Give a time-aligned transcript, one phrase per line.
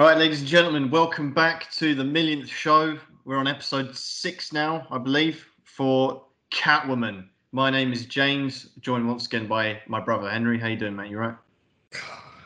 [0.00, 2.98] All right, ladies and gentlemen, welcome back to the millionth show.
[3.26, 7.26] We're on episode six now, I believe, for Catwoman.
[7.52, 10.58] My name is James, joined once again by my brother Henry.
[10.58, 11.10] How you doing, mate?
[11.10, 11.34] You right?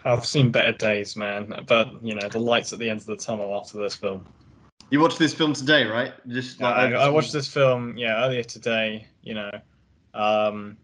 [0.04, 1.54] I've seen better days, man.
[1.68, 4.26] But you know, the lights at the end of the tunnel after this film.
[4.90, 6.12] You watched this film today, right?
[6.26, 9.06] Just Yeah, I, I watched this film, yeah, earlier today.
[9.22, 9.50] You know,
[10.12, 10.76] um,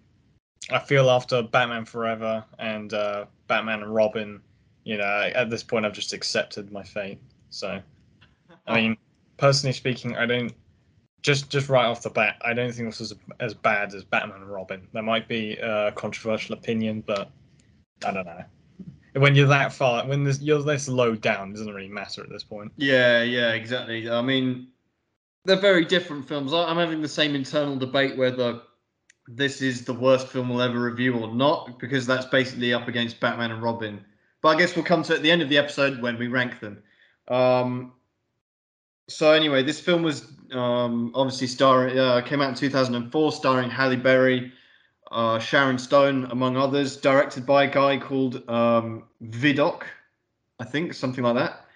[0.71, 4.41] I feel after Batman Forever and uh, Batman and Robin,
[4.91, 7.21] you know, at this point I've just accepted my fate.
[7.51, 7.81] So, I
[8.67, 8.75] oh.
[8.75, 8.97] mean,
[9.37, 10.53] personally speaking, I don't.
[11.23, 14.41] Just, just right off the bat, I don't think this was as bad as Batman
[14.41, 14.89] and Robin.
[14.93, 17.31] There might be a controversial opinion, but
[18.05, 18.43] I don't know.
[19.13, 22.31] When you're that far, when this, you're this low down, it doesn't really matter at
[22.31, 22.73] this point.
[22.79, 24.11] Yeah, yeah, exactly.
[24.11, 24.69] I mean,
[25.45, 26.55] they're very different films.
[26.55, 28.63] I'm having the same internal debate whether
[29.29, 33.21] this is the worst film we'll ever review or not, because that's basically up against
[33.21, 34.05] Batman and Robin.
[34.43, 36.29] But I guess we'll come to it at the end of the episode when we
[36.29, 36.83] rank them.
[37.29, 37.93] Um,
[39.09, 43.97] so anyway, this film was um, obviously starring, uh, came out in 2004, starring Halle
[43.97, 44.53] Berry,
[45.11, 49.83] uh, Sharon Stone, among others, directed by a guy called um, Vidok,
[50.59, 51.67] I think, something like that.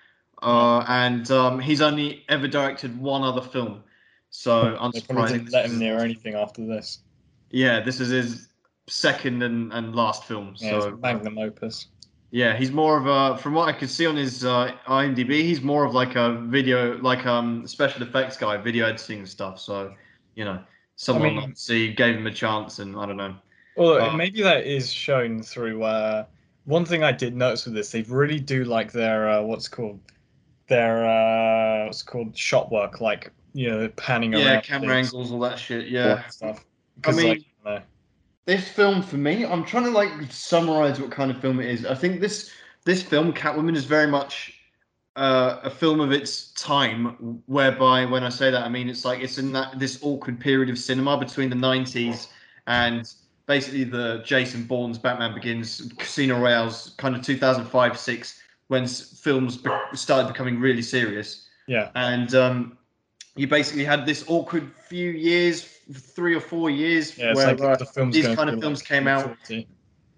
[0.42, 3.83] Uh, and um, he's only ever directed one other film.
[4.30, 5.33] So probably unsurprising.
[5.33, 7.00] didn't let him near anything after this.
[7.50, 8.48] Yeah, this is his
[8.89, 10.55] second and, and last film.
[10.58, 11.86] Yeah, so magnum opus.
[12.34, 15.62] Yeah, he's more of a, from what I could see on his uh, IMDb, he's
[15.62, 19.60] more of like a video, like um special effects guy, video editing and stuff.
[19.60, 19.94] So,
[20.34, 20.58] you know,
[20.96, 23.36] someone mean- obviously gave him a chance, and I don't know.
[23.77, 25.84] Well, Uh, maybe that is shown through.
[25.84, 26.24] Uh,
[26.64, 30.00] one thing I did notice with this, they really do like their uh, what's called
[30.66, 34.62] their uh, what's called shot work, like you know, panning Yeah, around.
[34.64, 35.86] camera things, angles, all that shit.
[35.86, 36.27] Yeah.
[36.27, 36.64] stuff.
[37.05, 37.80] I mean- like, you know,
[38.47, 41.87] this film for me i'm trying to like summarize what kind of film it is.
[41.87, 42.51] I think this
[42.84, 44.61] this film catwoman is very much
[45.17, 49.20] uh, a film of its time whereby when i say that i mean it's like
[49.20, 52.27] it's in that this awkward period of cinema between the 90s
[52.67, 53.14] and
[53.46, 59.70] basically the jason bourne's batman begins casino royale's kind of 2005 6 when films be-
[59.95, 61.48] started becoming really serious.
[61.67, 62.79] Yeah, and um,
[63.36, 67.77] you basically had this awkward few years three or four years yeah, where like uh,
[67.77, 68.14] the films.
[68.14, 69.36] these kind of films like, came out.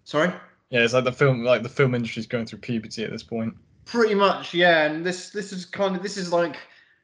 [0.04, 0.32] Sorry.
[0.70, 3.54] Yeah, it's like the film, like the film industry's going through puberty at this point.
[3.84, 4.86] Pretty much, yeah.
[4.86, 6.56] And this this is kind of this is like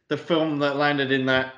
[0.08, 1.54] the film that landed in that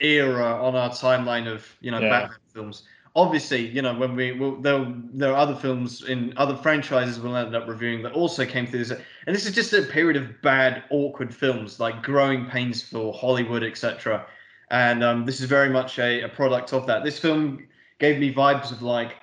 [0.00, 2.08] era on our timeline of you know Yeah.
[2.08, 2.82] Batman films.
[3.14, 7.36] Obviously, you know when we will there there are other films in other franchises we'll
[7.36, 8.90] end up reviewing that also came through this,
[9.26, 13.62] and this is just a period of bad, awkward films like growing pains for Hollywood,
[13.62, 14.26] etc.
[14.72, 17.04] And um, this is very much a, a product of that.
[17.04, 17.68] This film
[17.98, 19.16] gave me vibes of like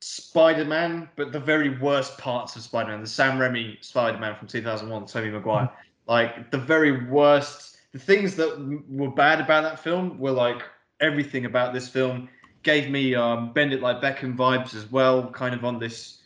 [0.00, 5.30] Spider-Man, but the very worst parts of Spider-Man, the Sam Raimi Spider-Man from 2001, Tobey
[5.30, 5.70] Maguire.
[6.08, 10.60] like the very worst, the things that were bad about that film were like
[11.00, 12.28] everything about this film
[12.64, 16.18] gave me um, Bend It Like Beckham vibes as well, kind of on this.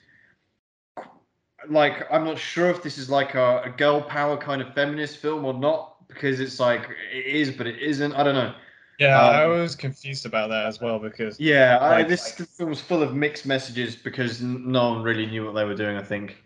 [1.69, 5.19] Like I'm not sure if this is like a, a girl power kind of feminist
[5.19, 8.13] film or not because it's like it is, but it isn't.
[8.15, 8.55] I don't know.
[8.99, 12.71] Yeah, Um, I was confused about that as well because Yeah, I, Like- this film
[12.71, 15.97] was full of mixed messages because no one really knew what they were doing.
[15.97, 16.43] I think.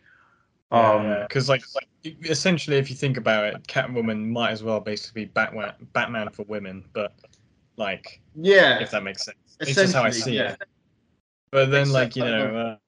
[0.71, 5.25] Um, because like, like essentially, if you think about it, Catwoman might as well basically
[5.25, 7.15] be Batman, Batman for women, but
[7.77, 9.39] like yeah, if that makes sense.
[9.61, 10.53] It's just how I see yeah.
[10.53, 10.63] it.
[11.51, 12.79] But then, like you I know,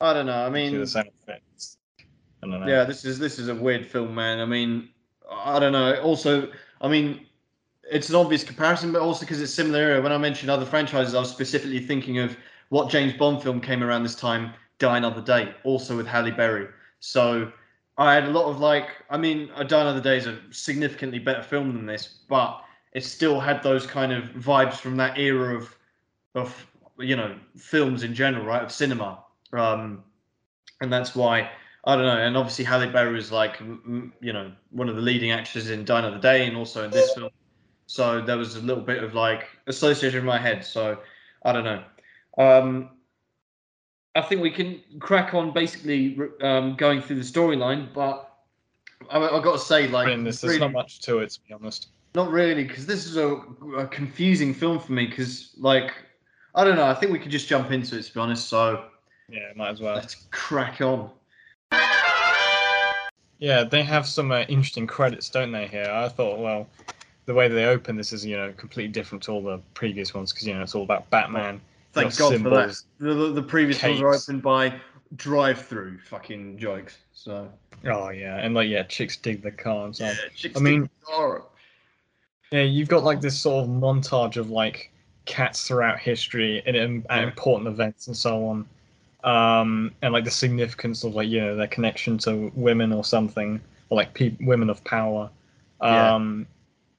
[0.00, 0.46] uh, I don't know.
[0.46, 1.76] I mean, the sound effects.
[2.42, 2.66] I don't know.
[2.66, 4.38] yeah, this is this is a weird film, man.
[4.38, 4.88] I mean,
[5.30, 6.00] I don't know.
[6.00, 7.26] Also, I mean,
[7.90, 10.00] it's an obvious comparison, but also because it's similar.
[10.00, 12.36] When I mentioned other franchises, I was specifically thinking of
[12.68, 16.68] what James Bond film came around this time, Die Another Day, also with Halle Berry.
[17.00, 17.52] So
[17.98, 21.18] I had a lot of like, I mean, uh, Die Another Day is a significantly
[21.18, 25.56] better film than this, but it still had those kind of vibes from that era
[25.56, 25.76] of,
[26.34, 26.66] of
[26.98, 29.24] you know, films in general, right, of cinema.
[29.52, 30.04] Um,
[30.80, 31.50] and that's why
[31.84, 32.16] I don't know.
[32.18, 35.70] And obviously Halle Berry is like, m- m- you know, one of the leading actresses
[35.70, 37.30] in Die Another Day and also in this film.
[37.86, 40.64] So there was a little bit of like association in my head.
[40.64, 40.98] So
[41.44, 41.82] I don't know.
[42.38, 42.90] Um,
[44.14, 48.28] I think we can crack on basically um, going through the storyline, but
[49.10, 51.40] I, I've got to say, like, In this, there's really- not much to it, to
[51.48, 51.88] be honest.
[52.14, 53.36] not really, because this is a,
[53.78, 55.06] a confusing film for me.
[55.06, 55.92] Because, like,
[56.56, 56.86] I don't know.
[56.86, 58.48] I think we could just jump into it, to be honest.
[58.48, 58.84] So
[59.28, 59.94] Yeah, might as well.
[59.94, 61.10] let's crack on.
[63.40, 65.66] Yeah, they have some uh, interesting credits, don't they?
[65.66, 66.68] Here, I thought, well,
[67.24, 70.32] the way they open this is, you know, completely different to all the previous ones
[70.32, 71.60] because you know it's all about Batman.
[71.92, 72.76] Thank Got God for that.
[72.98, 74.74] The, the, the previous ones were opened by
[75.16, 76.98] drive-through fucking jokes.
[77.12, 77.48] So
[77.86, 80.16] Oh yeah, and like yeah, chicks dig the car and stuff.
[80.36, 81.42] chicks I mean- dig the car.
[82.52, 84.90] Yeah, you've got like this sort of montage of like
[85.24, 87.22] cats throughout history and, Yeah.
[87.22, 88.66] important events and so on,
[89.24, 93.60] um, and like the significance of like you know their connection to women or something,
[93.88, 95.30] or like pe- women of power,
[95.82, 96.14] Yeah.
[96.14, 96.46] um,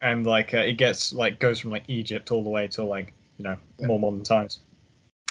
[0.01, 3.13] and like uh, it gets like goes from like Egypt all the way to like
[3.38, 3.88] you know Yeah.
[3.88, 4.59] more modern times.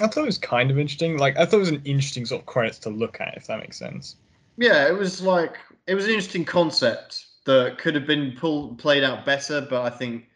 [0.01, 1.19] I thought it was kind of interesting.
[1.19, 3.59] Like I thought it was an interesting sort of credits to look at, if that
[3.61, 4.17] makes sense.
[4.57, 9.03] Yeah, it was like it was an interesting concept that could have been pulled played
[9.05, 10.27] out better, but I think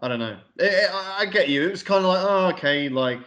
[0.00, 0.36] I don't know.
[0.60, 1.66] I, I- I get you.
[1.66, 3.18] It was kind of like, oh, okay, like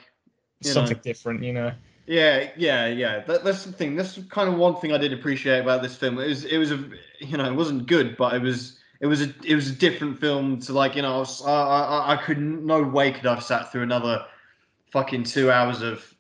[0.61, 0.73] You know.
[0.73, 1.71] Something different, you know.
[2.09, 3.19] Yeah, yeah, yeah.
[3.19, 3.95] That, that's the thing.
[3.95, 6.17] That's kind of one thing I did appreciate about this film.
[6.17, 6.83] It was, it was a,
[7.19, 10.19] you know, it wasn't good, but it was, it was a, it was a different
[10.19, 13.43] film to like, you know, I, was, I, I, I could no way could I've
[13.43, 14.25] sat through another
[14.91, 16.11] fucking two hours of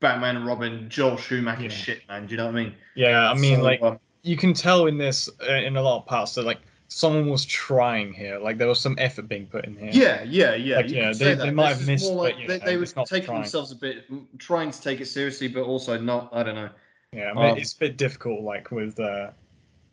[0.00, 1.68] Batman and Robin, Joel Schumacher Yeah.
[1.70, 2.26] shit, man.
[2.26, 2.74] Do you know what I mean?
[2.94, 5.96] Yeah, I mean, So, like um, you can tell in this uh, in a lot
[5.96, 8.38] of parts that like someone was trying here.
[8.38, 9.90] Like there was some effort being put in here.
[9.92, 10.76] Yeah, yeah, yeah.
[10.76, 13.26] Like, yeah, they- they might This have missed, more but, they, know, they were taking
[13.26, 13.42] trying.
[13.42, 14.04] themselves a bit,
[14.38, 16.30] trying to take it seriously, but also not.
[16.32, 16.70] I don't know.
[17.12, 18.40] Yeah, I mean, Um, it's a bit difficult.
[18.42, 19.30] Like with, uh,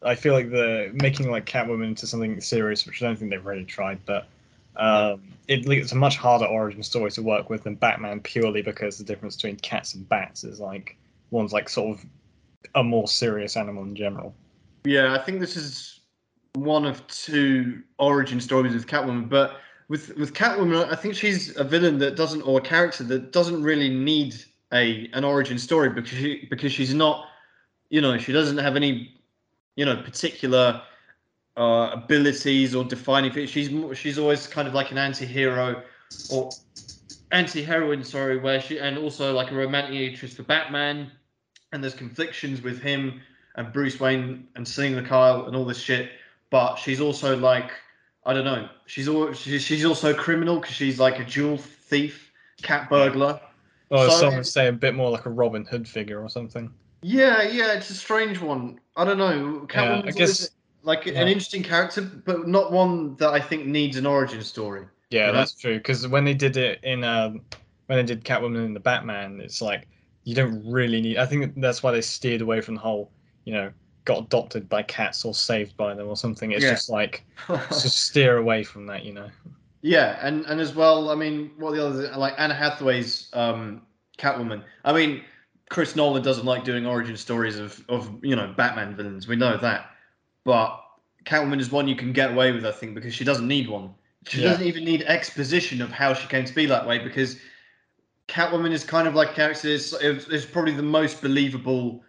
[0.03, 3.45] I feel like the making like Catwoman into something serious, which I don't think they've
[3.45, 4.27] really tried, but
[4.77, 8.97] um, it, it's a much harder origin story to work with than Batman purely because
[8.97, 10.97] the difference between cats and bats is like
[11.31, 12.05] one's like sort of
[12.75, 14.33] a more serious animal in general.
[14.83, 15.94] Yeah, I think this is
[16.55, 19.57] one of two origin stories with Catwoman, but
[19.87, 23.61] with with Catwoman, I think she's a villain that doesn't, or a character that doesn't
[23.61, 24.35] really need
[24.73, 27.27] a an origin story because she because she's not,
[27.89, 29.13] you know, she doesn't have any,
[29.75, 30.81] you know, particular
[31.57, 33.31] uh, abilities or defining.
[33.45, 35.83] She's she's always kind of like an anti-hero
[36.31, 36.49] or
[37.31, 41.11] anti-heroine, sorry, where she and also like a romantic interest for Batman,
[41.71, 43.21] and there's conflictions with him
[43.55, 46.11] and Bruce Wayne and Selina Kyle and all this shit.
[46.55, 47.69] But she's also like,
[48.25, 52.31] I don't know, she's all she's, also a criminal because she's like a jewel thief,
[52.61, 53.41] cat burglar.
[53.89, 56.71] Or So- some would say a bit more like a Robin Hood figure or something.
[57.01, 58.79] Yeah, yeah, it's a strange one.
[58.95, 59.67] I don't know.
[59.73, 60.51] Yeah, I guess-
[60.83, 61.19] like yeah.
[61.19, 64.85] an interesting character, but not one that I think needs an origin story.
[65.09, 65.39] Yeah, You know?
[65.39, 65.75] that's true.
[65.75, 67.41] Because when they did it in um,
[67.87, 69.89] when they did Catwoman in the Batman, it's like
[70.23, 71.17] you don't really need.
[71.17, 73.11] I think that's why they steered away from the whole,
[73.43, 73.73] you know,
[74.05, 76.51] got adopted by cats or saved by them or something.
[76.51, 76.71] It's Yeah.
[76.71, 77.23] just like
[77.69, 79.29] just steer away from that, you know.
[79.81, 83.81] Yeah, and and as well, I mean, what the others like Anne Hathaway's um,
[84.17, 84.63] Catwoman.
[84.83, 85.23] I mean,
[85.69, 89.27] Chris Nolan doesn't like doing origin stories of of you know Batman villains.
[89.27, 89.91] We know that,
[90.43, 90.81] but
[91.25, 93.93] Catwoman is one you can get away with, I think, because she doesn't need one.
[94.27, 94.49] She Yeah.
[94.49, 97.37] doesn't even need exposition of how she came to be that way because
[98.27, 99.67] Catwoman is kind of like a character.
[99.67, 102.03] Is is probably the most believable,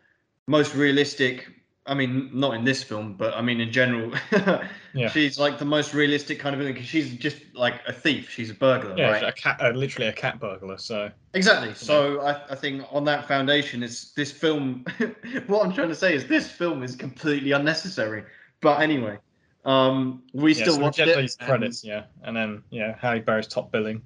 [0.47, 1.47] most realistic.
[1.87, 4.13] I mean, not in this film, but I mean in general.
[4.97, 5.11] Yeah.
[5.11, 6.73] She's like the most realistic kind of thing.
[6.73, 8.31] because she's just like a thief.
[8.31, 9.23] She's a burglar, Yeah, right?
[9.25, 10.79] a cat, uh, literally a cat burglar.
[10.79, 11.75] So Exactly.
[11.75, 14.87] So I, I think on that foundation is this film.
[15.49, 18.25] what I'm trying to say is this film is completely unnecessary.
[18.63, 19.19] But anyway,
[19.67, 21.15] um, we yeah, still so we watched it.
[21.15, 24.01] these and- credits, yeah, and then yeah, Halle Berry's top billing.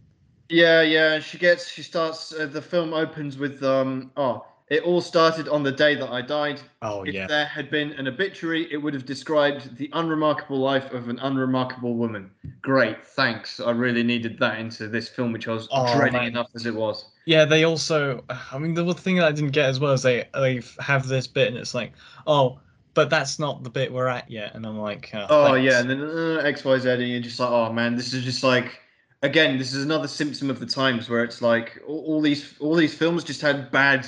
[0.49, 1.21] Yeah, yeah.
[1.21, 1.69] She gets.
[1.71, 2.32] She starts.
[2.35, 3.62] Uh, the film opens with.
[3.62, 6.61] Um, oh, it all started on the day that I died.
[6.81, 7.08] Oh yeah.
[7.08, 11.08] If yeah, there had been an obituary, it would have described the unremarkable life of
[11.08, 12.31] an unremarkable woman.
[12.62, 13.58] Great, thanks.
[13.58, 16.29] I really needed that into this film, which I was Oh, dreading man.
[16.29, 17.05] enough as it was.
[17.27, 18.24] Yeah, they also.
[18.53, 21.27] I mean, the thing that I didn't get as well is they they have this
[21.27, 21.93] bit, and it's like,
[22.27, 22.60] oh,
[22.94, 25.91] but that's not the bit we're at yet, and I'm like, oh, Oh yeah, and
[25.91, 28.81] then uh, X Y Z, and you're just like, oh man, this is just like,
[29.22, 32.74] again, this is another symptom of the times where it's like all, all these all
[32.77, 34.06] these films just had bad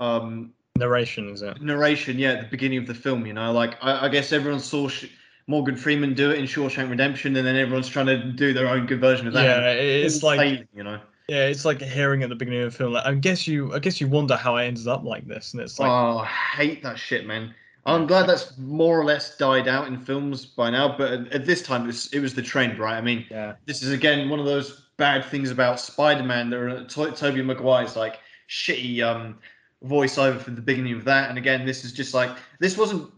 [0.00, 1.60] um, narration is it?
[1.60, 2.18] narration.
[2.18, 4.88] Yeah, at the beginning of the film, you know, like I, I guess everyone saw
[4.88, 5.06] Sh-
[5.46, 8.86] Morgan Freeman do it in Shawshank Redemption, and then everyone's trying to do their own
[8.86, 9.44] good version of that.
[9.44, 11.00] Yeah, it's like failing, you know.
[11.28, 12.92] yeah, it's like hearing at the beginning of the film.
[12.92, 15.62] Like, I guess you, I guess you wonder how it ended up like this, and
[15.62, 17.54] it's like, oh, I hate that shit, man.
[17.86, 21.46] I'm glad that's more or less died out in films by now, but at, at
[21.46, 22.96] this time it was, it was the trend, right?
[22.96, 26.50] I mean, yeah, this is again one of those bad things about Spider-Man.
[26.50, 29.38] There are to- Tobey Maguire's like shitty um,
[29.84, 33.10] voiceover for the beginning of that, and again, this is just like this wasn't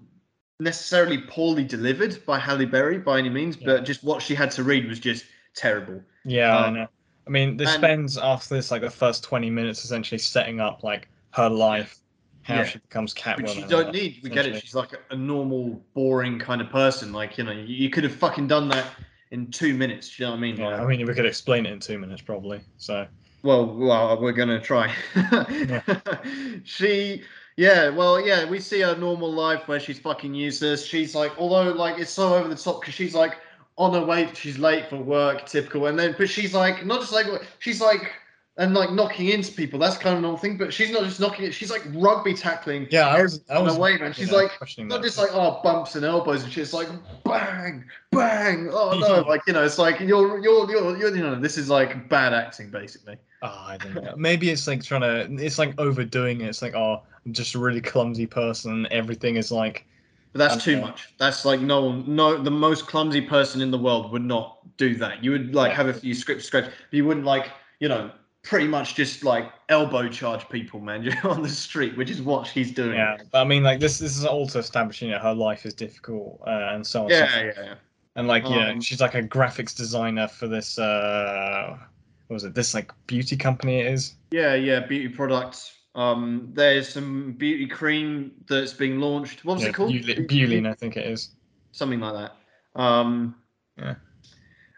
[0.61, 3.67] necessarily poorly delivered by Halle Berry by any means, Yeah.
[3.67, 6.03] but just what she had to read was just terrible.
[6.25, 6.87] yeah, I Um, know.
[7.27, 10.83] I mean, this and- spends after this like the first twenty minutes essentially setting up
[10.85, 11.99] like her life,
[12.43, 12.65] how Yeah.
[12.65, 13.43] she becomes Catwoman.
[13.43, 14.21] Which you don't need.
[14.23, 14.61] We get it.
[14.63, 17.13] She's like a, a normal, boring kind of person.
[17.13, 18.87] Like you know, you, you could have fucking done that
[19.33, 20.17] in two minutes.
[20.17, 20.57] Do you know what I mean?
[20.57, 22.61] Yeah, Like, I mean, we could explain it in two minutes probably.
[22.77, 23.07] So
[23.43, 24.95] Well, well, we're gonna try.
[26.65, 27.23] she
[27.57, 30.87] Yeah, well, yeah, we see her normal life where she's fucking useless.
[30.87, 33.39] She's like, although like it's so over the top because she's like
[33.77, 37.13] on her way, she's late for work, typical, and then but she's like not just
[37.13, 37.27] like
[37.59, 38.13] she's like
[38.59, 39.79] and like knocking into people.
[39.79, 41.53] That's kind of normal thing, but she's not just knocking it.
[41.55, 42.87] She's like rugby tackling.
[42.91, 43.43] Yeah, I was.
[43.49, 44.13] I was her way, man.
[44.13, 45.03] She's know, like not that.
[45.03, 46.57] just like oh bumps and elbows and.
[46.57, 46.89] It's like
[47.25, 48.69] bang, bang.
[48.71, 51.71] Oh no, like you know, it's like you're you're you're, you're you know, this is
[51.71, 53.17] like bad acting basically.
[53.41, 54.15] Oh, I don't know.
[54.17, 55.43] Maybe it's like trying to.
[55.43, 56.49] It's like overdoing it.
[56.49, 58.87] It's like, oh, I'm just a really clumsy person.
[58.91, 59.87] Everything is like,
[60.33, 60.75] But that's Okay.
[60.75, 61.09] too much.
[61.19, 64.95] That's like no one, no, the most clumsy person in the world would not do
[64.97, 65.25] that.
[65.25, 65.77] You would like Yeah.
[65.77, 68.11] have a few script but you wouldn't like, you know,
[68.43, 72.47] pretty much just like elbow charge people, man, you're on the street, which is what
[72.47, 72.97] she's doing.
[72.97, 73.17] yeah.
[73.31, 73.99] But I mean, like this.
[73.99, 77.13] This is also establishing that her life is difficult uh, and so on.
[77.13, 77.75] and so yeah, yeah, yeah.
[78.15, 80.79] And like, you know, Um, she's like a graphics designer for this.
[80.79, 81.79] uh
[82.27, 82.55] What was it?
[82.55, 84.17] This like beauty company it is.
[84.31, 85.79] Yeah, yeah, beauty products.
[85.95, 89.45] Um, there's some beauty cream that's being launched.
[89.45, 89.93] What was yeah, it called?
[90.29, 91.31] Beau-line, I think it is.
[91.73, 92.81] Something like that.
[92.81, 93.35] Um,
[93.79, 93.95] Yeah.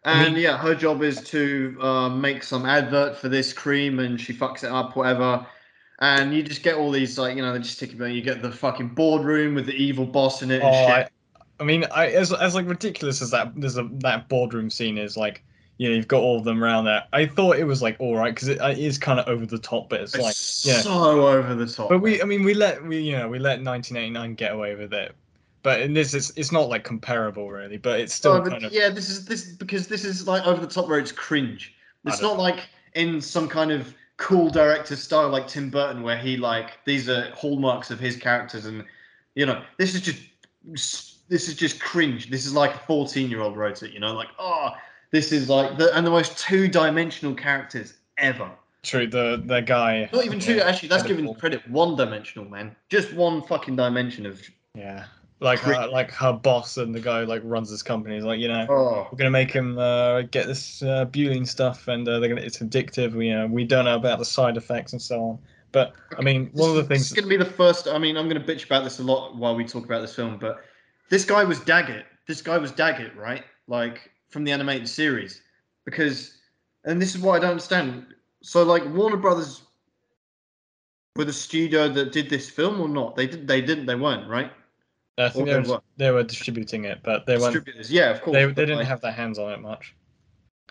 [0.04, 4.34] And yeah, her job is to uh, make some advert for this cream, and she
[4.34, 5.46] fucks it up, whatever.
[6.00, 8.10] And you just get all these like, you know, they just stick about.
[8.10, 10.60] You get the fucking boardroom with the evil boss in it.
[10.60, 10.90] And Oh, shit.
[10.90, 11.08] I,
[11.60, 15.16] I mean, I as as like ridiculous as that there's a that boardroom scene is
[15.16, 15.42] like,
[15.78, 17.04] you know, you've got all of them around there.
[17.12, 19.58] I thought it was like all right because it, it is kind of over the
[19.58, 20.82] top, but it's It's like, yeah.
[20.82, 21.88] so over the top.
[21.88, 22.20] but we.
[22.20, 25.14] I mean, we let we you know we let 1989 get away with it,
[25.64, 28.72] but in this it's it's not like comparable really, but it's still Oh, kind of
[28.72, 31.74] yeah, this is this because this is like over the top where it's cringe.
[32.04, 36.36] It's not like in some kind of cool director style like Tim Burton where he
[36.36, 38.84] like these are hallmarks of his characters and
[39.34, 40.20] you know this is just
[41.28, 42.30] this is just cringe.
[42.30, 43.92] This is like a 14 year old wrote it.
[43.92, 44.70] You know, like oh
[45.10, 48.50] this is like the and the most two dimensional characters ever.
[48.82, 49.06] true.
[49.06, 50.10] The the guy.
[50.12, 50.56] Not even two.
[50.56, 51.66] yeah, Actually, that's giving credit.
[51.70, 52.76] One dimensional, man.
[52.90, 54.42] Just one fucking dimension of.
[54.74, 55.06] Yeah,
[55.40, 58.40] like her, like her boss and the guy who, like runs this company is like
[58.40, 58.66] you know.
[58.68, 61.06] Oh, we're gonna make him uh, get this uh,
[61.44, 62.40] stuff, and uh, they're gonna.
[62.40, 63.12] It's addictive.
[63.12, 65.38] We uh, we don't know about the side effects and so on.
[65.74, 67.00] But I mean, one of the things.
[67.02, 67.88] it's going to be the first.
[67.88, 70.14] I mean, I'm going to bitch about this a lot while we talk about this
[70.14, 70.64] film, but
[71.10, 72.06] this guy was Daggett.
[72.28, 73.42] This guy was Daggett, right?
[73.66, 75.42] Like from the animated series,
[75.84, 76.38] because,
[76.84, 78.06] and this is what I don't understand.
[78.40, 79.62] So, like Warner Brothers
[81.16, 83.16] were the studio that did this film or not?
[83.16, 83.48] They did.
[83.48, 83.86] They didn't.
[83.86, 84.52] They weren't, right?
[85.16, 87.68] I think they were, they were distributing it, but they weren't.
[87.88, 88.34] Yeah, of course.
[88.34, 89.94] They, they didn't like- have their hands on it much.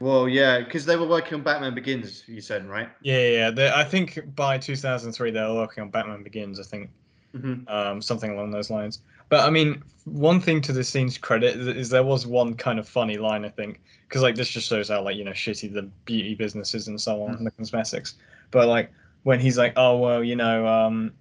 [0.01, 2.23] Well, yeah, because they were working on Batman Begins.
[2.27, 2.89] You said, right?
[3.03, 3.51] Yeah, yeah.
[3.51, 6.59] They, I think by 2003 they were working on Batman Begins.
[6.59, 6.89] I think
[7.35, 7.67] Mm-hmm.
[7.67, 8.99] um, something along those lines.
[9.29, 12.77] But I mean, one thing to the scene's credit is, is there was one kind
[12.77, 15.73] of funny line I think because like this just shows how like you know shitty
[15.73, 18.15] the beauty businesses and so on and the cosmetics.
[18.51, 18.91] But like
[19.23, 21.11] when he's like, oh well, you know, um,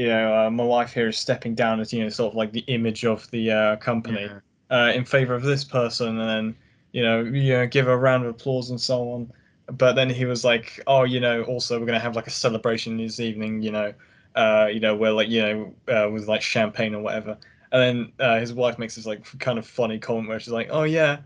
[0.00, 2.52] you know, uh, my wife here is stepping down as you know sort of like
[2.52, 4.28] the image of the uh, company
[4.70, 6.56] uh, in favor of this person, and then
[6.92, 9.32] you know, you know, give a round of applause and so on.
[9.66, 12.96] But then he was like, "Oh, you know, also we're gonna have like a celebration
[12.96, 13.94] this evening, you know,
[14.34, 17.38] uh, you know, where like you know, uh, with like champagne or whatever."
[17.72, 20.68] And then uh, his wife makes this like kind of funny comment where she's like,
[20.70, 21.18] "Oh yeah,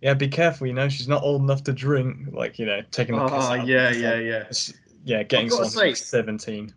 [0.00, 3.14] yeah, be careful, you know, she's not old enough to drink." Like you know, taking
[3.16, 4.36] the piss Oh, out yeah, yeah, yeah.
[4.40, 4.72] it's-
[5.04, 6.74] yeah, getting gotta someone to seventeen.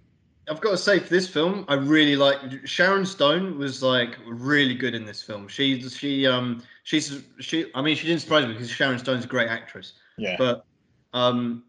[0.50, 4.76] I've got to say for this film, I really like Sharon Stone was like really
[4.76, 5.48] good in this film.
[5.48, 9.28] She she um she's she I mean she didn't surprise me because Sharon Stone's a
[9.28, 10.66] great actress, Yeah, but
[11.14, 11.64] um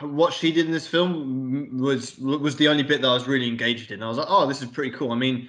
[0.00, 3.48] what she did in this film was was the only bit that I was really
[3.48, 4.02] engaged in.
[4.02, 5.12] I was like, oh, this is pretty cool.
[5.12, 5.48] I mean,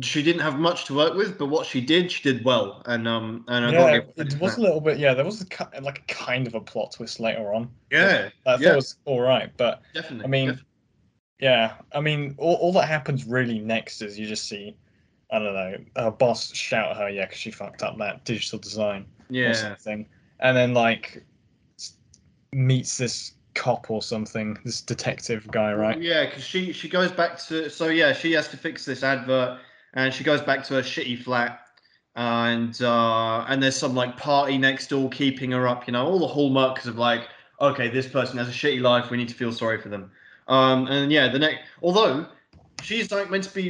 [0.00, 2.82] she didn't have much to work with, but what she did, she did well.
[2.86, 4.98] And um and I yeah, gotta give credit it was a little bit.
[4.98, 7.70] Yeah, there was a, like a kind of a plot twist later on.
[7.90, 10.24] yeah, I thought yeah, it was all right, but definitely.
[10.24, 10.66] I mean, definitely.
[11.40, 14.76] Yeah, I mean, all, all that happens really next is you just see,
[15.30, 18.58] I don't know, her boss shout at her, yeah, because she fucked up that digital
[18.58, 19.06] design
[19.44, 20.08] or yeah, something,
[20.40, 21.24] and then like
[22.52, 26.00] meets this cop or something, this detective guy, right?
[26.00, 29.60] Yeah, because she she goes back to so yeah she has to fix this advert
[29.94, 31.60] and she goes back to her shitty flat
[32.16, 36.18] and uh and there's some like party next door keeping her up you know all
[36.18, 37.28] the hallmarks of like
[37.60, 40.10] okay this person has a shitty life we need to feel sorry for them
[40.48, 42.26] um and yeah the next although
[42.82, 43.62] she's like meant to be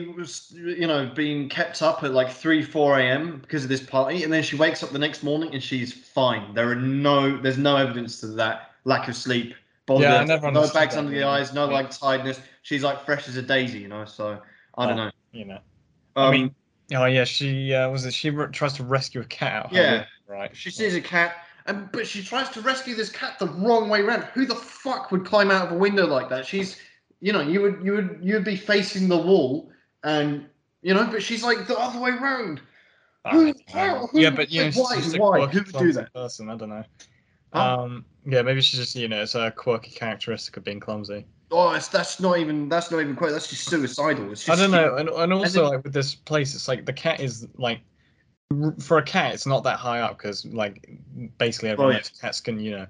[0.53, 4.33] you know being kept up at like 3 4 a.m because of this party and
[4.33, 7.77] then she wakes up the next morning and she's fine there are no there's no
[7.77, 9.55] evidence to that lack of sleep
[9.87, 11.75] bother, Yeah, I never no bags that under the eyes no Yeah.
[11.75, 14.41] like tiredness she's like fresh as a daisy you know so
[14.77, 15.59] i don't Oh, know You know.
[16.17, 16.55] um, I mean,
[16.95, 18.15] oh yeah, she uh, was it.
[18.15, 19.69] She tries to rescue a cat.
[19.73, 20.05] Yeah.
[20.29, 20.57] right.
[20.57, 21.37] she sees a cat
[21.69, 25.11] and but she tries to rescue this cat the wrong way around who the fuck
[25.11, 26.79] would climb out of a window like that she's
[27.21, 29.71] you know, you would you would you would be facing the wall,
[30.05, 30.47] and
[30.83, 32.61] you know, but she's like the other way round.
[33.33, 35.47] Who- how- who- yeah, but you know, why- just why?
[35.47, 36.13] Who would do that?
[36.13, 36.85] Person, I don't know.
[37.55, 37.83] Huh?
[37.83, 41.25] Um, yeah, maybe she's just you know, it's a quirky characteristic of being clumsy.
[41.51, 43.31] Oh, it's, that's not even that's not even quite.
[43.31, 44.31] That's just suicidal.
[44.31, 46.93] It's I don't know, and, and also then- like with this place, it's like the
[46.93, 47.81] cat is like
[48.81, 50.89] for a cat, it's not that high up because like
[51.39, 52.03] basically everyone yeah.
[52.21, 52.87] cats can you know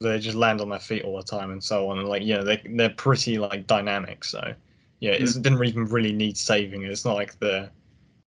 [0.00, 2.34] they just land on their feet all the time and so on, and like you
[2.34, 4.24] know they they're pretty like dynamic.
[4.24, 4.54] So
[5.00, 6.82] yeah, it's, it didn't even really need saving.
[6.82, 7.70] It's not like the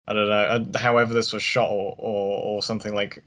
[0.06, 0.78] I don't know.
[0.78, 3.22] However, this was shot or or, or something like.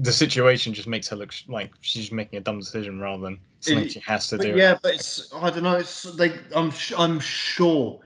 [0.00, 3.40] The situation just makes her look sh- like she's making a dumb decision rather than
[3.58, 4.56] something It- she has to But do.
[4.56, 5.74] yeah, but it's I don't know.
[5.74, 7.98] It's like I'm sh- I'm sure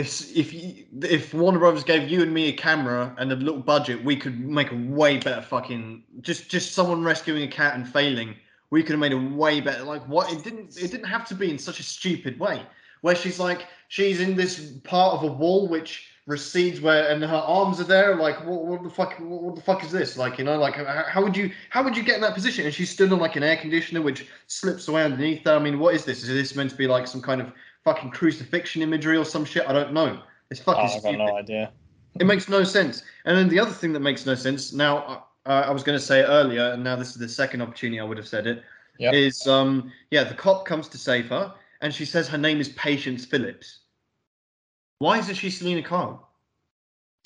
[0.00, 3.60] if if you, if Warner Brothers gave you and me a camera and a little
[3.60, 7.86] budget, we could make a way better fucking just just someone rescuing a cat and
[7.86, 8.34] failing.
[8.70, 9.84] We could have made a way better.
[9.84, 10.32] Like what?
[10.32, 10.78] It didn't.
[10.78, 12.62] It didn't have to be in such a stupid way.
[13.02, 17.42] Where she's like she's in this part of a wall which recedes where and her
[17.44, 20.38] arms are there like what, what the fuck what, what the fuck is this like
[20.38, 22.74] you know like how, how would you how would you get in that position and
[22.74, 25.94] she stood on like an air conditioner which slips away underneath her i mean what
[25.94, 27.50] is this is this meant to be like some kind of
[27.84, 29.66] fucking crucifixion imagery or some shit.
[29.68, 30.20] I don't know.
[30.50, 31.72] It's Oh, fucking I've got no idea.
[32.18, 33.02] it makes no sense.
[33.24, 36.04] And then the other thing that makes no sense now uh, i was going to
[36.04, 38.62] say earlier and now this is the second opportunity i would have said it
[38.98, 39.52] is Yep.
[39.54, 43.24] um yeah the cop comes to save her and she says her name is patience
[43.24, 43.78] phillips.
[44.98, 46.28] Why isn't she selina kyle?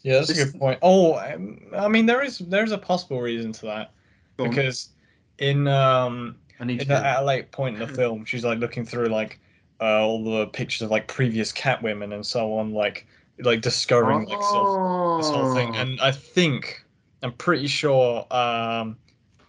[0.04, 0.78] Yeah, that's a good point.
[0.82, 3.92] Oh, um, I mean, there is there's a possible reason to that.
[4.36, 4.90] Because
[5.38, 8.44] in um i need in to the, at a late point in the film, she's
[8.44, 9.40] like looking through like
[9.80, 13.06] uh, all the pictures of like previous Catwomen and so on, like
[13.38, 15.70] like discovering like sort of this whole thing.
[15.74, 15.80] Oh.
[15.80, 16.84] And I think
[17.22, 18.96] I'm pretty sure, um,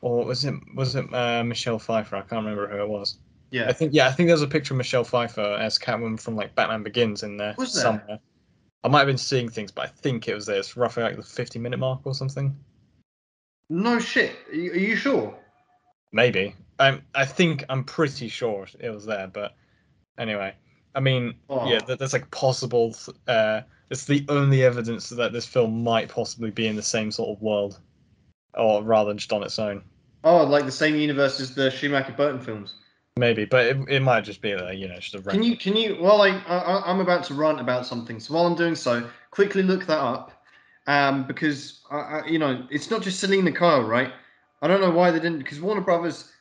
[0.01, 2.15] or was it was it uh, Michelle Pfeiffer?
[2.15, 3.17] I can't remember who it was.
[3.51, 6.36] yeah I think yeah, I think there's a picture of Michelle Pfeiffer as Catwoman from
[6.36, 8.20] like Batman Begins in there somewhere.
[8.84, 10.58] I might have been seeing things, but I think it was there.
[10.58, 12.55] It's roughly like the 50 minute mark or something.
[13.70, 15.36] no shit are you, are you sure
[16.15, 16.56] Maybe.
[16.80, 19.54] Um, I think I'm pretty sure it was there, but
[20.17, 20.54] anyway.
[20.95, 21.80] I mean, yeah, Oh.
[21.88, 22.95] that, that's like possible.
[23.28, 27.36] Uh, it's the only evidence that this film might possibly be in the same sort
[27.36, 27.80] of world,
[28.54, 29.84] or rather just on its own.
[30.23, 32.75] Oh, like the same universe as the Schumacher Burton films.
[33.17, 35.75] Maybe, but it, it might just be uh, you know just a Can you can
[35.75, 39.08] you while I, I I'm about to rant about something, so while I'm doing so,
[39.32, 40.32] quickly look that up,
[40.88, 44.12] um, because I, I, you know it's not just Selina Kyle, right?
[44.62, 46.32] I don't know why they didn't, because Warner Brothers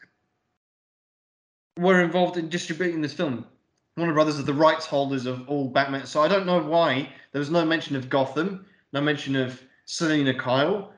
[1.79, 3.45] were involved in distributing this film.
[3.97, 7.39] Warner Brothers are the rights holders of all Batman, so I don't know why there
[7.39, 10.93] was no mention of Gotham, no mention of Selina Kyle.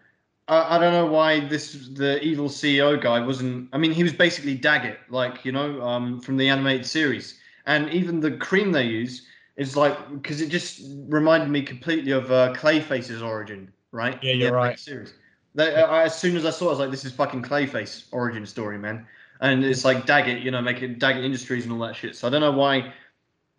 [0.49, 3.69] I, I don't know why this the evil CEO guy wasn't.
[3.73, 7.91] I mean, he was basically Daggett, like you know, um, from the animated series, and
[7.91, 12.55] even the cream they use is like because it just reminded me completely of uh,
[12.55, 14.19] Clayface's origin, right?
[14.23, 14.79] Yeah, you're animated right.
[14.79, 15.15] Series.
[15.55, 18.07] They, I, as soon as I saw, it, I was like, "This is fucking Clayface
[18.13, 19.07] origin story, man."
[19.40, 22.16] And it's like Daggett, you know, making Daggett Industries and all that shit.
[22.16, 22.92] So I don't know why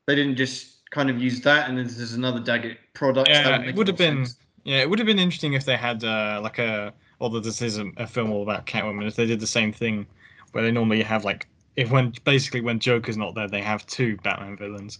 [0.08, 3.30] they didn't just kind of use that, and then there's another Daggett product.
[3.30, 4.26] Yeah, it would have been.
[4.26, 4.40] sense.
[4.64, 6.94] Yeah, it would have been interesting if they had uh, like a.
[7.20, 10.06] Although this is a, a film all about Catwoman, if they did the same thing,
[10.52, 14.18] where they normally have like if when basically when Joker's not there, they have two
[14.18, 15.00] Batman villains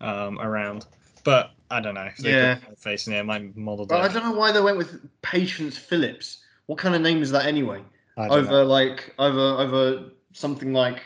[0.00, 0.86] um, around.
[1.22, 2.04] But I don't know.
[2.06, 2.58] If they Yeah.
[2.78, 6.38] face in there, might model But I don't know why they went with Patience Phillips.
[6.66, 7.82] What kind of name is that anyway?
[8.16, 8.64] I don't over know.
[8.64, 11.02] like over over something like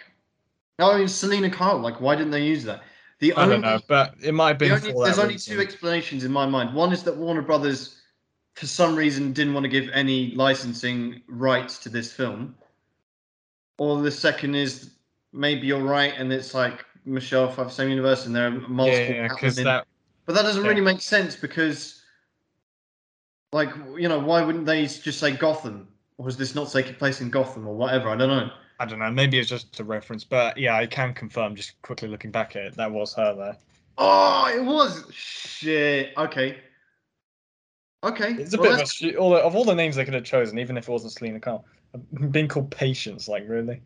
[0.79, 1.79] oh, no, I mean Selina Kyle.
[1.79, 2.83] Like, why didn't they use that?
[3.21, 5.55] The I only, don't know, but it might have the only- there's only reason.
[5.57, 6.73] two explanations in my mind.
[6.75, 8.01] One is that Warner Brothers,
[8.55, 12.55] for some reason, didn't want to give any licensing rights to this film,
[13.79, 14.91] or the second is
[15.33, 19.15] maybe you're right, and it's like Michelle Pfeiffer, same universe, and there are multiple.
[19.15, 19.65] Yeah, because Catwomen.
[19.65, 19.87] that.
[20.27, 20.69] But that doesn't Yeah.
[20.69, 22.03] really make sense because,
[23.53, 25.89] like, you know, why wouldn't they just say Gotham?
[26.19, 28.09] Or was this not taking place in Gotham or whatever?
[28.09, 28.51] I don't know.
[28.81, 29.11] I don't know.
[29.11, 31.57] Maybe it's just a reference, but yeah, I can confirm.
[31.57, 33.57] Just quickly looking back at it, that was her there.
[33.97, 36.13] Oh, it was shit.
[36.17, 36.59] Okay.
[38.05, 38.35] Okay.
[38.35, 40.25] It's a well, bit of a all the, of all the names they could have
[40.25, 41.65] chosen, even if it wasn't Selina Kyle.
[42.31, 43.81] Being called Patience, like really.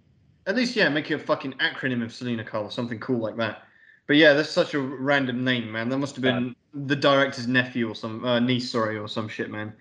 [0.47, 3.37] At least, yeah, make it a fucking acronym of Selina Kyle or something cool like
[3.37, 3.63] that.
[4.07, 5.89] But yeah, that's such a random name, man.
[5.89, 9.51] That must have been the director's nephew or some uh, niece, sorry, or some shit,
[9.51, 9.73] man.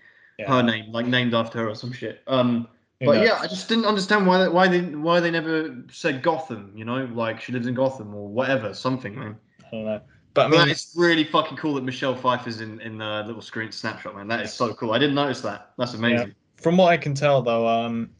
[0.41, 0.55] Yeah.
[0.55, 2.21] Her name, like named after her or some shit.
[2.27, 2.67] Um,
[2.99, 3.27] but knows?
[3.27, 6.71] yeah, I just didn't understand why they, why they why they never said Gotham.
[6.75, 9.37] You know, like she lives in Gotham or whatever, something, man.
[9.65, 10.01] I don't know.
[10.33, 13.71] But I mean, it's really fucking cool that Michelle Pfeiffer's in in the little screen
[13.71, 14.27] snapshot, man.
[14.27, 14.93] That is so cool.
[14.93, 15.71] I didn't notice that.
[15.77, 16.35] That's amazing.
[16.55, 18.11] from what I can tell, though, um,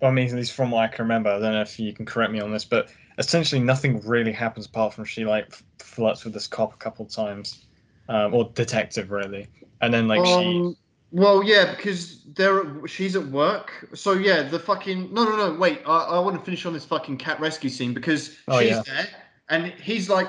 [0.00, 1.92] well, I mean, at least from what I can remember, I don't know if you
[1.92, 6.24] can correct me on this, but essentially nothing really happens apart from she like flirts
[6.24, 7.66] with this cop a couple of times,
[8.08, 9.48] um, or detective really,
[9.80, 10.74] and then like she.
[11.10, 13.88] Well, yeah, because they're she's at work.
[13.94, 15.58] So yeah, the fucking no, no, no.
[15.58, 18.70] Wait, I, I want to finish on this fucking cat rescue scene because Oh, she's
[18.70, 18.82] yeah.
[18.86, 19.06] there
[19.48, 20.28] and he's like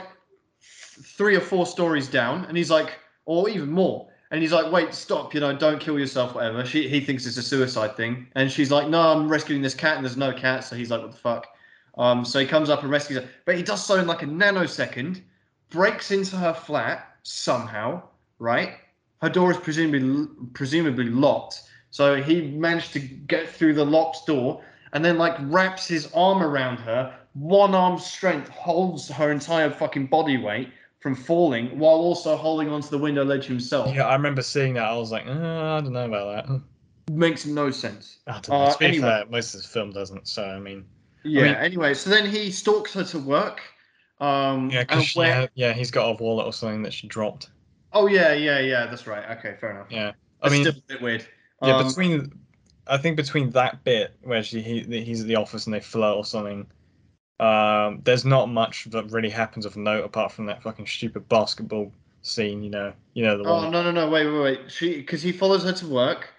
[0.61, 4.93] three or four stories down, and he's like, or even more, and he's like, wait,
[4.93, 6.65] stop, you know, don't kill yourself, whatever.
[6.65, 9.97] She he thinks it's a suicide thing, and she's like, no, I'm rescuing this cat,
[9.97, 11.47] and there's no cat, so he's like, what the fuck.
[11.97, 14.25] Um, so he comes up and rescues her, but he does so in like a
[14.25, 15.21] nanosecond,
[15.69, 18.01] breaks into her flat somehow,
[18.39, 18.75] right?
[19.21, 24.63] Her door is presumably presumably locked, so he managed to get through the locked door,
[24.93, 30.07] and then like wraps his arm around her, one arm strength holds her entire fucking
[30.07, 30.69] body weight
[31.01, 33.93] from falling, while also holding onto the window ledge himself.
[33.93, 34.83] Yeah, I remember seeing that.
[34.83, 36.61] I was like, uh, I don't know about that.
[37.13, 38.19] Makes no sense.
[38.27, 38.55] I don't know.
[38.55, 39.01] Uh, anyway.
[39.07, 40.27] fair, most of this film doesn't.
[40.27, 40.85] So I mean,
[41.23, 41.43] Yeah.
[41.43, 43.61] mean- anyway, so then he stalks her to work.
[44.21, 44.83] Um, yeah,
[45.15, 47.49] where- yeah, he's got a wallet or something that she dropped.
[47.91, 48.85] Oh yeah, yeah, yeah.
[48.87, 49.37] That's right.
[49.37, 49.89] Okay, fair enough.
[49.89, 51.27] Yeah, I That's mean, still a bit weird.
[51.61, 52.39] yeah, Um, between
[52.87, 56.17] I think between that bit where she he, he's at the office and they flirt
[56.17, 56.67] or something,
[57.39, 61.93] um, there's not much that really happens of note apart from that fucking stupid basketball
[62.23, 62.63] scene.
[62.63, 63.69] You know, you know the Oh one.
[63.69, 66.29] no no no wait wait wait she because he follows her to work,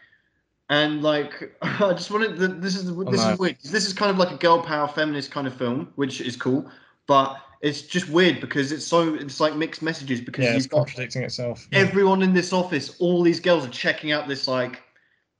[0.70, 3.26] and like I just wanted the, this is Oh, this no.
[3.26, 6.20] is weird this is kind of like a girl power feminist kind of film which
[6.20, 6.70] is cool,
[7.08, 10.70] but it's just weird because it's so it's like mixed messages because yeah, it's you've
[10.70, 11.66] got contradicting itself.
[11.72, 14.82] everyone in this office all these girls are checking out this like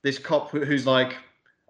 [0.03, 1.17] this cop who's like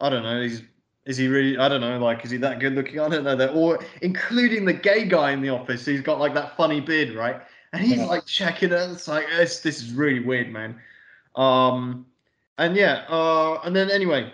[0.01, 0.63] I don't know he's
[1.07, 3.01] is he really I don't know like is he that good looking?
[3.07, 3.37] I don't know.
[3.37, 7.15] They're all including the gay guy in the office who's got like that funny beard
[7.15, 7.41] right?
[7.73, 8.07] And he's Yeah.
[8.07, 10.81] like checking it it's like it's, this is really weird man.
[11.37, 12.07] Um
[12.59, 14.33] and yeah uh and then anyway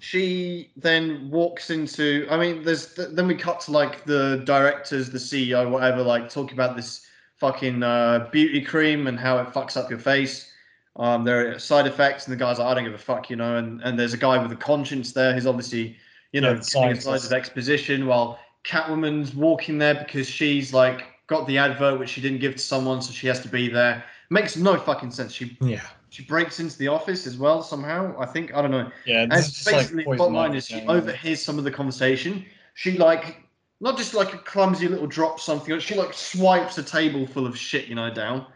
[0.00, 5.18] she then walks into i mean there's then we cut to like the directors the
[5.18, 9.88] ceo whatever like talking about this fucking uh, beauty cream and how it fucks up
[9.88, 10.52] your face.
[10.96, 13.36] Um there are side effects and the guy's like i don't give a fuck you
[13.36, 15.96] know and and there's a guy with a conscience there who's obviously
[16.32, 21.06] you know Yeah, giving a side of exposition while catwoman's walking there because she's like
[21.30, 24.04] got the advert which she didn't give to someone so she has to be there.
[24.30, 25.32] Makes no fucking sense.
[25.32, 28.90] She Yeah, she breaks into the office as well somehow i think i don't know
[29.06, 29.22] yeah.
[29.22, 32.44] and just like basically, poison bottom line is she overhears some of the conversation.
[32.74, 33.42] She like
[33.80, 35.78] not just like a clumsy little drop something.
[35.80, 38.46] She like swipes a table full of shit, you know, down.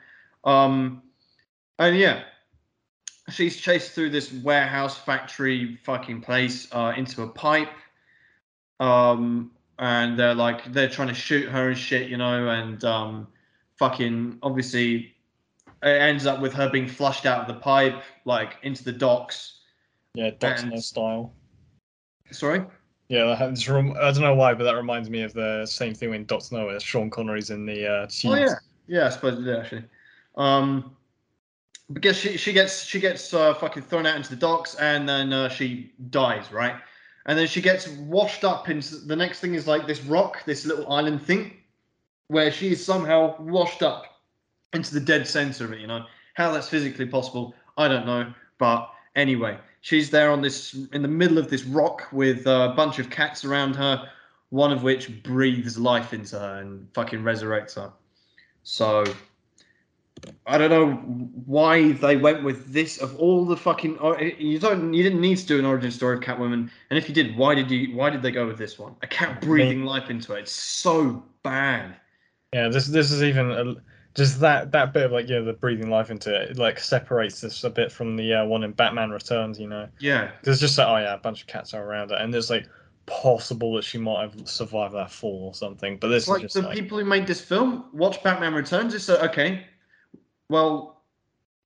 [0.45, 1.03] Um,
[1.79, 2.25] and yeah,
[3.31, 7.73] she's chased through this warehouse factory fucking place uh, into a pipe.
[8.81, 13.27] Um, and they're like they're trying to shoot her and shit, you know, and um,
[13.79, 15.14] fucking obviously
[15.85, 19.61] it ends up with her being flushed out of the pipe, like into the docks.
[20.15, 21.33] Yeah, Doctor and- No style.
[22.31, 22.65] Sorry.
[23.09, 25.95] Yeah, that happens rem- I don't know why, but that reminds me of the same
[25.95, 28.09] thing when Doctor No, where Sean Connery's in the uh.
[28.25, 28.55] Oh yeah,
[28.87, 29.85] yeah, I suppose it did actually.
[30.37, 30.97] Um,
[31.93, 35.33] because she she gets she gets uh, fucking thrown out into the docks and then
[35.35, 36.77] uh, she dies, right?
[37.27, 40.65] And then she gets washed up into the next thing is like this rock, this
[40.65, 41.53] little island thing,
[42.29, 44.07] where she is somehow washed up
[44.75, 45.81] into the dead center of it.
[45.81, 50.75] You know how that's physically possible, I don't know, but anyway, she's there on this
[50.93, 54.09] in the middle of this rock with a bunch of cats around her,
[54.51, 57.93] one of which breathes life into her and fucking resurrects her.
[58.65, 59.05] So
[60.47, 60.93] I don't know
[61.47, 63.99] why they went with this of all the fucking.
[64.01, 64.93] Oh, eh, you don't.
[64.95, 67.55] You didn't need to do an origin story of Catwoman, and if you did, why
[67.55, 67.95] did you?
[67.95, 68.95] Why did they go with this one?
[69.03, 70.41] A cat breathing life into it.
[70.41, 71.97] It's so bad.
[72.53, 73.75] Yeah, this this is even a,
[74.15, 77.41] just that that bit of like yeah, the breathing life into it, it like separates
[77.41, 79.59] this a bit from the uh, one in Batman Returns.
[79.59, 80.31] You know, Yeah.
[80.43, 82.67] there's just like oh yeah, a bunch of cats are around it, and there's like
[83.07, 85.99] possible that she might have survived that fall or something.
[85.99, 88.55] But this It's like is just the like people who made this film watch Batman
[88.55, 88.95] Returns.
[88.95, 89.67] It's uh, okay.
[90.49, 91.03] Well,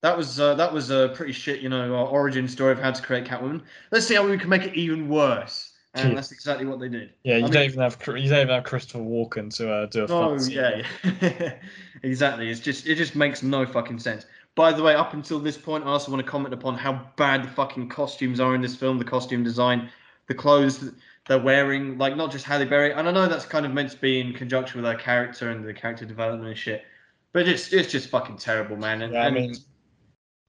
[0.02, 2.90] that was uh, that was a pretty shit, you know, uh, origin story of how
[2.92, 3.62] to create Catwoman.
[3.90, 5.67] Let's see how we can make it even worse.
[5.98, 6.14] And Yeah.
[6.14, 7.12] that's exactly what they did.
[7.24, 9.86] yeah, you I don't mean- even have you don't even have Christopher Walken to uh,
[9.86, 11.54] do a Oh yeah, yeah.
[12.02, 12.50] exactly.
[12.50, 14.26] It's just it just makes no fucking sense.
[14.54, 17.44] By the way, up until this point, I also want to comment upon how bad
[17.44, 18.98] the fucking costumes are in this film.
[18.98, 19.90] The costume design,
[20.26, 20.94] the clothes that
[21.28, 22.92] they're wearing, like not just Halle Berry.
[22.92, 25.64] And I know that's kind of meant to be in conjunction with her character and
[25.64, 26.84] the character development and shit.
[27.32, 29.02] But it's it's just fucking terrible, man.
[29.02, 29.54] And, Yeah, I and mean,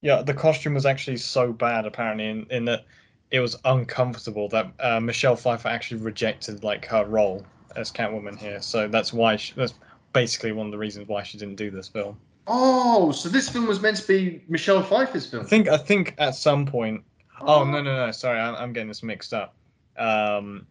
[0.01, 2.85] yeah, the costume was actually so bad apparently in, in that
[3.31, 8.61] it was uncomfortable that uh, Michelle Pfeiffer actually rejected like her role as Catwoman here.
[8.61, 9.73] So that's why she, that's
[10.13, 12.17] basically one of the reasons why she didn't do this film.
[12.47, 15.45] oh, so this film was meant to be Michelle Pfeiffer's film.
[15.45, 17.03] I think I think at some point.
[17.41, 18.11] Oh no no no!
[18.11, 19.55] Sorry, I'm, I'm getting this mixed up.
[19.97, 20.65] Um,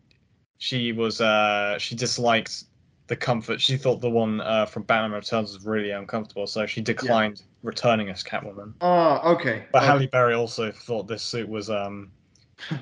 [0.59, 2.65] she was uh she disliked
[3.07, 3.61] the comfort.
[3.61, 8.11] She thought the one uh, from Batman Returns was really uncomfortable, so she declined returning
[8.11, 8.75] as Catwoman.
[8.83, 9.65] Ah, okay.
[9.73, 9.87] But okay.
[9.87, 12.11] Halle Berry also thought this suit was um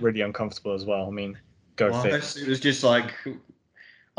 [0.01, 1.07] really uncomfortable as well.
[1.07, 1.39] I mean,
[1.77, 2.19] go Well, figure.
[2.19, 3.13] this- It was just like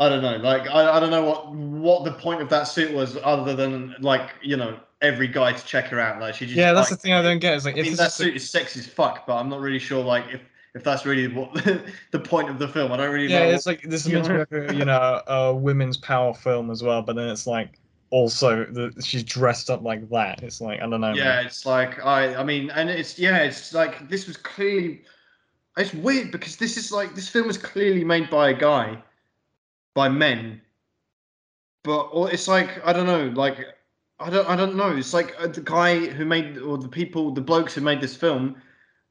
[0.00, 2.92] I don't know, like I, I don't know what what the point of that suit
[2.94, 6.20] was, other than like you know every guy to check her out.
[6.20, 7.54] Like she just Yeah, that's the thing I don't get.
[7.54, 9.36] Is like I if mean, this that is the- suit is sexy as fuck, but
[9.36, 10.40] I'm not really sure like if
[10.74, 11.52] if that's really what
[12.12, 12.92] the point of the film.
[12.92, 13.50] I don't really yeah, know.
[13.50, 17.02] it's like this is meant to be you know a women's power film as well,
[17.02, 20.42] but then it's like also the she's dressed up like that.
[20.44, 21.12] It's like I don't know.
[21.14, 21.46] yeah, man.
[21.46, 25.02] it's like I I mean, and it's yeah, it's like this was clearly.
[25.78, 29.00] It's weird because this is like this film was clearly made by a guy,
[29.94, 30.60] by men.
[31.84, 33.58] But or it's like I don't know, like
[34.18, 34.96] I don't I don't know.
[34.96, 38.16] It's like uh, the guy who made or the people, the blokes who made this
[38.16, 38.56] film,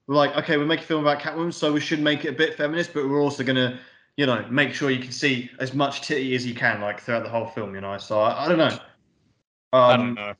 [0.07, 2.33] were like, okay, we're making a film about Catwoman, so we should make it a
[2.33, 3.79] bit feminist, but we're also gonna,
[4.17, 7.23] you know, make sure you can see as much titty as you can, like throughout
[7.23, 7.97] the whole film, you know.
[7.97, 8.77] So I, I don't know.
[9.73, 10.33] Um, I don't know.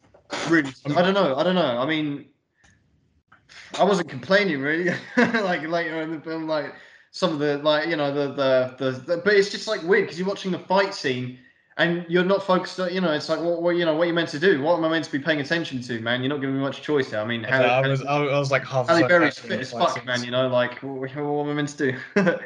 [0.50, 2.26] really i don't know i don't know i mean
[3.80, 6.74] i wasn't complaining really like later in the film like
[7.12, 10.06] some of the like you know the the, the, the but it's just like weird
[10.06, 11.40] because you're watching the fight scene
[11.80, 14.16] and you're not focused on, you know it's like what, what you know what you're
[14.16, 16.42] meant to do what am i meant to be paying attention to man you're not
[16.42, 18.88] giving me much choice here i mean I, I was I was like half.
[18.88, 20.24] Halle Berry's fit as fuck, man.
[20.24, 22.40] You know, like what, what am I meant to do?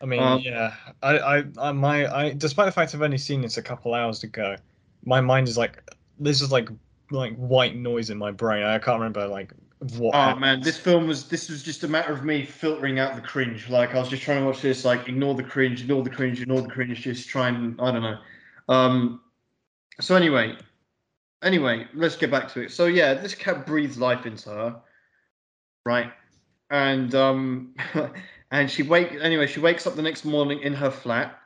[0.00, 0.74] I mean, Um, yeah.
[1.02, 4.22] I, I, I, my, I, despite the fact I've only seen this a couple hours
[4.22, 4.56] ago,
[5.04, 5.82] my mind is like,
[6.18, 6.68] this is like,
[7.10, 8.62] like white noise in my brain.
[8.62, 10.14] I can't remember like what.
[10.14, 13.22] Oh man, this film was this was just a matter of me filtering out the
[13.22, 13.70] cringe.
[13.70, 16.40] Like I was just trying to watch this, like ignore the cringe, ignore the cringe,
[16.42, 18.18] ignore the cringe, just try and I don't know.
[18.68, 19.22] Um
[19.98, 20.56] so anyway,
[21.42, 22.72] anyway, let's get back to it.
[22.72, 24.80] So yeah, this cat breathes life into her.
[25.86, 26.12] Right.
[26.68, 27.74] And um
[28.50, 31.38] and she wake anyway, she wakes up the next morning in her flat.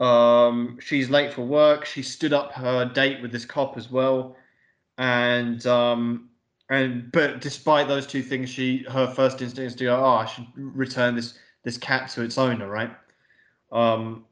[0.00, 1.84] Um she's late for work.
[1.84, 4.36] She stood up her date with this cop as well.
[4.96, 6.30] And um
[6.70, 10.26] and but despite those two things, she her first instinct is to go, oh, I
[10.26, 12.90] should return this this cat to its owner, right?
[13.72, 14.24] Um,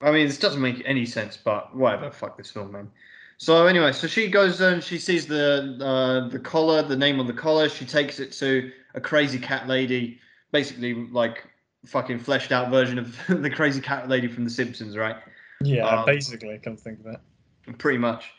[0.00, 2.10] I mean, this doesn't make any sense, but whatever.
[2.10, 2.90] Fuck this film, man.
[3.36, 7.26] So anyway, so she goes and she sees the uh, the collar, the name on
[7.26, 7.68] the collar.
[7.68, 10.20] She takes it to a crazy cat lady,
[10.52, 11.44] basically like
[11.84, 15.16] fucking fleshed out version of the crazy cat lady from The Simpsons, right?
[15.62, 17.78] yeah, um, basically, come to think of it.
[17.78, 18.32] pretty much.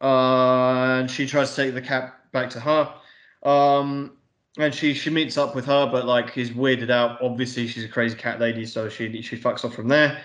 [0.00, 2.94] Uh, and she tries to take the cat back to her.
[3.42, 4.16] Um,
[4.58, 7.22] and she she meets up with her, but like he's weirded out.
[7.22, 10.20] Obviously, she's a crazy cat lady, so she she fucks off from there.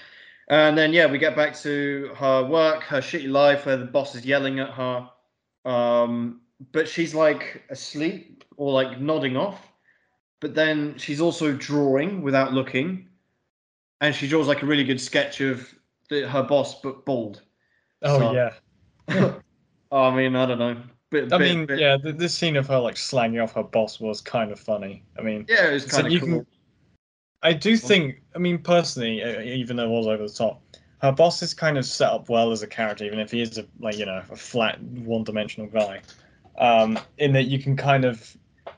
[0.49, 4.15] And then yeah, we get back to her work, her shitty life, where the boss
[4.15, 5.09] is yelling at her.
[5.65, 9.71] Um, but she's like asleep or like nodding off.
[10.39, 13.07] But then she's also drawing without looking,
[14.01, 15.73] and she draws like a really good sketch of
[16.09, 17.41] the, her boss, but bald.
[18.01, 19.33] Oh so- yeah.
[19.91, 20.77] Oh, I mean, I don't know.
[21.11, 23.63] Bit, I bit- mean, bit- yeah, th this scene of her like slanging off her
[23.63, 25.03] boss was kind of funny.
[25.17, 26.29] I mean, yeah, it was So kind of cool.
[26.29, 26.45] can-
[27.43, 30.61] I do think, I mean, personally, even though it was over the top,
[31.03, 33.57] her boss is kind of set up well as a character, even if he is
[33.59, 36.01] a like you know a flat, one-dimensional guy.
[36.57, 38.35] Um, in that you can kind of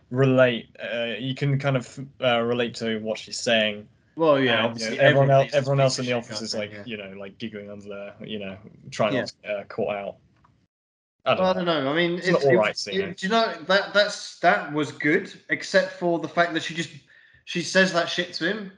[0.09, 3.87] relate, uh, you can kind of uh, relate to what she's saying.
[4.17, 6.81] Well, yeah, and, you know, everyone else, everyone else in the office is like thing,
[6.87, 8.57] you know like giggling under their, you know,
[8.91, 9.19] trying Yeah.
[9.21, 10.15] not to get uh, caught out.
[11.27, 11.83] I Well, I don't don't know.
[11.83, 11.91] know.
[11.91, 14.91] I mean, It's it's, alright it- scene, it- Do you know that that's that was
[14.91, 16.89] good, except for the fact that she just
[17.45, 18.71] she says that shit to him.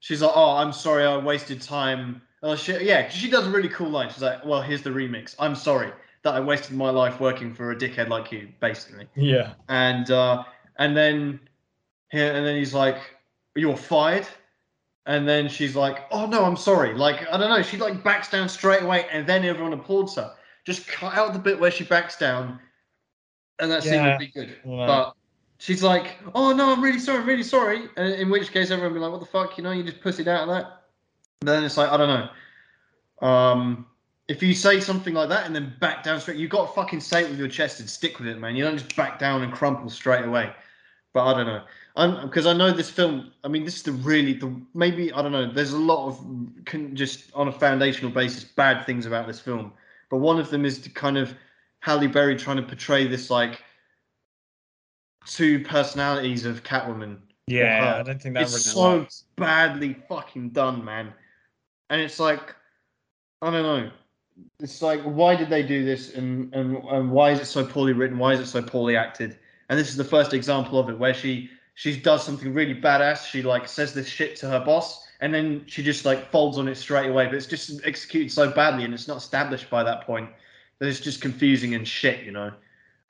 [0.00, 3.08] She's like, "Oh, I'm sorry, I wasted time." Oh shit, yeah.
[3.08, 4.10] She does a really cool line.
[4.10, 5.34] She's like, "Well, here's the remix.
[5.38, 5.90] I'm sorry
[6.22, 10.44] that I wasted my life working for a dickhead like you, basically." Yeah, and uh,
[10.78, 11.40] and then
[12.10, 12.98] here and then he's like,
[13.54, 14.26] "You're fired,"
[15.06, 18.30] and then she's like, "Oh no, I'm sorry." Like I don't know, she like backs
[18.30, 20.34] down straight away, and then everyone applauds her.
[20.66, 22.58] Just cut out the bit where she backs down,
[23.60, 24.10] and that scene Yeah.
[24.10, 24.56] would be good.
[24.64, 25.14] But
[25.58, 28.92] she's like, "Oh no, I'm really sorry, I'm really sorry," and in which case everyone
[28.92, 30.82] would be like, "What the fuck?" You know, you just pussied out of that.
[31.40, 33.26] And then it's like I don't know.
[33.26, 33.86] Um,
[34.28, 37.00] if you say something like that and then back down straight, you've got to fucking
[37.00, 38.56] say it with your chest and stick with it, man.
[38.56, 40.52] You don't just back down and crumple straight away.
[41.12, 41.62] But I don't know.
[41.94, 43.32] I'm because I know this film.
[43.44, 45.50] I mean, this is the really the maybe I don't know.
[45.50, 46.20] There's a lot of
[46.64, 49.72] can just on a foundational basis bad things about this film,
[50.10, 51.34] but one of them is to kind of
[51.80, 53.62] Halle Berry trying to portray this like
[55.26, 57.96] two personalities of Catwoman yeah.
[57.98, 59.24] I don't think that It's really so works.
[59.36, 61.12] badly fucking done, man.
[61.90, 62.54] And it's like,
[63.40, 63.90] I don't know.
[64.60, 67.94] It's like, why did they do this, and and and why is it so poorly
[67.94, 68.18] written?
[68.18, 69.38] Why is it so poorly acted?
[69.70, 73.24] And this is the first example of it, where she she does something really badass.
[73.24, 76.68] She like says this shit to her boss, and then she just like folds on
[76.68, 77.26] it straight away.
[77.26, 80.28] But it's just executed so badly, and it's not established by that point
[80.78, 82.52] that it's just confusing and shit, you know.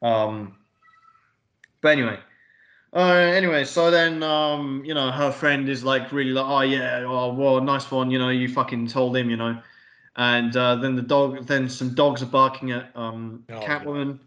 [0.02, 0.56] Um,
[1.80, 2.18] but anyway,
[2.92, 7.04] uh, anyway, so then um, you know her friend is like really like, oh yeah,
[7.06, 9.60] oh well, nice one, you know, you fucking told him, you know.
[10.16, 14.18] And uh, then the dog, then some dogs are barking at um, Oh, Catwoman,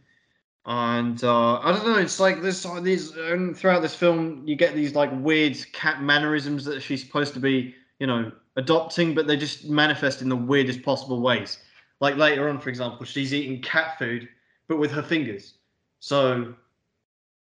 [0.65, 1.97] and uh, I don't know.
[1.97, 6.65] It's like this these um, throughout this film, you get these like weird cat mannerisms
[6.65, 10.83] that she's supposed to be, you know, adopting, but they just manifest in the weirdest
[10.83, 11.59] possible ways.
[12.01, 14.29] Like later on, for example, she's eating cat food,
[14.67, 15.55] but with her fingers.
[15.99, 16.53] So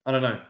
[0.06, 0.40] I don't know.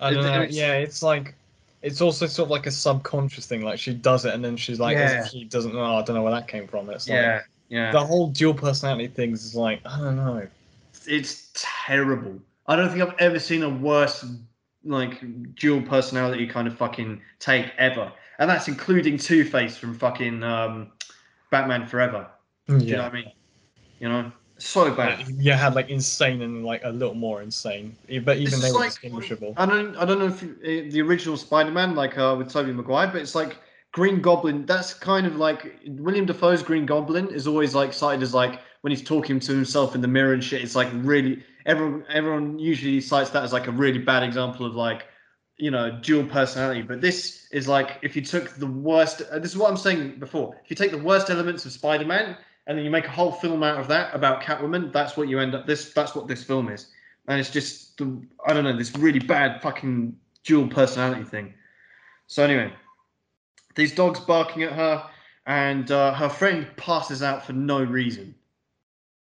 [0.00, 0.42] I don't know.
[0.42, 1.34] it's- Yeah, it's like
[1.82, 3.62] it's also sort of like a subconscious thing.
[3.62, 5.26] Like she does it, and then she's like, Yeah.
[5.26, 5.96] she doesn't know.
[5.96, 6.88] I don't know where that came from.
[6.90, 7.92] It's like, Yeah, yeah.
[7.92, 10.46] the whole dual personality things is like I don't know.
[11.06, 12.38] It's terrible.
[12.66, 14.24] I don't think I've ever seen a worse
[14.84, 15.20] like
[15.56, 20.90] dual personality kind of fucking take ever, and that's including Two Face from fucking um,
[21.50, 22.26] Batman Forever.
[22.68, 23.32] Do you know what I mean?
[24.00, 25.26] You know, so bad.
[25.28, 28.90] You had like insane and like a little more insane, but even they were like-
[28.90, 29.54] distinguishable.
[29.56, 32.72] I don't, I don't know if you, eh, the original Spider-Man, like uh, with Tobey
[32.72, 33.58] Maguire, but it's like
[33.92, 34.66] Green Goblin.
[34.66, 38.90] That's kind of like William Dafoe's Green Goblin is always like cited as like when
[38.90, 40.62] he's talking to himself in the mirror and shit.
[40.62, 44.74] It's like really everyone, everyone usually cites that as like a really bad example of
[44.74, 45.06] like
[45.56, 46.82] you know dual personality.
[46.82, 49.18] But this is like if you took the worst.
[49.32, 50.56] This is what I'm saying before.
[50.64, 52.36] If you take the worst elements of Spider-Man
[52.66, 55.38] and then you make a whole film out of that about Catwoman, that's what you
[55.38, 55.66] end up.
[55.66, 56.88] This that's what this film is
[57.28, 61.54] and it's just the I don't know this really bad fucking dual personality thing.
[62.26, 62.72] So anyway,
[63.74, 65.08] these dogs barking at her,
[65.46, 68.34] and uh, her friend passes out for no reason.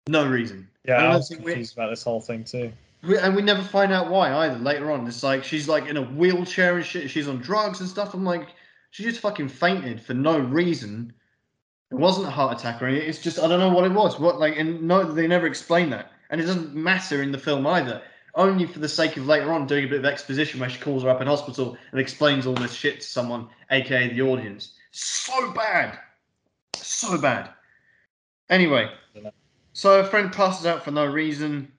[0.07, 0.67] No reason.
[0.85, 2.71] Yeah, I I was confused about this whole thing too.
[3.03, 4.57] We- And we never find out why either.
[4.59, 7.09] Later on, it's like she's like in a wheelchair and shit.
[7.09, 8.13] She's on drugs and stuff.
[8.13, 8.49] I'm like,
[8.91, 11.13] she just fucking fainted for no reason.
[11.91, 13.07] It wasn't a heart attack or anything.
[13.09, 14.19] It's just I don't know what it was.
[14.19, 17.65] What like and no, they never explain that, and it doesn't matter in the film
[17.67, 18.01] either.
[18.35, 21.03] Only for the sake of later on doing a bit of exposition where she calls
[21.03, 24.73] her up in hospital and explains all this shit to someone, aka the audience.
[24.91, 25.99] So bad,
[26.75, 27.49] so bad.
[28.49, 28.89] Anyway,
[29.73, 31.71] so a friend passes out for no reason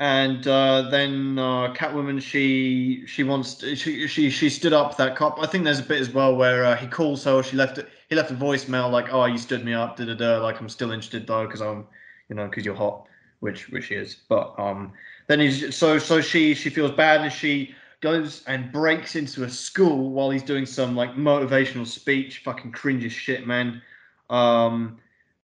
[0.00, 5.14] and uh, then uh, Catwoman she she wants to, she she she stood up that
[5.14, 5.38] cop.
[5.38, 7.42] I think there's a bit as well where uh, he calls her.
[7.42, 7.86] She left it.
[8.08, 10.38] He left a voicemail like, "Oh, you stood me up." Da da da.
[10.38, 11.86] Like I'm still interested though because I'm,
[12.30, 13.08] you know, because you're hot,
[13.40, 14.16] which which she is.
[14.26, 14.94] But um,
[15.26, 19.50] then he's so so she she feels bad and she goes and breaks into a
[19.50, 22.38] school while he's doing some like motivational speech.
[22.38, 23.82] Fucking cringe as shit, man.
[24.30, 24.98] Um,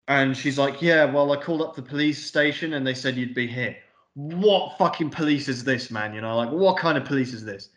[0.09, 3.35] and she's like, "Yeah, well, I called up the police station and they said you'd
[3.35, 3.77] be here."
[4.17, 6.15] what fucking police is this, man?
[6.15, 7.71] You know, like what kind of police is this?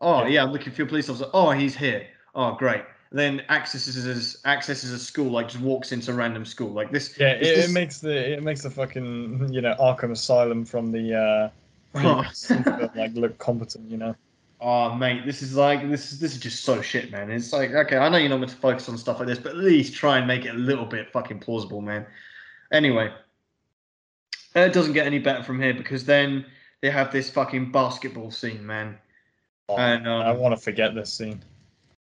[0.00, 0.28] Oh Yeah.
[0.28, 1.26] yeah, I'm looking for your police officer.
[1.34, 2.06] Oh, he's here.
[2.34, 2.82] Oh great.
[3.10, 6.70] then accesses accesses a school, like just walks into a random school.
[6.70, 7.14] Like this.
[7.20, 10.92] Yeah, it, this- it makes the it makes the fucking you know Arkham Asylum from
[10.92, 11.52] the
[11.94, 12.50] uh, movies
[12.96, 13.90] like look competent.
[13.90, 14.16] You know.
[14.64, 17.30] Oh mate, this is like this is this is just so shit, man.
[17.32, 19.50] It's like okay, I know you're not meant to focus on stuff like this, but
[19.50, 22.06] at least try and make it a little bit fucking plausible, man.
[22.70, 23.12] Anyway,
[24.54, 26.46] it doesn't get any better from here because then
[26.80, 28.98] they have this fucking basketball scene, man.
[29.68, 31.42] And, um, I want to forget this scene.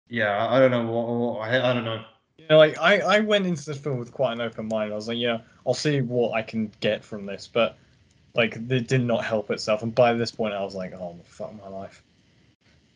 [0.08, 2.04] Yeah, I don't know what, what I, I don't know.
[2.38, 4.92] You know, like I, I went into this film with quite an open mind.
[4.92, 7.76] I was like, yeah, I'll see what I can get from this, but
[8.34, 9.82] like it did not help itself.
[9.82, 12.02] And by this point, I was like, oh fuck my life.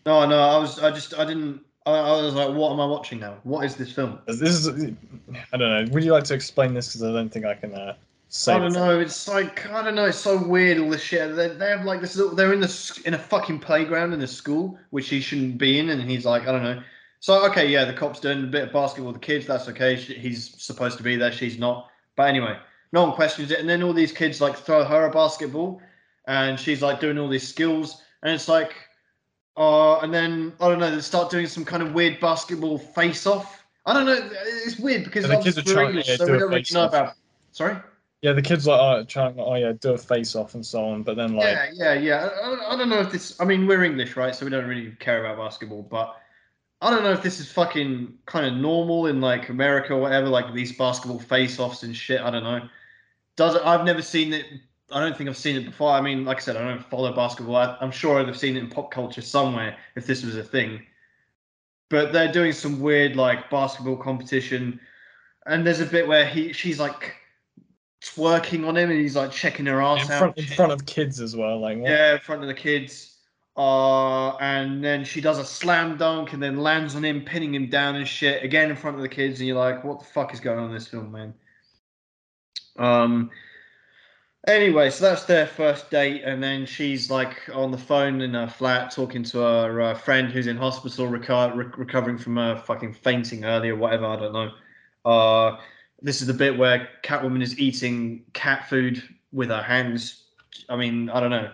[0.06, 1.60] No, no, I was, I just, I didn't.
[1.86, 3.38] I, I was like, what am I watching now?
[3.42, 4.18] What is this film?
[4.26, 5.92] This is, I don't know.
[5.92, 6.88] Would you like to explain this?
[6.88, 7.94] Because I don't think I can uh,
[8.28, 8.54] say.
[8.54, 9.00] I don't know.
[9.00, 10.06] It's like I don't know.
[10.06, 10.78] It's so weird.
[10.78, 11.34] All this shit.
[11.36, 12.16] They, they have like this.
[12.16, 15.78] Little, they're in the in a fucking playground in the school, which he shouldn't be
[15.78, 16.82] in, and he's like, I don't know.
[17.20, 19.46] So okay, yeah, the cop's doing a bit of basketball with the kids.
[19.46, 19.96] That's okay.
[19.96, 21.32] She, he's supposed to be there.
[21.32, 21.90] She's not.
[22.16, 22.58] But anyway,
[22.92, 23.60] no one questions it.
[23.60, 25.80] And then all these kids like throw her a basketball,
[26.26, 28.74] and she's like doing all these skills, and it's like,
[29.56, 30.90] uh, and then I don't know.
[30.94, 33.64] They start doing some kind of weird basketball face-off.
[33.86, 34.30] I don't know.
[34.64, 36.84] It's weird because the kids are trying- English, yeah, so do we don't really know
[36.84, 37.14] about.
[37.52, 37.76] Sorry.
[38.22, 41.02] Yeah, the kids like oh, trying, oh yeah, do a face off and so on.
[41.02, 42.28] But then like, Yeah, yeah, yeah.
[42.42, 43.40] I, I- I don't know if this.
[43.40, 44.34] I mean, we're English, right?
[44.34, 45.82] So we don't really care about basketball.
[45.82, 46.16] But
[46.82, 50.28] I don't know if this is fucking kind of normal in like America or whatever.
[50.28, 52.20] Like these basketball face-offs and shit.
[52.20, 52.68] I don't know.
[53.36, 53.62] Does it?
[53.64, 54.44] I've never seen it.
[54.92, 55.92] I don't think I've seen it before.
[55.92, 57.56] I mean, like I said, I don't follow basketball.
[57.56, 60.42] I, I'm sure I'd have seen it in pop culture somewhere if this was a
[60.42, 60.82] thing.
[61.88, 64.80] But they're doing some weird like basketball competition,
[65.46, 67.14] and there's a bit where he she's like
[68.02, 70.18] twerking on him, and he's like checking her in ass out.
[70.18, 71.60] front in front of kids as well.
[71.60, 71.90] Like what?
[71.90, 73.16] Yeah, in front of the kids.
[73.56, 77.68] Uh, and then she does a slam dunk and then lands on him, pinning him
[77.68, 79.40] down and shit again in front of the kids.
[79.40, 81.34] And you're like, what the fuck is going on in this film, man?
[82.78, 83.30] Um.
[84.46, 88.46] Anyway, so that's their first date, and then she's like on the phone in her
[88.46, 92.94] flat talking to her uh, friend who's in hospital, reco- re- recovering from a fucking
[92.94, 94.06] fainting earlier, whatever.
[94.06, 94.50] I don't know.
[95.04, 95.58] Uh,
[96.00, 100.24] this is the bit where Catwoman is eating cat food with her hands.
[100.70, 101.52] I mean, I don't know.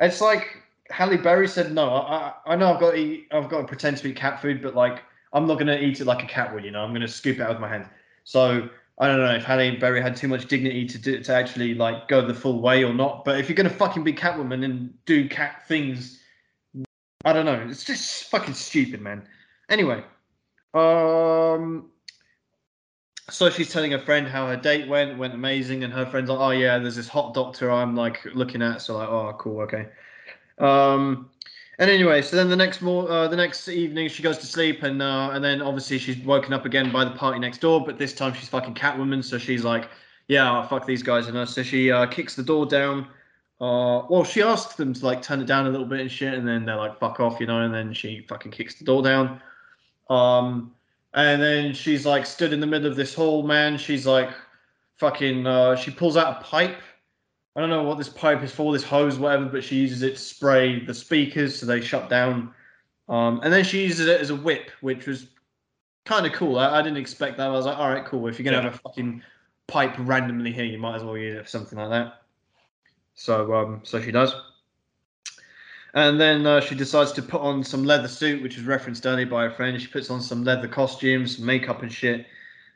[0.00, 1.88] It's like Halle Berry said, no.
[1.88, 4.60] I, I, know I've got to eat, I've got to pretend to eat cat food,
[4.60, 5.02] but like
[5.32, 6.64] I'm not gonna eat it like a cat would.
[6.64, 7.86] You know, I'm gonna scoop it out with my hands.
[8.24, 8.68] So
[9.00, 12.08] I don't know if Halle Berry had too much dignity to do, to actually like
[12.08, 13.24] go the full way or not.
[13.24, 16.20] But if you're gonna fucking be Catwoman and do cat things,
[17.24, 17.66] I don't know.
[17.68, 19.26] It's just fucking stupid, man.
[19.68, 20.02] Anyway,
[20.74, 21.90] um,
[23.30, 26.40] so she's telling her friend how her date went, went amazing, and her friend's like,
[26.40, 29.88] "Oh yeah, there's this hot doctor I'm like looking at." So like, "Oh cool, okay."
[30.58, 31.30] Um,
[31.78, 34.82] and anyway, so then the next more, uh, the next evening, she goes to sleep,
[34.82, 37.84] and uh, and then obviously she's woken up again by the party next door.
[37.84, 39.88] But this time she's fucking Catwoman, so she's like,
[40.26, 43.06] "Yeah, fuck these guys," and uh, so she uh, kicks the door down.
[43.60, 46.34] Uh, well, she asks them to like turn it down a little bit and shit,
[46.34, 49.02] and then they're like, "Fuck off," you know, and then she fucking kicks the door
[49.02, 49.40] down.
[50.10, 50.72] Um,
[51.14, 53.78] and then she's like stood in the middle of this hall, man.
[53.78, 54.30] She's like,
[54.98, 56.80] fucking, uh, she pulls out a pipe
[57.58, 60.14] I don't know what this pipe is for, this hose, whatever, but she uses it
[60.14, 62.54] to spray the speakers so they shut down.
[63.08, 65.26] Um, and then she uses it as a whip, which was
[66.04, 66.56] kind of cool.
[66.56, 67.48] I, I, didn't expect that.
[67.48, 68.28] I was like, all right, cool.
[68.28, 68.62] If you're gonna yeah.
[68.70, 69.24] have a fucking
[69.66, 72.22] pipe randomly here, you might as well use it for something like that.
[73.16, 74.32] So, um, so she does.
[75.94, 79.26] And then uh, she decides to put on some leather suit, which was referenced earlier
[79.26, 79.82] by a friend.
[79.82, 82.24] She puts on some leather costumes, makeup and shit,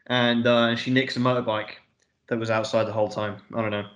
[0.08, 1.74] and uh, she nicks a motorbike
[2.26, 3.36] that was outside the whole time.
[3.54, 3.86] I don't know.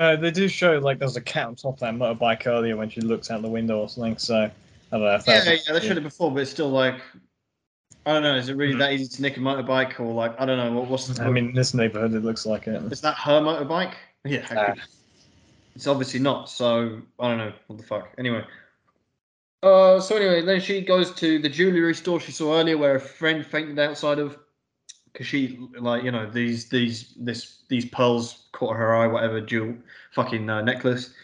[0.00, 2.90] Uh, they do show like there's a cat on top of that motorbike earlier when
[2.90, 4.18] she looks out the window or something.
[4.18, 4.50] So I
[4.90, 5.14] don't know.
[5.14, 7.00] If yeah, yeah, they showed it before, but it's still like
[8.06, 8.36] I don't know.
[8.36, 8.80] Is it really mm-hmm.
[8.80, 11.06] that easy to nick a motorbike, or like I don't know what, what's?
[11.06, 12.92] The, I mean, this neighborhood it looks like it.
[12.92, 13.94] Is that her motorbike?
[14.24, 14.46] Yeah.
[14.50, 14.74] Uh,
[15.74, 16.50] it's obviously not.
[16.50, 18.10] So I don't know what the fuck.
[18.18, 18.44] Anyway.
[19.62, 23.00] Uh, so anyway, then she goes to the jewelry store she saw earlier, where a
[23.00, 24.36] friend fainted outside of
[25.14, 29.74] because she like you know these these this these pearls caught her eye, whatever jewel
[30.12, 31.14] fucking uh, necklace,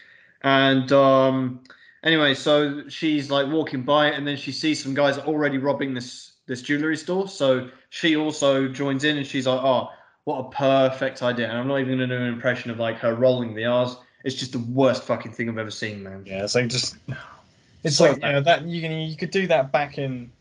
[0.43, 1.59] and um
[2.03, 6.31] anyway, so she's like walking by and then she sees some guys already robbing this
[6.47, 7.27] this jewelry store.
[7.27, 9.89] So she also joins in, and she's like, oh,
[10.23, 11.49] what a perfect idea.
[11.49, 13.97] And I'm not even gonna do an impression of like her rolling the R's.
[14.23, 16.23] It's just the worst fucking thing I've ever seen, man.
[16.25, 16.95] Yeah, it's like just
[17.83, 20.31] it's so like you know, that you can you could do that back in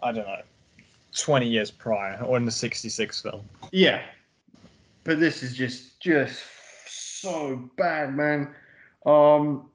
[0.00, 0.42] I don't know
[1.14, 3.42] 20 years prior or in the 66 film.
[3.72, 4.02] Yeah.
[5.04, 6.42] But this is just just
[6.86, 8.54] so bad, man.
[9.06, 9.68] Um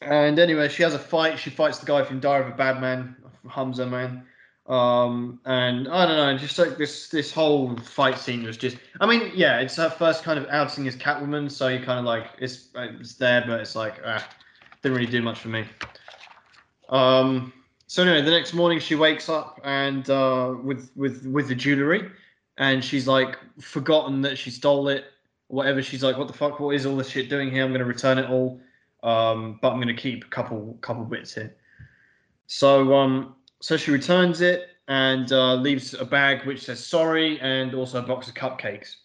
[0.00, 1.38] and anyway, she has a fight.
[1.38, 4.24] She fights the guy from Diary of a Bad Man, Humza, man.
[4.68, 8.76] Um, and I don't know, just like this this whole fight scene was just.
[9.00, 12.04] I mean, yeah, it's her first kind of outing as Catwoman, so you kind of
[12.04, 14.28] like it's it's there, but it's like ah,
[14.82, 15.64] didn't really do much for me.
[16.90, 17.52] Um,
[17.88, 22.10] so anyway, the next morning she wakes up and uh, with with with the jewelry,
[22.58, 25.06] and she's like forgotten that she stole it.
[25.46, 25.82] Whatever.
[25.82, 26.60] She's like, what the fuck?
[26.60, 27.64] What is all this shit doing here?
[27.64, 28.60] I'm gonna return it all,
[29.02, 31.56] um, but I'm gonna keep a couple couple bits here.
[32.46, 37.74] So um, so she returns it and uh, leaves a bag which says sorry and
[37.74, 38.96] also a box of cupcakes.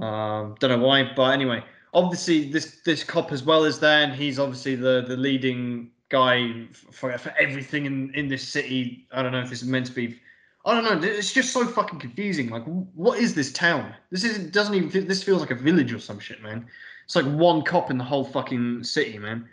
[0.00, 1.62] Um, don't know why, but anyway,
[1.92, 6.66] obviously this this cop as well is there, and he's obviously the the leading guy
[6.90, 9.06] for, for everything in, in this city.
[9.12, 10.20] I don't know if this is meant to be.
[10.64, 11.08] I don't know.
[11.08, 12.50] It's just so fucking confusing.
[12.50, 13.92] Like, what is this town?
[14.10, 15.08] This isn't doesn't even.
[15.08, 16.66] This feels like a village or some shit, man.
[17.06, 19.48] It's like one cop in the whole fucking city, man.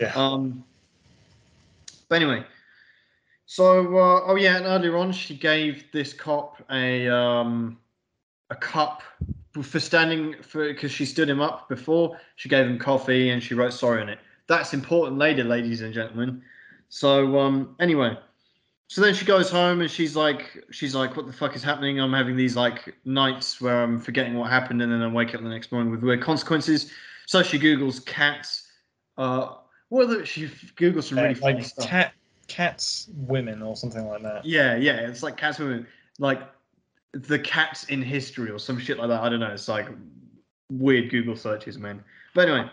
[0.00, 0.12] Yeah.
[0.14, 0.64] Um.
[2.08, 2.44] But anyway,
[3.46, 7.76] so uh, oh yeah, and earlier on she gave this cop a um
[8.50, 9.02] a cup
[9.62, 12.18] for standing for because she stood him up before.
[12.36, 15.92] She gave him coffee and she wrote sorry on it that's important later, ladies and
[15.92, 16.42] gentlemen.
[16.88, 18.16] So um, anyway,
[18.88, 21.98] so then she goes home and she's like, she's like, what the fuck is happening?
[22.00, 25.42] I'm having these like nights where I'm forgetting what happened, and then I wake up
[25.42, 26.90] the next morning with weird consequences.
[27.26, 28.68] So she googles cats.
[29.16, 29.54] Uh,
[29.88, 31.86] what the, she googles some really uh, like stuff.
[31.86, 32.12] cat
[32.46, 34.44] cats women or something like that.
[34.44, 35.86] Yeah, yeah, it's like cats women,
[36.18, 36.42] like
[37.12, 39.22] the cats in history or some shit like that.
[39.22, 39.52] I don't know.
[39.52, 39.88] It's like
[40.70, 42.04] weird Google searches, man.
[42.34, 42.70] But anyway,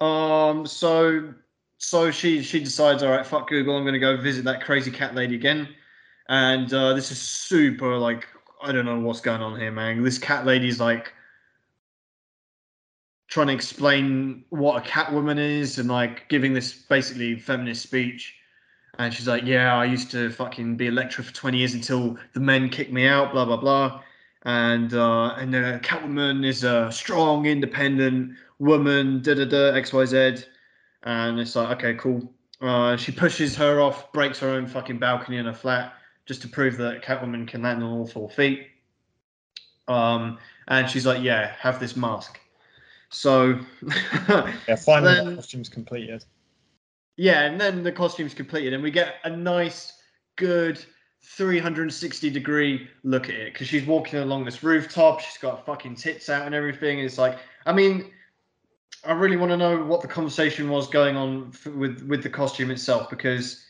[0.00, 1.34] um, so
[1.78, 5.14] so she she decides, all right, fuck Google, I'm gonna go visit that crazy cat
[5.14, 5.68] lady again.
[6.28, 8.26] And uh, this is super like
[8.62, 10.02] I don't know what's going on here, man.
[10.02, 11.12] This cat lady's like
[13.28, 18.34] trying to explain what a cat woman is and like giving this basically feminist speech.
[18.98, 22.18] And she's like, "Yeah, I used to fucking be a lecturer for 20 years until
[22.34, 24.02] the men kicked me out." Blah blah blah.
[24.44, 29.20] And uh, and uh, Catwoman is a strong, independent woman.
[29.22, 29.72] Da da da.
[29.74, 30.44] X Y Z.
[31.02, 32.32] And it's like, okay, cool.
[32.60, 35.94] Uh, she pushes her off, breaks her own fucking balcony in a flat
[36.26, 38.66] just to prove that Catwoman can land on all four feet.
[39.88, 40.38] Um,
[40.68, 42.38] and she's like, "Yeah, have this mask."
[43.08, 43.58] So
[44.28, 46.24] Yeah, finally Then- the costume's completed.
[47.16, 50.00] yeah, and then the costume's completed, and we get a nice,
[50.36, 50.84] good
[51.22, 55.20] 360 degree look at it because she's walking along this rooftop.
[55.20, 56.98] She's got fucking tits out and everything.
[56.98, 58.10] And it's like, I mean,
[59.04, 62.30] I really want to know what the conversation was going on f- with with the
[62.30, 63.64] costume itself because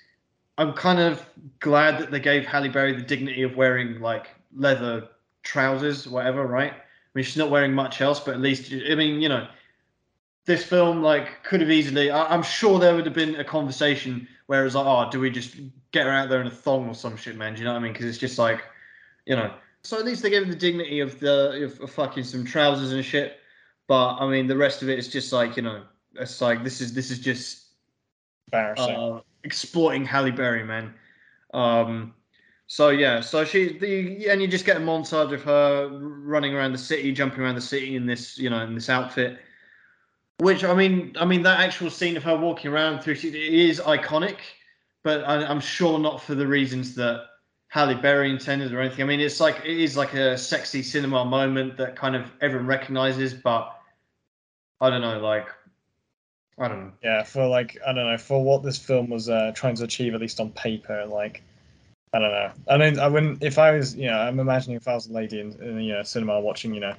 [0.58, 1.24] I'm kind of
[1.60, 5.08] glad that they gave Halle Berry the dignity of wearing like leather
[5.42, 6.72] trousers, whatever, right?
[6.72, 6.82] I
[7.14, 9.48] mean, she's not wearing much else, but at least I mean, you know,
[10.46, 12.10] this film like could have easily.
[12.10, 15.30] I, I'm sure there would have been a conversation where it's like, oh, do we
[15.30, 15.54] just
[15.92, 17.54] get her out there in a thong or some shit, man?
[17.54, 17.92] Do you know what I mean?
[17.92, 18.64] Because it's just like,
[19.24, 19.54] you know.
[19.84, 22.90] So at least they gave her the dignity of the of, of fucking some trousers
[22.90, 23.38] and shit.
[23.86, 25.84] But I mean, the rest of it is just like, you know,
[26.16, 27.66] it's like this is this is just
[28.52, 28.96] Embarrassing.
[28.96, 30.94] uh, exploiting Halle Berry, man.
[31.54, 32.12] Um,
[32.66, 36.72] so yeah, so she the and you just get a montage of her running around
[36.72, 39.38] the city, jumping around the city in this, you know, in this outfit.
[40.40, 43.78] Which I mean, I mean that actual scene of her walking around through it is
[43.78, 44.38] iconic,
[45.02, 47.26] but I, I'm sure not for the reasons that
[47.68, 49.02] Halle Berry intended or anything.
[49.02, 52.66] I mean, it's like it is like a sexy cinema moment that kind of everyone
[52.66, 53.76] recognizes, but
[54.80, 55.46] I don't know, like
[56.58, 56.92] I don't know.
[57.02, 60.14] yeah, for like I don't know, for what this film was uh, trying to achieve,
[60.14, 61.42] at least on paper, like
[62.12, 62.50] I don't know.
[62.68, 65.12] I mean, I wouldn't if I was, you know, I'm imagining if I was a
[65.12, 66.94] lady in, in you know cinema watching, you know,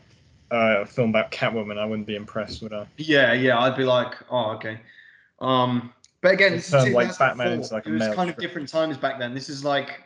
[0.52, 2.86] uh, a film about Catwoman, I wouldn't be impressed, would I?
[2.97, 4.80] Yeah, yeah, I'd be like, oh, okay.
[5.39, 7.28] Um, but again, It this is like, 2004.
[7.28, 9.34] Batman into, like, a it was kind of different times back then.
[9.34, 10.02] This is like,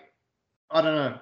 [0.72, 1.20] I don't know.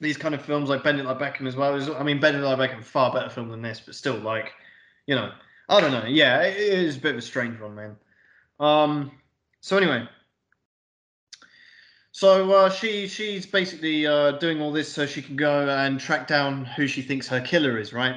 [0.00, 1.76] These kind of films like Bend It Like Beckham as well.
[1.76, 4.52] Is, I mean, Bend It Like Beckham, far better film than this, but still, like,
[5.06, 5.30] you know,
[5.68, 6.06] I don't know.
[6.06, 7.96] Yeah, it, it is a bit of a strange one, man.
[8.58, 9.12] Um,
[9.60, 10.08] so anyway,
[12.12, 16.26] so uh, she she's basically uh, doing all this so she can go and track
[16.28, 18.16] down who she thinks her killer is, right?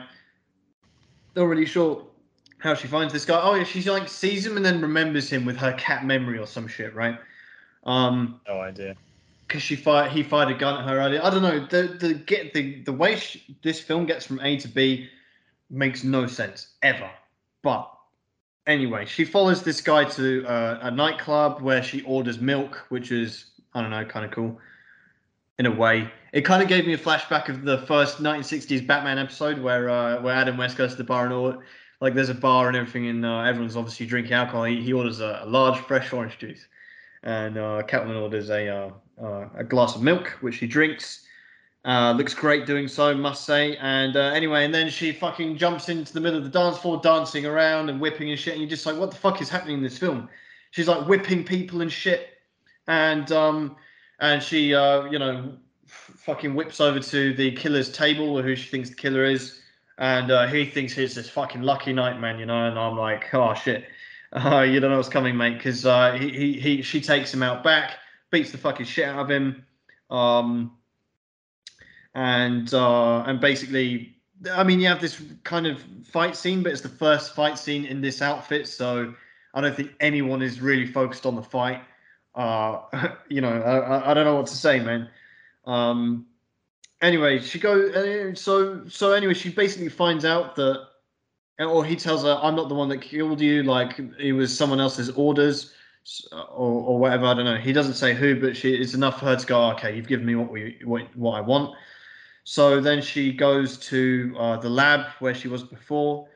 [1.36, 2.06] Not really sure
[2.60, 3.40] how she finds this guy.
[3.42, 6.48] Oh yeah, she's like sees him and then remembers him with her cat memory or
[6.48, 7.18] some shit, right?
[7.86, 8.96] Um, No idea.
[9.48, 11.22] because she fired he fired a gun at her earlier.
[11.24, 11.60] I don't know.
[11.66, 15.10] The the get the the way she, this film gets from A to B
[15.70, 17.10] makes no sense ever.
[17.64, 17.90] But
[18.68, 23.46] anyway, she follows this guy to uh, a nightclub where she orders milk, which is
[23.76, 24.60] I don't know, kind of cool
[25.60, 26.10] in a way.
[26.34, 30.22] It kind of gave me a flashback of the first 1960s Batman episode where uh,
[30.22, 31.62] where Adam West goes to the bar and all.
[32.02, 34.66] Like there's a bar and everything, and uh, everyone's obviously drinking alcohol.
[34.66, 36.68] He, he orders a, a large fresh orange juice,
[37.24, 38.90] and uh, Catwoman orders a uh,
[39.22, 41.22] uh, a glass of milk, which she drinks.
[41.86, 43.78] Uh, looks great doing so, must say.
[43.78, 47.00] And uh, anyway, and then she fucking jumps into the middle of the dance floor,
[47.00, 48.54] dancing around and whipping and shit.
[48.54, 50.28] And you're just like, what the fuck is happening in this film?
[50.72, 52.35] She's like whipping people and shit,
[52.88, 53.76] and um,
[54.20, 55.54] and she uh, you know,
[55.86, 59.60] f- fucking whips over to the killer's table, who she thinks the killer is,
[59.98, 62.68] and uh, he thinks he's this fucking lucky night, man, you know.
[62.68, 63.86] And I'm like, oh shit,
[64.34, 67.44] uh, you don't know what's coming, mate, because uh, he, he he she takes him
[67.44, 67.98] out back,
[68.32, 69.66] beats the fucking shit out of him.
[70.10, 70.78] Um,
[72.14, 74.16] and uh, and basically,
[74.52, 77.86] I mean, you have this kind of fight scene, but it's the first fight scene
[77.86, 79.14] in this outfit, so
[79.54, 81.82] I don't think anyone is really focused on the fight.
[82.36, 82.82] Uh,
[83.30, 85.10] you know, I, I- don't know what to say, man.
[85.66, 86.28] Um,
[87.02, 90.88] anyway, she go uh, so so anyway, she basically finds out that,
[91.60, 93.64] or he tells her, "I'm not the one that killed you.
[93.64, 95.74] Like it was someone else's orders."
[96.32, 97.58] Or, or whatever, I don't know.
[97.58, 99.72] He doesn't say who, but she it's enough for her to go.
[99.72, 101.76] Okay, you've given me what we what, what I want.
[102.44, 106.28] So then she goes to uh, the lab where she was before,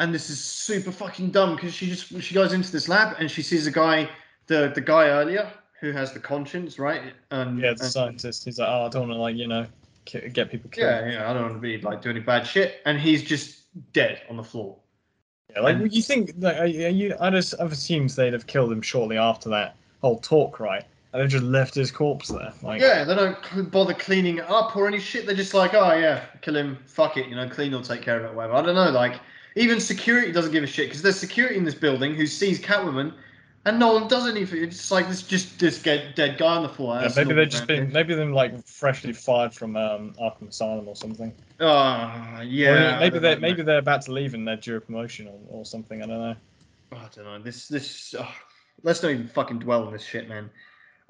[0.00, 3.30] and this is super fucking dumb because she just she goes into this lab and
[3.30, 4.10] she sees a guy,
[4.48, 7.02] the the guy earlier who has the conscience, right?
[7.30, 8.44] And Yeah, the and- scientist.
[8.44, 9.66] He's like, oh, I don't want to like you know
[10.32, 10.88] get people killed.
[10.90, 11.30] yeah, yeah.
[11.30, 13.60] I don't want to be like doing any bad shit, and he's just
[13.92, 14.76] dead on the floor.
[15.52, 18.72] Yeah, like And- you think like are you, I just I've assumed they'd have killed
[18.72, 20.84] him shortly after that whole talk, right?
[21.12, 22.52] And they've just left his corpse there.
[22.62, 25.24] Like Yeah, they don't bother cleaning it up or any shit.
[25.24, 28.18] They're just like, oh yeah, kill him, fuck it, you know, clean will take care
[28.18, 28.54] of it, whatever.
[28.54, 29.20] I don't know, like
[29.56, 33.14] even security doesn't give a shit because there's security in this building who sees Catwoman,
[33.68, 34.62] and no one does anything.
[34.62, 37.00] It's like this, just just get dead guy on the floor.
[37.00, 40.96] Yeah, maybe they've just been maybe them like freshly fired from um, Arkham Asylum or
[40.96, 41.34] something.
[41.60, 42.96] Oh, Or yeah.
[42.96, 45.38] I maybe they know, maybe they're about to leave and they're due a promotion or,
[45.48, 46.02] or something.
[46.02, 46.36] I don't know.
[46.92, 47.38] I don't know.
[47.40, 48.14] This this.
[48.18, 48.34] Oh,
[48.82, 50.50] let's not even fucking dwell on this shit, man.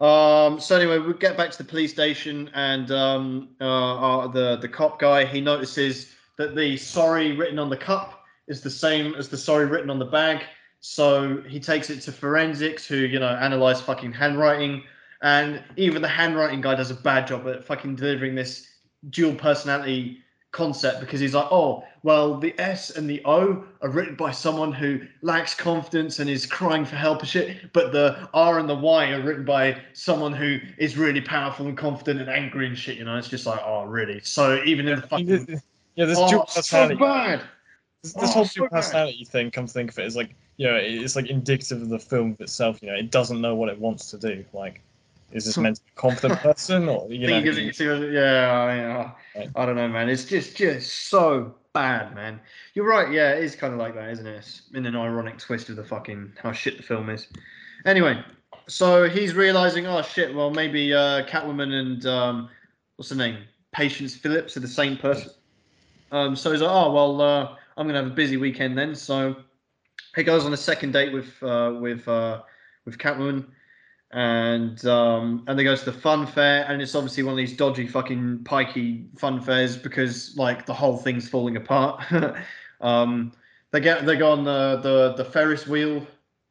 [0.01, 0.59] Um.
[0.59, 4.69] So anyway, we get back to the police station, and um, uh, uh, the the
[4.69, 9.29] cop guy he notices that the sorry written on the cup is the same as
[9.29, 10.45] the sorry written on the bag.
[10.81, 14.85] So he takes it to forensics, who you know analyze fucking handwriting,
[15.23, 18.69] and even the handwriting guy does a bad job at fucking delivering this
[19.11, 24.15] dual personality concept because he's like, oh, well, the S and the O are written
[24.15, 28.59] by someone who lacks confidence and is crying for help and shit, but the R
[28.59, 32.67] and the Y are written by someone who is really powerful and confident and angry
[32.67, 32.97] and shit.
[32.97, 34.21] You know, it's just like, oh, really?
[34.21, 35.61] So even in the fucking
[35.97, 37.43] yeah, this oh, dual so bad.
[38.03, 38.77] This, this Oh, whole so dual bad.
[38.77, 41.89] personality thing, come to think of it, is like you know, it's like indicative of
[41.89, 42.83] the film itself.
[42.83, 44.45] You know, it doesn't know what it wants to do.
[44.53, 44.81] Like,
[45.31, 47.37] is this meant to be a confident person or you know?
[47.39, 49.11] it- yeah, yeah.
[49.37, 49.51] Right.
[49.55, 50.09] I don't know, man.
[50.09, 52.41] It's just just so bad, man.
[52.75, 53.13] You're right.
[53.13, 54.37] Yeah, it is kind of like that, isn't it?
[54.37, 57.29] It's in an ironic twist of the fucking how shit the film is.
[57.87, 58.21] Anyway,
[58.67, 62.49] so he's realizing, oh shit, well maybe uh, Catwoman and um,
[62.97, 63.39] what's her name,
[63.73, 65.31] Patience Phillips are the same person.
[66.11, 68.95] Um, so he's like, oh well, uh, I'm gonna have a busy weekend then.
[68.95, 69.37] So
[70.17, 72.43] he goes on a second date with uh, with uh,
[72.85, 73.47] with Catwoman,
[74.11, 77.57] and um, and they go to the fun fair, and it's obviously one of these
[77.57, 82.03] dodgy fucking pikey fun fairs because like the whole thing's falling apart.
[82.81, 83.33] um,
[83.71, 86.07] they get they go on the, the the Ferris wheel.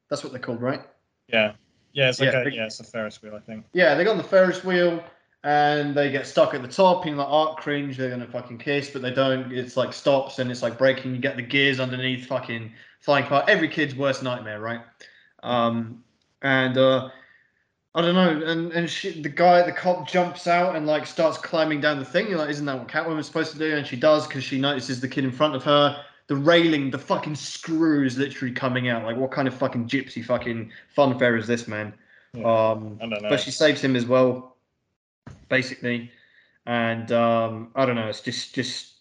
[0.10, 0.82] That's what they're called, right?
[1.28, 1.54] Yeah,
[1.92, 3.66] yeah, it's like Yeah, a, yeah, it's a Ferris wheel, I think.
[3.74, 5.04] Yeah, they go on the Ferris wheel
[5.48, 7.06] and they get stuck at the top.
[7.06, 9.50] You know, like art cringe, they're gonna fucking kiss, but they don't.
[9.54, 11.16] It's like stops and it's like breaking.
[11.16, 13.48] You get the gears underneath, fucking flying apart.
[13.48, 14.82] Every kid's worst nightmare, right?
[15.44, 16.04] Um,
[16.42, 17.12] and uh,
[17.96, 18.46] I don't know.
[18.46, 22.06] And and she, the guy, the cop, jumps out and like starts climbing down the
[22.06, 22.28] thing.
[22.28, 23.78] You're like, isn't that what Catwoman's supposed to do?
[23.78, 26.04] And she does because she notices the kid in front of her.
[26.28, 29.06] The railing, the fucking screw is literally coming out.
[29.06, 31.94] Like, what kind of fucking gypsy fucking fun fair is this, man?
[32.34, 32.44] Yeah.
[32.44, 33.30] Um, I don't know.
[33.30, 34.57] but she saves him as well,
[35.50, 36.12] basically.
[36.66, 38.08] And um, I don't know.
[38.08, 38.94] It's just just.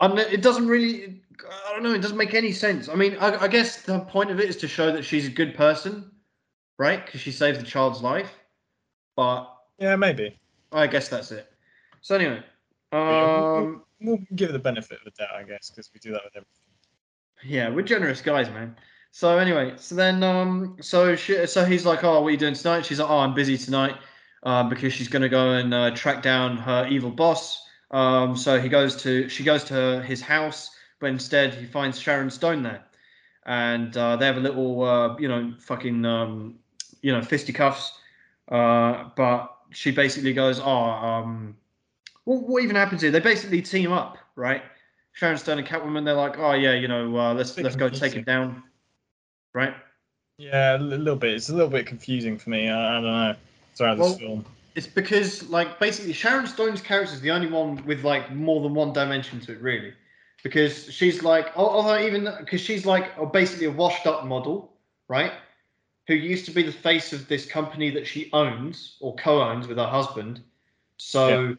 [0.00, 1.22] I don't it doesn't really.
[1.66, 1.92] I don't know.
[1.92, 2.88] It doesn't make any sense.
[2.88, 5.30] I mean, I, I guess the point of it is to show that she's a
[5.30, 6.10] good person,
[6.78, 7.04] right?
[7.04, 8.30] Because she saves the child's life.
[9.16, 10.38] But yeah, maybe.
[10.72, 11.52] I guess that's it.
[12.00, 12.42] So anyway,
[12.92, 16.22] um, We'll give it the benefit of the doubt, I guess, because we do that
[16.24, 16.54] with everything.
[17.44, 18.76] Yeah, we're generous guys, man.
[19.10, 22.54] So anyway, so then um, so she, so he's like, oh, what are you doing
[22.54, 22.86] tonight?
[22.86, 23.96] She's like, oh, I'm busy tonight,
[24.42, 27.66] uh, because she's gonna go and uh, track down her evil boss.
[27.90, 30.70] Um, so he goes to she goes to his house,
[31.00, 32.84] but instead he finds Sharon Stone there,
[33.46, 36.56] and uh, they have a little, uh, you know, fucking, um,
[37.02, 37.92] you know, fisticuffs.
[38.48, 41.56] Uh, but she basically goes, oh, um,
[42.24, 43.10] what, what even happens here?
[43.10, 44.62] They basically team up, right?
[45.12, 46.04] Sharon Stone and Catwoman.
[46.04, 48.62] They're like, oh yeah, you know, uh, let's let's go take it down,
[49.52, 49.74] right?
[50.38, 51.34] Yeah, a little bit.
[51.34, 52.68] It's a little bit confusing for me.
[52.68, 53.34] I, I don't know.
[53.74, 54.44] Throughout Well, this film.
[54.76, 58.74] It's because like basically Sharon Stone's character is the only one with like more than
[58.74, 59.92] one dimension to it, really,
[60.42, 64.72] because she's like, al- although even because she's like a- basically a washed-up model,
[65.08, 65.32] right?
[66.06, 69.76] Who used to be the face of this company that she owns or co-owns with
[69.76, 70.40] her husband.
[70.96, 71.56] So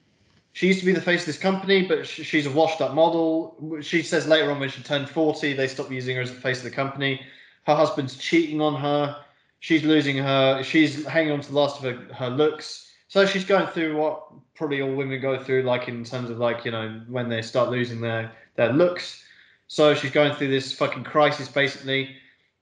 [0.53, 3.79] she used to be the face of this company, but sh- she's a washed-up model.
[3.81, 6.57] She says later on when she turned forty, they stopped using her as the face
[6.59, 7.21] of the company.
[7.65, 9.23] Her husband's cheating on her.
[9.61, 10.63] She's losing her.
[10.63, 12.91] She's hanging on to the last of her, her looks.
[13.07, 14.23] So she's going through what
[14.55, 17.69] probably all women go through, like in terms of like you know when they start
[17.69, 19.23] losing their their looks.
[19.67, 22.15] So she's going through this fucking crisis basically,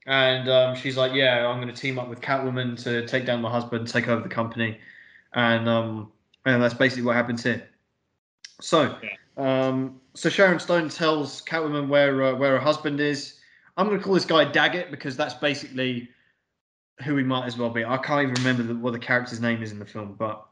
[0.08, 3.42] and um, she's like, "Yeah, I'm going to team up with Catwoman to take down
[3.42, 4.78] my husband, take over the company,"
[5.34, 6.12] and um,
[6.46, 7.66] and that's basically what happens here.
[8.60, 8.98] So,
[9.38, 13.36] um, so Sharon Stone tells Catwoman where uh, where her husband is.
[13.78, 16.10] I'm going to call this guy Daggett because that's basically
[17.04, 17.86] who he might as well be.
[17.86, 20.46] I can't even remember the, what the character's name is in the film, but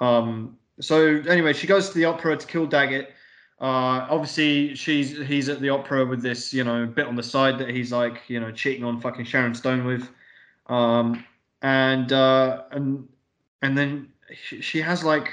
[0.00, 3.12] um, so anyway, she goes to the opera to kill Daggett.
[3.60, 7.58] Uh, obviously, she's he's at the opera with this, you know, bit on the side
[7.58, 10.08] that he's like, you know, cheating on fucking Sharon Stone with,
[10.68, 11.24] um,
[11.60, 13.06] and uh, and
[13.60, 15.30] and then she, she has like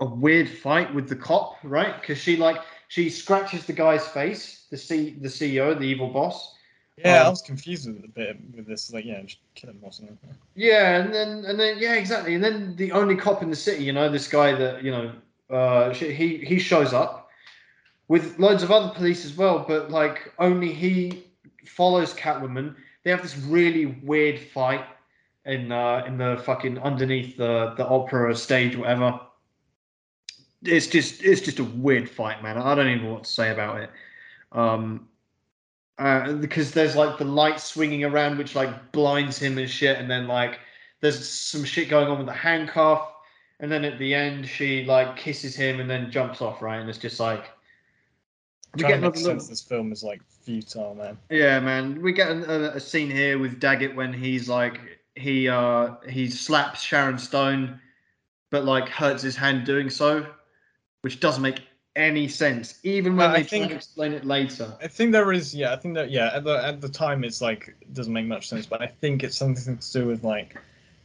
[0.00, 1.98] a weird fight with the cop, right?
[1.98, 6.54] Because she like she scratches the guy's face, the C the CEO, the evil boss.
[6.98, 8.92] Yeah, um, I was confused with a bit with this.
[8.92, 10.18] Like, yeah, just kill him or something.
[10.54, 12.34] Yeah, and then and then yeah, exactly.
[12.34, 15.12] And then the only cop in the city, you know, this guy that you know,
[15.50, 17.30] uh, he he shows up
[18.08, 21.24] with loads of other police as well, but like only he
[21.64, 24.84] follows Catwoman they have this really weird fight
[25.44, 29.20] in uh, in the fucking underneath the the opera stage, whatever.
[30.62, 32.58] It's just it's just a weird fight, man.
[32.58, 33.90] I don't even know what to say about it.
[34.52, 35.08] Um,
[35.98, 40.10] uh, because there's like the light swinging around, which like blinds him and shit, and
[40.10, 40.58] then like
[41.00, 43.12] there's some shit going on with the handcuff,
[43.60, 46.78] and then at the end she like kisses him and then jumps off, right?
[46.78, 47.50] And it's just like
[48.76, 51.18] we get another sense this film is like futile, man.
[51.30, 52.00] yeah, man.
[52.00, 54.80] We get a, a scene here with Daggett when he's like
[55.14, 57.80] he uh he slaps Sharon Stone,
[58.50, 60.26] but like hurts his hand doing so,
[61.02, 61.60] which doesn't make
[61.96, 62.78] any sense.
[62.82, 64.72] Even when Uh, I they try think- to explain it later.
[64.82, 65.72] I think there is, yeah.
[65.72, 66.30] I think that, yeah.
[66.34, 69.22] At the at the time, it's like it doesn't make much sense, but I think
[69.22, 70.56] it's something to do with like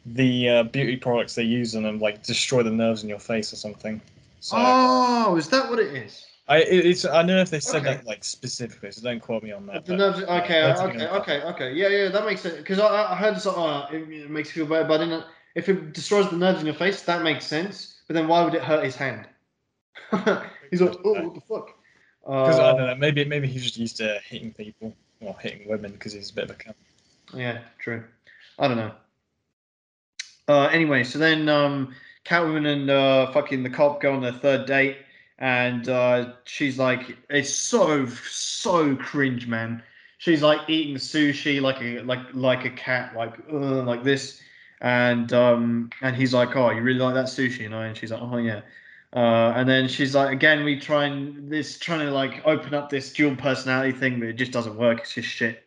[0.06, 3.52] the uh, beauty products they use on them, like destroy the nerves in your face
[3.52, 4.00] or something.
[4.40, 6.26] So Oh, is that what it is?
[6.48, 7.96] I it, it's I don't know if they said Okay.
[7.96, 9.84] that like specifically, so don't quote me on that.
[9.86, 10.20] The but, nerves.
[10.22, 11.74] uh, Okay, okay, okay, okay.
[11.74, 12.56] Yeah, yeah, that makes sense.
[12.56, 13.46] Because I, I heard this.
[13.46, 15.26] Oh, it, it makes you feel better, but I didn't.
[15.56, 17.96] If it destroys the nerves in your face, that makes sense.
[18.08, 19.28] But then why would it hurt his hand?
[20.72, 21.74] He's like, oh, what the fuck?
[22.22, 25.68] Because I Uh, don't know, maybe maybe he's just used to hitting people or hitting
[25.68, 26.76] women because he's a bit of a cunt.
[27.34, 28.04] Yeah, true.
[28.60, 28.92] I don't know.
[30.48, 31.94] Uh, anyway, so then um,
[32.26, 34.98] Catwoman and uh, fucking the cop go on their third date,
[35.40, 39.84] and uh, she's like, it's so so cringe, man.
[40.20, 44.42] She's like eating sushi like a like like a cat, like uh, like this,
[44.82, 47.82] and um, and he's like, oh, you really like that sushi, you know?
[47.82, 48.62] And she's like, oh yeah.
[49.14, 52.90] Uh, and then she's like, again, we try and this trying to like open up
[52.90, 55.00] this dual personality thing, but it just doesn't work.
[55.00, 55.64] It's just shit.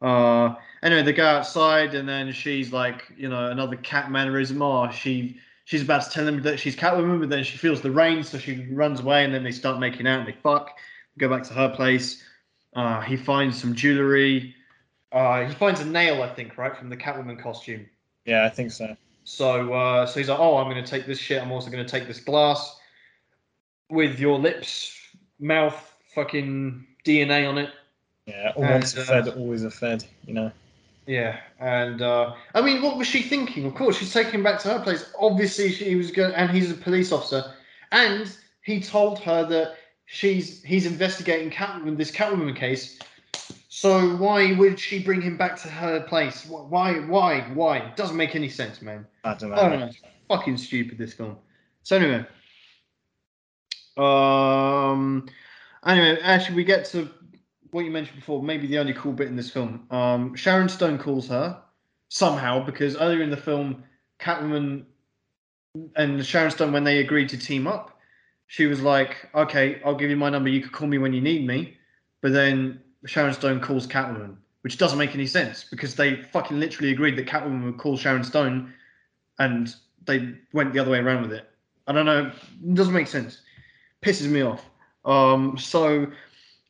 [0.00, 4.62] Uh, anyway, they go outside, and then she's like, you know, another cat mannerism.
[4.62, 7.90] Oh, she she's about to tell him that she's Catwoman, but then she feels the
[7.90, 10.78] rain, so she runs away, and then they start making out and they fuck.
[11.18, 12.22] Go back to her place.
[12.74, 14.54] Uh, he finds some jewelry.
[15.12, 17.86] Uh, he finds a nail, I think, right from the Catwoman costume.
[18.24, 18.96] Yeah, I think so.
[19.30, 21.40] So uh, so he's like, oh, I'm going to take this shit.
[21.40, 22.76] I'm also going to take this glass
[23.88, 24.92] with your lips,
[25.38, 27.70] mouth, fucking DNA on it.
[28.26, 30.04] Yeah, And, once a uh, fed, always a fed.
[30.26, 30.52] You know.
[31.06, 33.66] Yeah, and uh, I mean, what was she thinking?
[33.66, 35.08] Of course, she's taking him back to her place.
[35.16, 37.54] Obviously, she was going, and he's a police officer,
[37.92, 39.76] and he told her that
[40.06, 42.98] she's he's investigating Catwoman this Catwoman case.
[43.72, 46.44] So why would she bring him back to her place?
[46.44, 46.94] Why?
[46.98, 47.42] Why?
[47.54, 47.78] Why?
[47.78, 49.06] It doesn't make any sense, man.
[49.22, 49.56] I don't know.
[49.56, 49.86] I don't know.
[49.86, 50.98] It's fucking stupid.
[50.98, 51.36] This film.
[51.84, 52.26] So anyway,
[53.96, 55.28] um,
[55.86, 57.08] anyway, actually, we get to
[57.70, 58.42] what you mentioned before.
[58.42, 59.86] Maybe the only cool bit in this film.
[59.92, 61.62] Um, Sharon Stone calls her
[62.08, 63.84] somehow because earlier in the film,
[64.18, 64.84] Catwoman
[65.94, 68.00] and Sharon Stone, when they agreed to team up,
[68.48, 70.48] she was like, "Okay, I'll give you my number.
[70.48, 71.76] You could call me when you need me."
[72.20, 76.92] But then Sharon Stone calls Catwoman, which doesn't make any sense because they fucking literally
[76.92, 78.72] agreed that Catwoman would call Sharon Stone,
[79.38, 79.74] and
[80.06, 81.48] they went the other way around with it.
[81.86, 82.30] I don't know.
[82.66, 83.40] It doesn't make sense.
[84.02, 84.64] Pisses me off.
[85.04, 86.06] Um, so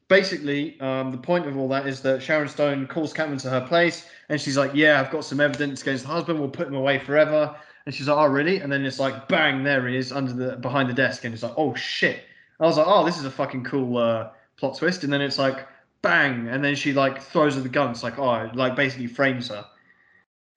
[0.09, 3.66] basically, um, the point of all that is that Sharon Stone calls Catwoman to her
[3.66, 6.39] place, and she's like, "Yeah, I've got some evidence against the husband.
[6.39, 7.57] We'll put him away forever."
[7.87, 10.57] And she's like, "Oh, really?" And then it's like, bang, there he is under the
[10.57, 12.24] behind the desk, and it's like, "Oh shit!"
[12.61, 15.39] I was like, "Oh, this is a fucking cool uh, plot twist." And then it's
[15.39, 15.66] like,
[16.03, 17.90] bang, and then she like throws her the gun.
[17.90, 19.64] It's like, oh, like basically frames her.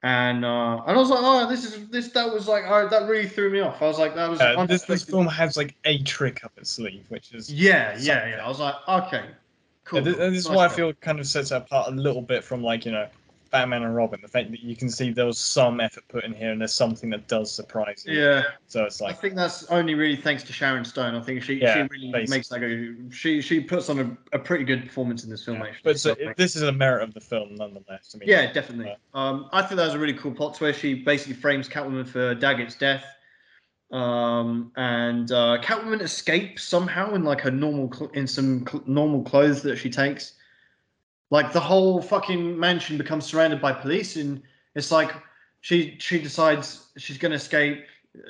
[0.06, 3.08] And uh, and I was like, oh, this is this that was like, oh, that
[3.08, 3.82] really threw me off.
[3.82, 6.72] I was like, that was Uh, this this film has like a trick up its
[6.72, 8.32] sleeve, which is Yeah, yeah, something.
[8.32, 8.46] yeah.
[8.46, 9.26] I was like, okay,
[9.86, 10.00] cool.
[10.00, 10.30] Yeah, th- cool.
[10.32, 12.62] this is Nice why I feel kind of sets it apart a little bit from
[12.62, 13.08] like you know
[13.54, 14.20] Batman and Robin.
[14.20, 16.74] The fact that you can see there was some effort put in here, and there's
[16.74, 18.20] something that does surprise you.
[18.20, 21.14] Yeah, So it's like I think that's only really thanks to Sharon Stone.
[21.14, 22.36] I think she Yeah, she really basically.
[22.38, 23.10] makes that go.
[23.16, 25.66] She she puts on a, a pretty good performance in this film yeah.
[25.68, 25.82] actually.
[25.84, 28.14] but so it- this is a merit of the film nonetheless.
[28.16, 28.96] I mean, Yeah, definitely.
[29.14, 30.80] Um, I think that was a really cool plot twist.
[30.80, 33.06] She basically frames Catwoman for Daggett's death.
[33.92, 39.22] Um, and uh, Catwoman escapes somehow in like her normal cl- in some cl- normal
[39.22, 40.34] clothes that she takes.
[41.34, 44.44] Like the whole fucking mansion becomes surrounded by police, and
[44.76, 45.12] it's like
[45.62, 47.86] she she decides she's gonna escape.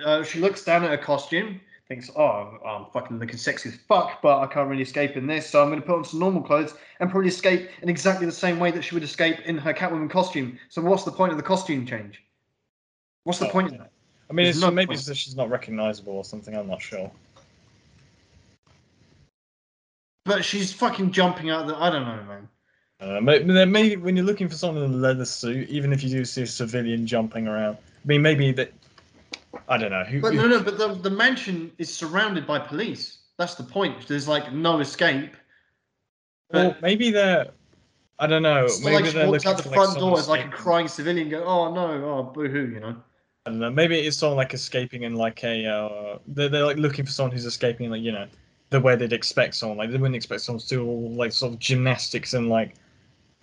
[0.06, 4.22] Uh, she looks down at her costume, thinks, "Oh, I'm fucking looking sexy as fuck,
[4.22, 6.76] but I can't really escape in this, so I'm gonna put on some normal clothes
[7.01, 10.10] and probably escape in exactly the same way that she would escape in her Catwoman
[10.10, 10.58] costume.
[10.70, 12.24] So what's the point of the costume change?
[13.26, 13.91] What's the Oh, point of that?
[14.30, 15.18] I mean, it's no maybe point.
[15.18, 16.56] she's not recognizable or something.
[16.56, 17.12] I'm not sure.
[20.24, 21.76] But she's fucking jumping out the.
[21.76, 22.47] I don't know, man.
[23.04, 26.10] Uh, maybe, maybe when you're looking for someone in a leather suit, even if you
[26.10, 28.72] do see a civilian jumping around, I mean, maybe that.
[29.68, 30.04] I don't know.
[30.04, 30.64] Who, But no, no.
[30.64, 33.18] But the the mansion is surrounded by police.
[33.38, 34.08] That's the point.
[34.08, 35.36] There's like no escape.
[36.51, 37.47] Well, maybe they're.
[38.20, 38.68] I don't know.
[38.84, 41.30] Maybe like they're walks out the for, like, front door as like a crying civilian,
[41.30, 42.95] go, "Oh no, oh boo hoo," you know.
[43.45, 43.70] I don't know.
[43.70, 45.66] Maybe it's someone like escaping in like a.
[45.66, 48.28] Uh, they're, they're like looking for someone who's escaping, like you know,
[48.70, 49.78] the way they'd expect someone.
[49.78, 52.76] Like they wouldn't expect someone to do all like sort of gymnastics and like.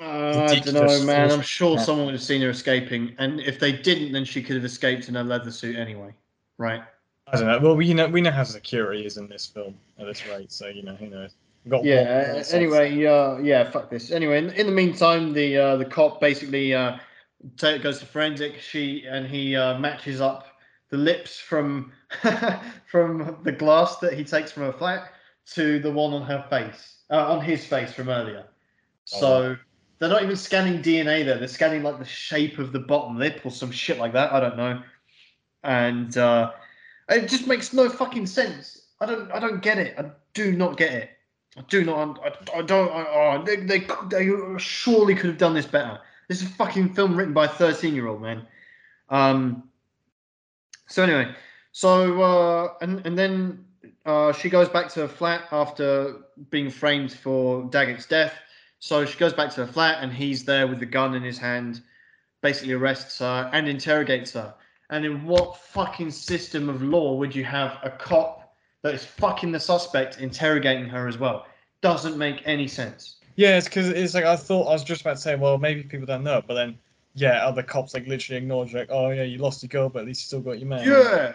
[0.00, 1.30] Uh, I don't know, man.
[1.30, 1.82] I'm sure Yeah.
[1.82, 5.08] someone would have seen her escaping, and if they didn't, then she could have escaped
[5.08, 6.14] in a leather suit anyway,
[6.56, 6.82] right?
[7.26, 7.58] I don't know.
[7.58, 10.68] Well, we know we know how security is in this film at this rate, so
[10.68, 11.34] you know who knows.
[11.68, 12.34] Got Yeah.
[12.38, 13.70] uh, Anyway, uh, yeah.
[13.70, 14.10] Fuck this.
[14.10, 16.96] Anyway, in, in the meantime, the uh, the cop basically uh,
[17.58, 18.58] ta- goes to forensic.
[18.58, 20.46] She and he uh, matches up
[20.88, 21.92] the lips from
[22.86, 25.12] from the glass that he takes from her flat
[25.52, 28.44] to the one on her face, uh, on his face from earlier.
[29.04, 29.56] So
[30.00, 31.38] they're not even scanning DNA there.
[31.38, 34.32] They're scanning like the shape of the bottom lip or some shit like that.
[34.32, 34.82] I don't know.
[35.62, 36.52] And uh,
[37.10, 38.86] it just makes no fucking sense.
[39.00, 39.30] I don't.
[39.30, 39.94] I don't get it.
[39.98, 41.10] I do not get it.
[41.56, 42.18] I do not.
[42.24, 42.90] I, I don't.
[42.90, 46.00] I, oh, they, they they surely could have done this better.
[46.28, 48.46] This is a fucking film written by a thirteen-year-old man.
[49.10, 49.64] Um.
[50.86, 51.34] So anyway,
[51.72, 53.66] so uh, and and then
[54.06, 58.34] uh, she goes back to her flat after being framed for Daggett's death.
[58.80, 61.38] So she goes back to her flat, and he's there with the gun in his
[61.38, 61.82] hand,
[62.40, 64.54] basically arrests her and interrogates her.
[64.88, 69.52] And in what fucking system of law would you have a cop that is fucking
[69.52, 71.46] the suspect interrogating her as well?
[71.82, 73.16] Doesn't make any sense.
[73.36, 75.82] Yeah, it's because it's like I thought I was just about to say, well, maybe
[75.82, 76.78] people don't know, but then
[77.14, 80.06] yeah, other cops like literally acknowledge like, oh yeah, you lost your girl, but at
[80.06, 80.86] least you still got your man.
[80.86, 81.34] Yeah,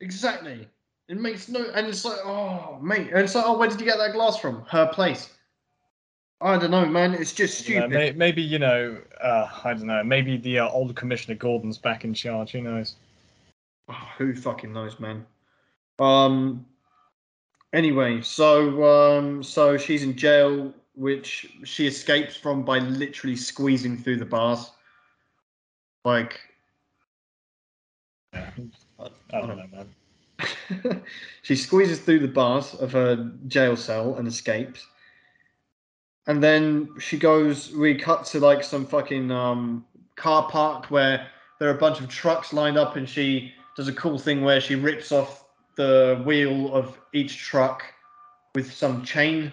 [0.00, 0.68] exactly.
[1.08, 3.86] It makes no, and it's like, oh mate, and it's like, oh, where did you
[3.86, 4.62] get that glass from?
[4.62, 5.35] Her place.
[6.40, 7.14] I don't know, man.
[7.14, 7.90] It's just know, stupid.
[7.90, 10.04] may, maybe you know, uh, I don't know.
[10.04, 12.52] Maybe the uh, old Commissioner Gordon's back in charge.
[12.52, 12.96] Who knows?
[13.88, 15.24] Oh, who fucking knows, man?
[15.98, 16.66] Um.
[17.72, 24.16] Anyway, so um, so she's in jail, which she escapes from by literally squeezing through
[24.16, 24.70] the bars.
[26.04, 26.38] Like,
[28.32, 28.50] Yeah.
[29.00, 29.86] I, I don't know,
[30.78, 31.02] man.
[31.42, 34.86] she squeezes through the bars of her jail cell and escapes.
[36.26, 39.84] And then she goes, we cut to like some fucking um,
[40.16, 43.92] car park where there are a bunch of trucks lined up, and she does a
[43.92, 45.44] cool thing where she rips off
[45.76, 47.84] the wheel of each truck
[48.54, 49.52] with some chain.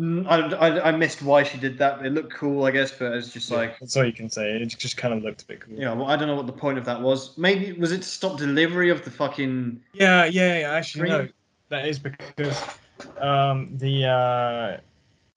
[0.00, 2.04] Mm, I, I, I missed why she did that.
[2.04, 4.50] It looked cool, I guess, but it's just like, that's all you can say.
[4.50, 5.74] It just kind of looked a bit cool.
[5.74, 7.36] yeah, well, I don't know what the point of that was.
[7.36, 10.72] Maybe was it to stop delivery of the fucking Yeah, yeah, yeah.
[10.72, 11.28] Actually, no,
[11.68, 12.56] that is because
[13.20, 14.80] um, the uh,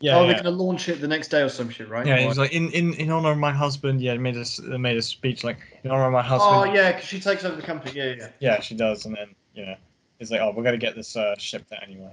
[0.01, 0.34] yeah, oh, yeah.
[0.34, 2.05] they're gonna launch it the next day or some shit, right?
[2.05, 4.01] Yeah, he was like in, in, in honor of my husband.
[4.01, 6.55] Yeah, made a s- made a speech like in honor of my husband.
[6.55, 7.97] oh yeah, because she takes over the company.
[7.97, 8.30] Yeah, yeah, yeah.
[8.39, 9.76] Yeah, she does, and then you know,
[10.20, 12.11] it's like, oh, we're gonna get this uh, shipped out anyway.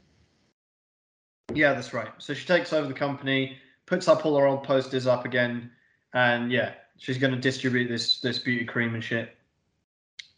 [1.55, 2.09] Yeah, that's right.
[2.19, 5.71] So she takes over the company, puts up all her old posters up again,
[6.15, 9.37] and yeah, she's gonna distribute this this beauty cream and shit.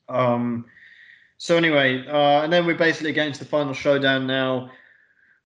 [0.09, 0.65] Um.
[1.37, 4.71] So anyway, uh, and then we're basically getting to the final showdown now,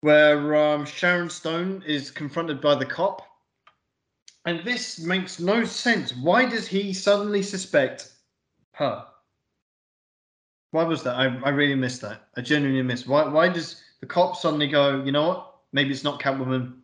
[0.04, 3.26] where um, Sharon Stone is confronted by the cop,
[4.44, 6.14] and this makes no sense.
[6.14, 8.12] Why does he suddenly suspect
[8.72, 9.06] her?
[10.72, 11.16] Why was that?
[11.16, 12.28] I, I really missed that.
[12.36, 13.08] I genuinely missed.
[13.08, 15.54] Why why does the cop suddenly go, you know what?
[15.72, 16.74] Maybe it's not Catwoman.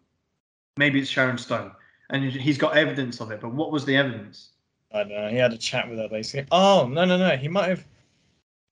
[0.79, 1.73] Maybe it's Sharon Stone.
[2.09, 3.43] And he's got evidence of it.
[3.43, 4.53] But what was the evidence?
[4.95, 5.29] I don't know.
[5.29, 6.49] He had a chat with her basically.
[6.53, 7.37] Oh no no no.
[7.37, 7.85] He might have.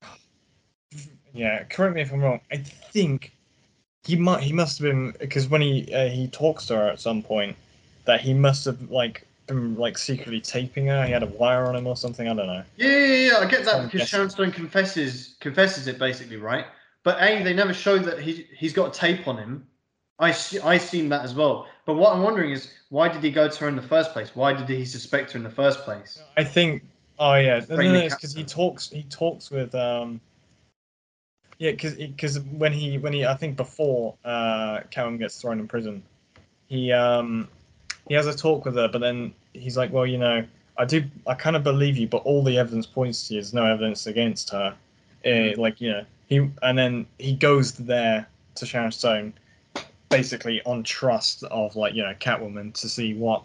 [1.34, 2.40] Yeah, correct me if I'm wrong.
[2.50, 3.37] I think
[4.08, 4.42] he might.
[4.42, 7.54] He must have been because when he uh, he talks to her at some point,
[8.06, 11.04] that he must have like been like secretly taping her.
[11.04, 12.26] He had a wire on him or something.
[12.26, 12.62] I don't know.
[12.78, 13.38] Yeah, yeah, yeah.
[13.40, 14.16] I get that I'm because guessing.
[14.16, 16.64] Sharon Stone confesses confesses it basically, right?
[17.04, 19.66] But a they never show that he he's got a tape on him.
[20.18, 21.66] I see, I seen that as well.
[21.84, 24.34] But what I'm wondering is why did he go to her in the first place?
[24.34, 26.22] Why did he suspect her in the first place?
[26.38, 26.82] I think.
[27.18, 28.88] Oh yeah, no, no, no, it's because he talks.
[28.88, 29.74] He talks with.
[29.74, 30.18] um
[31.58, 35.66] Yeah, because because when he when he I think before uh Catwoman gets thrown in
[35.66, 36.02] prison,
[36.68, 37.48] he um
[38.08, 40.44] he has a talk with her, but then he's like, well, you know,
[40.76, 43.40] I do I kind of believe you, but all the evidence points to you.
[43.40, 44.74] There's no evidence against her.
[45.24, 49.34] Eh, like you know he and then he goes there to Sharon Stone,
[50.10, 53.42] basically on trust of like you know Catwoman to see what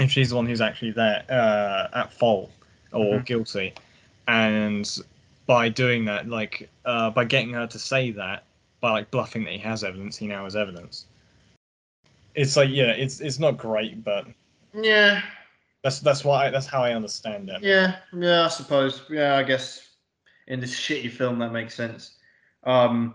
[0.00, 2.50] if she's the one who's actually there uh, at fault
[2.92, 3.24] or Mhm.
[3.24, 3.72] guilty,
[4.26, 4.98] and
[5.46, 8.44] by doing that, like uh, by getting her to say that,
[8.80, 11.06] by like bluffing that he has evidence, he now has evidence.
[12.34, 14.26] It's like yeah, it's it's not great, but
[14.74, 15.22] Yeah,
[15.82, 17.62] that's that's why that's how I understand it.
[17.62, 18.44] yeah, yeah.
[18.44, 19.02] I suppose.
[19.10, 19.88] Yeah, I guess
[20.48, 22.16] in this shitty film that makes sense.
[22.64, 23.14] Um,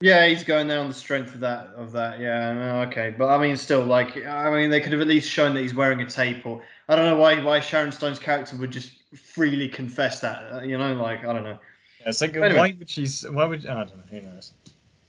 [0.00, 1.66] Yeah, he's going there on the strength of that.
[1.76, 2.84] Of that, yeah.
[2.88, 5.60] Okay, but I mean, still, like, I mean, they could have at least shown that
[5.60, 8.92] he's wearing a tape, or I don't know why why Sharon Stone's character would just
[9.14, 10.52] freely confess that.
[10.52, 11.58] uh, You know, like I don't know.
[12.00, 12.56] Yeah, it's like Anyway.
[12.56, 13.06] why would she?
[13.30, 14.02] Why would I don't know?
[14.10, 14.52] Who knows?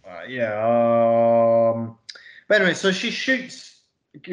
[0.08, 0.54] Uh, yeah.
[0.66, 1.98] Um.
[2.48, 3.80] But anyway, so she shoots.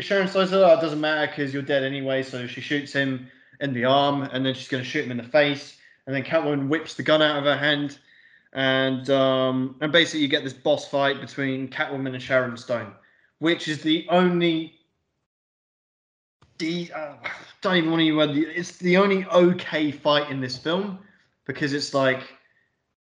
[0.00, 3.30] Sharon Stone says, "Oh, it doesn't matter because you're dead anyway." So she shoots him
[3.60, 5.76] in the arm, and then she's going to shoot him in the face.
[6.06, 7.98] And then Catwoman whips the gun out of her hand,
[8.54, 12.92] and um, and basically you get this boss fight between Catwoman and Sharon Stone,
[13.38, 14.74] which is the only.
[16.60, 17.14] Uh,
[17.60, 18.30] don't even want to the word.
[18.30, 20.98] It's the only okay fight in this film
[21.44, 22.22] because it's like,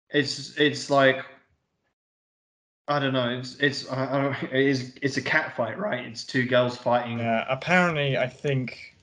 [0.10, 1.26] it's it's like
[2.88, 3.30] I don't know.
[3.30, 6.06] It's it's I, don't, it is it's a cat fight, right?
[6.06, 7.22] It's two girls fighting.
[7.22, 8.93] Uh, apparently, I think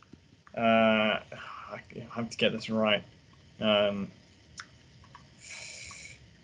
[0.56, 1.80] uh, I
[2.12, 3.02] have to get this right.
[3.60, 4.08] Um,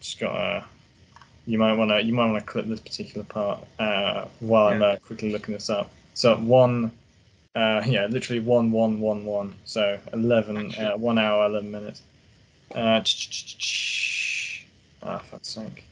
[0.01, 0.65] just gotta.
[1.47, 5.31] You might wanna you might wanna clip this particular part uh, while I'm uh, quickly
[5.31, 5.91] looking this up.
[6.15, 6.91] So one,
[7.57, 9.55] uh, yeah, literally one one one one.
[9.65, 12.03] So eleven, uh, one hour eleven minutes.
[12.75, 13.01] Uh,
[15.03, 15.85] ah, fuck's sake.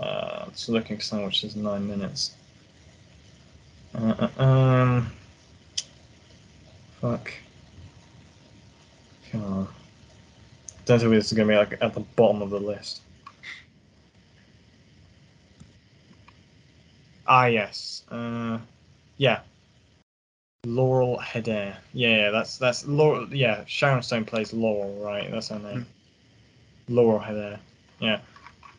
[0.00, 2.34] Uh, just looking for something which is nine minutes.
[3.94, 5.12] Uh, uh, um.
[7.00, 7.30] Fuck.
[9.30, 9.68] Come on.
[10.86, 13.02] Don't tell me this is gonna be like at the bottom of the list.
[17.26, 18.02] Ah yes.
[18.10, 18.58] Uh,
[19.18, 19.40] yeah.
[20.64, 21.76] Laurel Hedare.
[21.92, 23.32] Yeah, yeah, that's that's Laurel.
[23.32, 25.30] Yeah, Sharon Stone plays Laurel, right?
[25.30, 25.86] That's her name.
[26.88, 27.58] Laurel Hedare.
[28.00, 28.20] Yeah.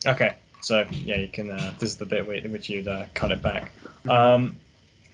[0.06, 0.36] Okay.
[0.60, 1.50] So yeah, you can.
[1.50, 3.72] Uh, this is the bit whi- which you'd uh, cut it back.
[4.08, 4.56] Um,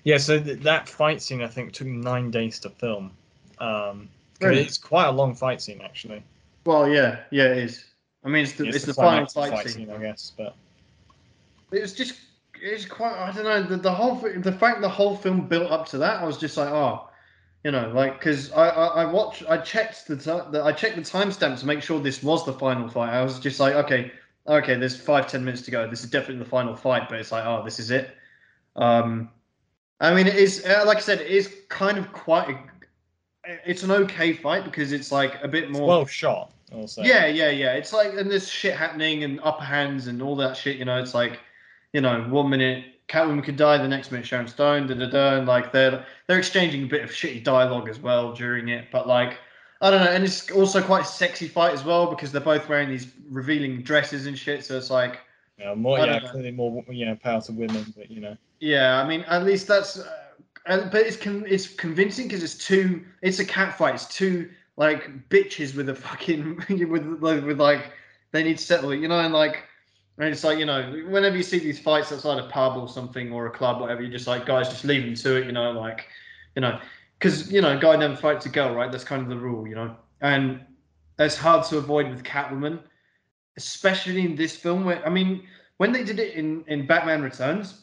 [0.03, 0.17] yeah.
[0.17, 3.11] So th- that fight scene, I think, took nine days to film.
[3.59, 4.09] Um,
[4.41, 4.61] Really?
[4.61, 6.23] It's quite a long fight scene, actually.
[6.65, 7.85] Well, yeah, yeah, it is.
[8.23, 9.89] I mean, it's the it's, the, final climactic fight, scene.
[9.89, 10.31] I guess.
[10.37, 10.55] But
[11.71, 12.19] It was just
[12.63, 13.13] it's quite.
[13.13, 16.21] I don't know the, the whole the fact the whole film built up to that.
[16.21, 17.09] I was just like, oh,
[17.63, 21.01] you know, like because I, I I watched I checked the, the I checked the
[21.01, 23.11] timestamp to make sure this was the final fight.
[23.11, 24.11] I was just like, okay,
[24.47, 25.89] okay, there's five ten minutes to go.
[25.89, 28.15] This is definitely the final fight, but it's like, oh, this is it.
[28.75, 29.29] Um,
[29.99, 32.49] I mean, it is uh, like I said, it is kind of quite.
[32.49, 35.87] A, it's an okay fight because it's like a bit more.
[35.87, 36.53] well shot.
[36.73, 37.03] Also.
[37.03, 37.73] Yeah, yeah, yeah.
[37.73, 40.77] It's like and there's shit happening and upper hands and all that shit.
[40.77, 41.39] You know, it's like,
[41.93, 45.37] you know, one minute Catwoman could die, the next minute Sharon Stone, da da da,
[45.37, 48.87] and like they're they're exchanging a bit of shitty dialogue as well during it.
[48.91, 49.37] But like,
[49.81, 52.67] I don't know, and it's also quite a sexy fight as well because they're both
[52.67, 54.65] wearing these revealing dresses and shit.
[54.65, 55.19] So it's like,
[55.59, 55.99] Yeah, more.
[55.99, 56.29] Yeah, know.
[56.29, 56.83] clearly more.
[56.89, 58.35] Yeah, power to women, but you know.
[58.59, 59.99] yeah, I mean, at least that's.
[59.99, 60.19] Uh,
[60.65, 63.03] uh, but it's con- it's convincing because it's two.
[63.21, 63.95] It's a cat fight.
[63.95, 67.91] It's two like bitches with a fucking with with like
[68.31, 69.65] they need to settle it, you know, and like
[70.17, 73.31] and it's like you know whenever you see these fights outside a pub or something
[73.31, 75.71] or a club, whatever, you're just like guys, just leave them to it, you know,
[75.71, 76.07] like
[76.55, 76.79] you know,
[77.17, 78.91] because you know, a guy never fights a girl, right?
[78.91, 80.61] That's kind of the rule, you know, and
[81.19, 82.79] it's hard to avoid with Catwoman,
[83.57, 84.85] especially in this film.
[84.85, 85.47] Where I mean,
[85.77, 87.79] when they did it in in Batman Returns.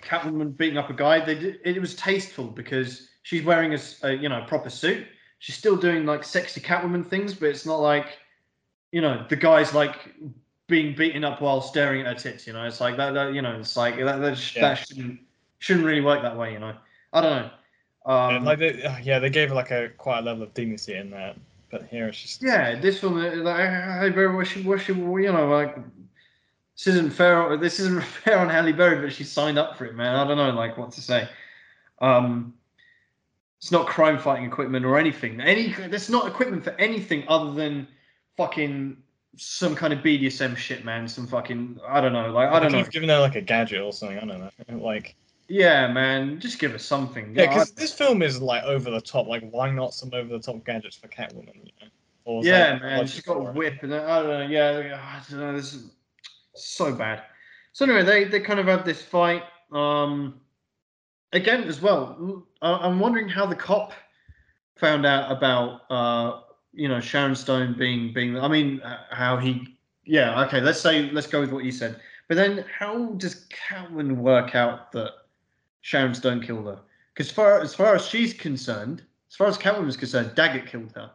[0.00, 1.24] Catwoman beating up a guy.
[1.24, 5.06] They did, it was tasteful because she's wearing a you know proper suit.
[5.38, 8.18] She's still doing like sexy Catwoman things, but it's not like
[8.92, 10.14] you know the guy's like
[10.68, 12.46] being beaten up while staring at her tits.
[12.46, 13.14] You know, it's like that.
[13.14, 14.20] that you know, it's like that.
[14.20, 14.62] That, sh- Yeah.
[14.68, 15.20] that shouldn't
[15.58, 16.52] shouldn't really work that way.
[16.52, 16.74] You know,
[17.12, 17.50] I don't know.
[18.06, 20.94] Um, and like they, uh, yeah, they gave like a quite a level of dignity
[20.94, 21.36] in that,
[21.70, 22.42] but here it's just.
[22.42, 25.76] Yeah, this one, uh, like, Halle Berry, what she, what she, you know, like,
[26.74, 27.56] this isn't fair.
[27.58, 30.14] This isn't fair on Halle Berry, but she signed up for it, man.
[30.14, 31.28] I don't know, like, what to say.
[32.00, 32.54] Um,
[33.58, 35.40] it's not crime fighting equipment or anything.
[35.40, 37.88] Any, there's not equipment for anything other than
[38.36, 38.96] fucking
[39.38, 41.08] some kind of BDSM shit, man.
[41.08, 42.84] Some fucking, I don't know, like, I don't know.
[42.84, 44.18] given her like a gadget or something.
[44.18, 44.50] I don't know.
[44.84, 45.16] Like
[45.48, 47.34] Yeah, man, just give us something.
[47.34, 49.26] yeah, because this film is like over the top.
[49.26, 51.54] Like why not some over the top gadgets for Catwoman?
[51.56, 51.88] You know?
[52.24, 54.46] Or Yeah, man, she's got a whip, and I don't know.
[54.46, 55.56] Yeah, I don't know.
[55.56, 55.90] This is
[56.54, 57.22] so bad.
[57.72, 59.44] So anyway, they they kind of have this fight.
[59.72, 60.40] Um,
[61.32, 62.44] again as well.
[62.62, 63.92] I- I'm wondering how the cop
[64.76, 66.40] found out about uh,
[66.78, 68.38] you know, Sharon Stone being being.
[68.38, 69.76] I mean, uh, how he.
[70.04, 70.60] Yeah, okay.
[70.60, 72.00] Let's say let's go with what you said.
[72.28, 75.12] But then, how does Catwoman work out that
[75.80, 76.78] Sharon Stone killed her?
[77.12, 81.10] Because far as far as she's concerned, as far as Catwoman's concerned, Daggett killed her.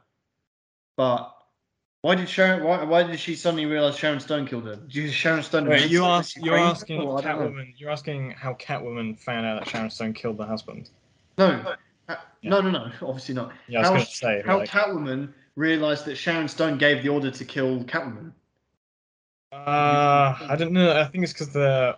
[0.98, 1.34] But
[2.02, 2.62] why did Sharon?
[2.66, 4.76] Why, why did she suddenly realize Sharon Stone killed her?
[4.76, 5.70] Did Sharon Stone?
[5.70, 7.48] Wait, you ask, you're asking Or I don't know.
[7.48, 7.74] Catwoman.
[7.78, 10.90] You're asking how Catwoman found out that Sharon Stone killed the husband.
[11.38, 11.76] No,
[12.44, 12.92] no, no, no.
[13.02, 13.54] Obviously not.
[13.70, 14.44] Yeah, I was to say.
[14.46, 18.32] How like, Catwoman realized that Sharon Stone gave the order to kill Catwoman?
[19.52, 21.00] Uh, I don't know.
[21.00, 21.96] I think it's because the.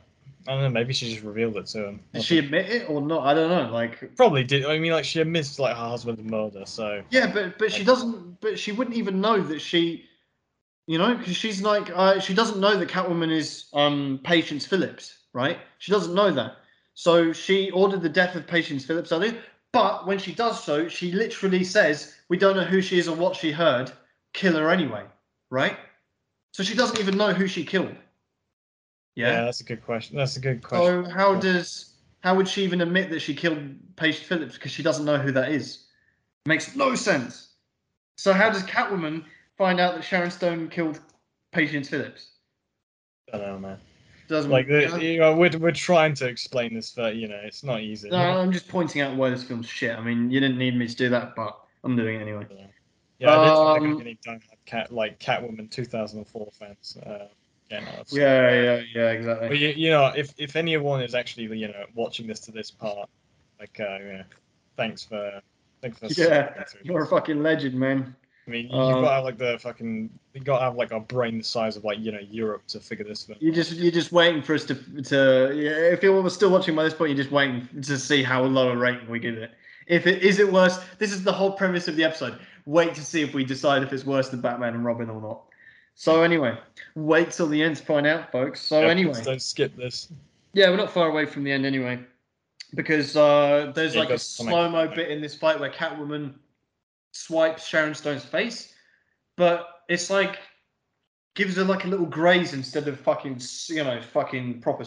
[0.47, 0.69] I don't know.
[0.69, 1.99] Maybe she just revealed it to him.
[2.13, 3.25] Did she admit it or not?
[3.25, 3.71] I don't know.
[3.73, 4.65] Like, Probably did.
[4.65, 6.65] I mean, like she admits like her husband's murder.
[6.65, 8.41] So yeah, but but she doesn't.
[8.41, 10.05] But she wouldn't even know that she,
[10.85, 15.17] you know, because she's like, uh, she doesn't know that Catwoman is um Patience Phillips,
[15.33, 15.57] right?
[15.79, 16.57] She doesn't know that.
[16.93, 19.35] So she ordered the death of Patience Phillips earlier.
[19.75, 23.15] But when she does so, she literally says, "We don't know who she is or
[23.17, 23.91] what she heard.
[24.31, 25.03] Kill her anyway."
[25.49, 25.77] Right?
[26.53, 27.93] So she doesn't even know who she killed.
[29.15, 29.31] yeah.
[29.31, 29.43] Yeah.
[29.43, 30.15] that's a good question.
[30.15, 31.03] That's a good question.
[31.03, 34.81] So how does how would she even admit that she killed Patience Phillips because she
[34.81, 35.87] doesn't know who that is?
[36.45, 37.49] Makes no sense.
[38.17, 39.25] So how does Catwoman
[39.57, 41.01] find out that Sharon Stone killed
[41.51, 42.31] Patience Phillips?
[43.33, 43.79] I don't know, man.
[44.27, 47.39] Doesn't Like the, no, you know, we're we're trying to explain this, but you know,
[47.43, 48.11] it's not easy.
[48.11, 49.95] I'm just pointing out why this film's shit.
[49.97, 52.47] I mean, you didn't need me to do that, but I'm doing it anyway.
[53.19, 56.97] Yeah, I don't Um, there's any diehard cat like Catwoman 2004 fans.
[57.05, 57.27] Uh,
[57.71, 59.47] yeah, no, Yeah, yeah, yeah, exactly.
[59.47, 62.71] But you, you know, if if anyone is actually you know watching this to this
[62.71, 63.09] part,
[63.59, 64.23] like uh, you know,
[64.75, 65.41] thanks for
[65.81, 68.15] thanks for Yeah, You're a fucking legend, man.
[68.47, 70.75] I mean, you, um, you've got to have like the fucking you got to have
[70.75, 73.37] like a brain the size of like you know Europe to figure this thing.
[73.39, 76.75] You just you're just waiting for us to to yeah, if you were still watching
[76.75, 79.51] by this point, you're just waiting to see how low a rating we give it.
[79.87, 82.39] If it is it worse, this is the whole premise of the episode.
[82.65, 85.41] Wait to see if we decide if it's worse than Batman and Robin or not.
[85.95, 86.57] So anyway,
[86.95, 88.59] wait till the end to find out, folks.
[88.61, 90.11] So Yeah, anyway, don't skip this.
[90.53, 91.99] yeah, we're not far away from the end anyway,
[92.73, 96.33] because uh, there's Yeah, like a slow mo bit in this fight where Catwoman
[97.15, 98.73] swipes Sharon Stone's face,
[99.37, 100.39] but it's like
[101.35, 104.85] gives her like a little graze instead of fucking you know fucking proper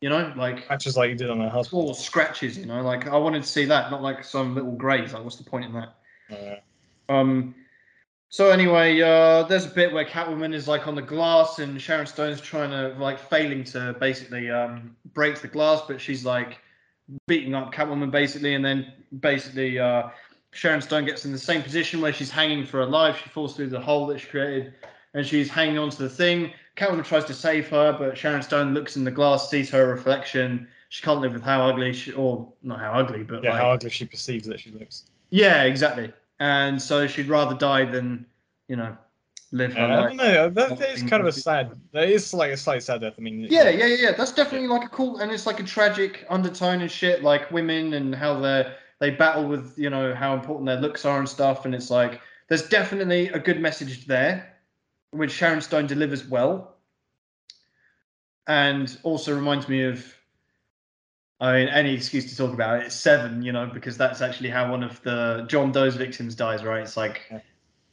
[0.00, 1.82] you know like Matches like you did on her husband.
[1.82, 2.58] small scratches.
[2.58, 5.12] You know, like I wanted to see that, not like some little graze.
[5.12, 5.94] Like what's the point in that?
[6.30, 7.54] Uh, Um.
[8.28, 12.06] So anyway, uh, there's a bit where Catwoman is like on the glass, and Sharon
[12.06, 16.58] Stone's trying to like failing to basically um, break the glass, but she's like
[17.28, 20.08] beating up Catwoman basically, and then basically uh,
[20.52, 23.20] Sharon Stone gets in the same position where she's hanging for her life.
[23.22, 24.74] She falls through the hole that she created,
[25.14, 26.52] and she's hanging on to the thing.
[26.76, 30.68] Catwoman tries to save her, but Sharon Stone looks in the glass, sees her reflection.
[30.88, 33.70] She can't live with how ugly she, or not how ugly, but yeah, like how
[33.72, 35.04] ugly she perceives that she looks.
[35.30, 36.12] yeah, exactly.
[36.38, 38.26] And so she'd rather die than,
[38.68, 38.96] you know,
[39.52, 40.08] live her Yeah, I life.
[40.08, 40.48] don't know.
[40.50, 41.72] That, that is kind of a sad.
[41.92, 43.14] That is like a slight sad death.
[43.18, 44.12] I mean, Yeah, yeah, yeah, yeah.
[44.12, 47.94] That's definitely like a cool, and it's like a tragic undertone and shit, like women
[47.94, 51.64] and how they they battle with, you know, how important their looks are and stuff.
[51.64, 54.56] And it's like there's definitely a good message there,
[55.10, 56.76] which Sharon Stone delivers well,
[58.46, 60.12] and also reminds me of.
[61.38, 62.86] I mean, any excuse to talk about it.
[62.86, 66.64] It's seven, you know, because that's actually how one of the John Doe's victims dies,
[66.64, 66.80] right?
[66.80, 67.30] It's like,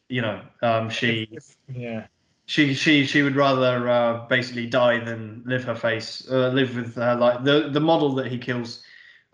[0.08, 1.28] you know, um, she
[1.68, 2.06] yeah.
[2.46, 6.98] she she she would rather uh, basically die than live her face uh, live with
[6.98, 8.82] uh, like the the model that he kills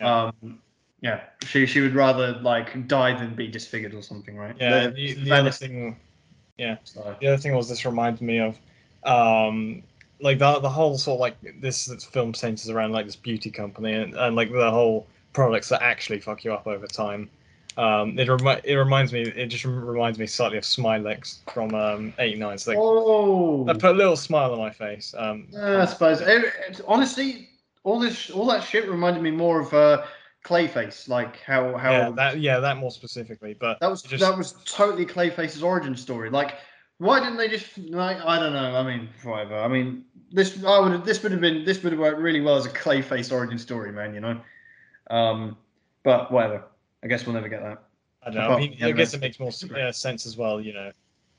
[0.01, 0.59] um
[1.01, 4.87] yeah she she would rather like die than be disfigured or something right Yeah.
[4.87, 5.97] The- The, the other thing.
[6.83, 8.57] so- The other thing was this reminds me of,
[9.03, 9.81] um,
[10.21, 13.49] like the the whole sort of like this, this film centers around like this beauty
[13.49, 17.29] company and, and like the whole products that actually fuck you up over time.
[17.77, 19.21] Um, it remi- it reminds me.
[19.21, 22.53] It just reminds me slightly of Smylex from um, '89.
[22.55, 25.15] It's like oh I put a little smile on my face.
[25.17, 27.47] Um, Yeah, I suppose It- it- honestly
[27.85, 30.03] all this all that shit reminded me more of uh
[30.45, 33.55] Clayface like how how yeah, that yeah, that more specifically.
[33.59, 36.29] But That was just that was totally Clayface's origin story.
[36.29, 36.55] Like,
[36.97, 38.75] why didn't they just like I don't know.
[38.75, 39.57] I mean, whatever.
[39.57, 42.41] I mean, this I would have this would have been this would have worked really
[42.41, 44.13] well as a Clayface origin story, man.
[44.13, 44.41] You know.
[45.09, 45.57] Um,
[46.03, 46.63] but whatever.
[47.03, 47.83] I guess we'll never get that.
[48.23, 48.55] I don't know.
[48.55, 50.61] I mean, I guess it makes more uh, sense as well.
[50.61, 50.91] You know,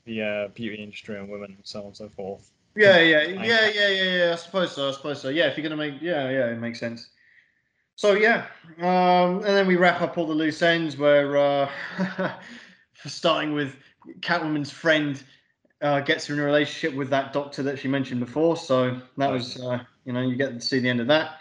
[0.05, 2.51] the uh, beauty industry and women and so on and so forth.
[2.75, 4.33] Yeah, yeah, yeah, yeah, yeah, yeah.
[4.33, 4.89] I suppose so.
[4.89, 5.29] I suppose so.
[5.29, 7.09] Yeah, if you're gonna make, yeah, yeah, it makes sense.
[7.95, 8.45] So yeah,
[8.79, 11.69] um, and then we wrap up all the loose ends where, uh,
[13.05, 13.75] starting with
[14.21, 15.21] Catwoman's friend
[15.81, 18.57] uh, gets in a relationship with that doctor that she mentioned before.
[18.57, 21.37] So that was, uh, you know, you get to see the end of that.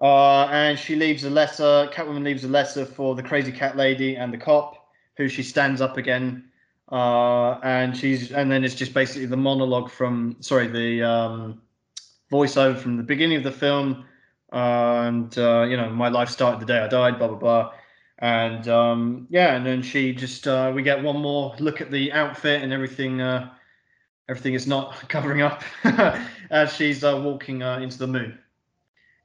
[0.00, 1.88] Uh, and she leaves a letter.
[1.92, 5.80] Catwoman leaves a letter for the crazy cat lady and the cop, who she stands
[5.80, 6.50] up again
[6.90, 11.60] uh, and she's and then it's just basically the monologue from sorry the um,
[12.30, 14.04] voiceover from the beginning of the film
[14.52, 17.72] and uh, you know my life started the day I died blah blah blah
[18.18, 22.12] and um, yeah and then she just uh, we get one more look at the
[22.12, 23.50] outfit and everything uh,
[24.28, 25.62] everything is not covering up
[26.50, 28.38] as she's uh, walking uh, into the moon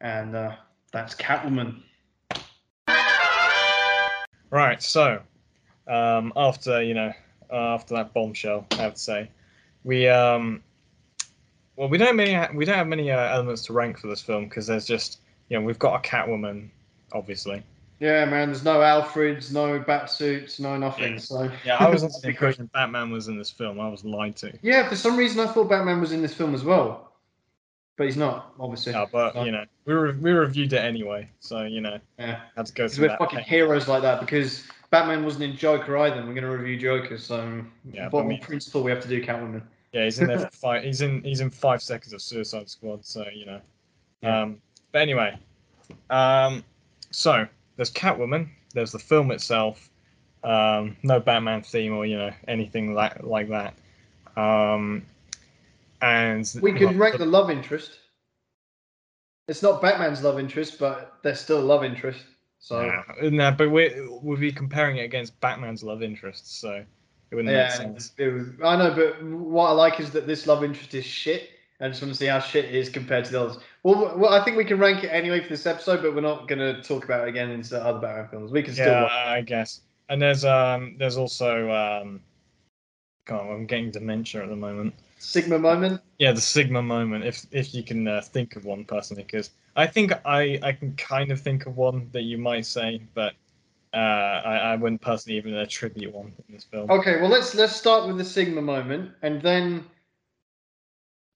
[0.02, 0.56] and uh,
[0.92, 1.82] that's Catwoman
[4.52, 4.84] Right.
[4.84, 5.22] So,
[5.88, 7.12] um, after you know,
[7.50, 9.32] after that bombshell, I have to say,
[9.86, 10.62] we um,
[11.76, 14.22] Well, we don't have many we don't have many uh, elements to rank for this
[14.22, 15.20] film because there's just
[15.50, 16.70] you know we've got a Catwoman,
[17.14, 17.64] obviously.
[18.00, 18.48] Yeah, man.
[18.50, 21.14] There's no Alfreds, no bat suits, no nothing.
[21.14, 21.20] Yeah.
[21.20, 23.80] So Yeah, I was under the impression Batman was in this film.
[23.80, 24.52] I was lied to.
[24.64, 27.12] yeah, for some reason I thought Batman was in this film as well,
[27.98, 28.94] but he's not, obviously.
[28.94, 32.66] Yeah, but you know we re- we reviewed it anyway, so you know Yeah, had
[32.66, 33.20] to go through we're that.
[33.20, 33.48] fucking pain.
[33.48, 34.20] heroes like that.
[34.20, 36.18] Because Batman wasn't in Joker either.
[36.18, 39.08] and We're gonna review Joker, so Yeah, but bottom I mean- principle we have to
[39.08, 39.62] do Catwoman.
[39.94, 40.84] Yeah, he's in there for five.
[40.84, 41.22] He's in.
[41.24, 43.06] He's in five seconds of Suicide Squad.
[43.06, 43.62] So you know.
[44.22, 44.42] Yeah.
[44.42, 44.62] Um,
[44.92, 45.38] but anyway,
[46.10, 46.64] um,
[47.12, 48.50] so there's Catwoman.
[48.74, 49.90] There's the film itself.
[50.44, 53.74] Um, no Batman theme or you know anything like like that.
[54.38, 55.06] Um,
[56.02, 58.00] and We could rank the love interest.
[59.48, 62.24] It's not Batman's love interest, but there's still a love interest.
[62.60, 66.84] So Nah, nah, but we we'll be comparing it against Batman's love interests, so
[67.32, 68.14] it wouldn't make yeah, sense.
[68.18, 71.50] it was, I know, but what I like is that this love interest is shit.
[71.80, 73.58] I just want to see how shit it is compared to the others.
[73.82, 76.48] Well, well, I think we can rank it anyway for this episode, but we're not
[76.48, 78.52] going to talk about it again into other Batman films.
[78.52, 79.08] We can still Yeah.
[79.08, 79.82] I guess.
[80.08, 82.22] And there's um there's also um,
[83.26, 84.94] God, I'm getting dementia at the moment.
[85.18, 86.02] Sigma moment.
[86.20, 89.88] Yeah, the Sigma moment, if if you can uh, think of one personally, because I
[89.88, 93.34] think I I can kind of think of one that you might say, but
[93.94, 96.90] uh, I I wouldn't personally even attribute one in this film.
[96.90, 99.86] Okay, well let's let's start with the Sigma moment, and then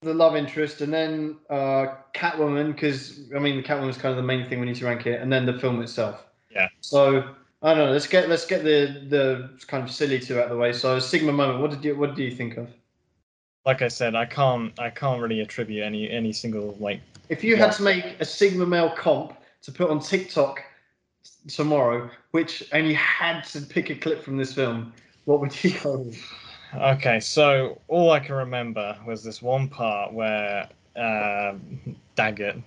[0.01, 4.23] the love interest, and then uh, Catwoman, because I mean the is kind of the
[4.23, 6.23] main thing we need to rank it, and then the film itself.
[6.49, 6.69] Yeah.
[6.79, 7.91] So I don't know.
[7.91, 10.71] Let's get let's get the the kind of silly two out of the way.
[10.71, 11.59] So Sigma moment.
[11.59, 12.69] What did you what do you think of?
[13.65, 17.57] Like I said, I can't I can't really attribute any any single like If you
[17.57, 19.33] had to make a Sigma male comp
[19.63, 20.61] to put on TikTok
[21.47, 24.93] tomorrow, which and you had to pick a clip from this film,
[25.25, 26.21] what would you go with?
[26.73, 31.53] Okay, so all I can remember was this one part where uh,
[32.15, 32.57] Daggett,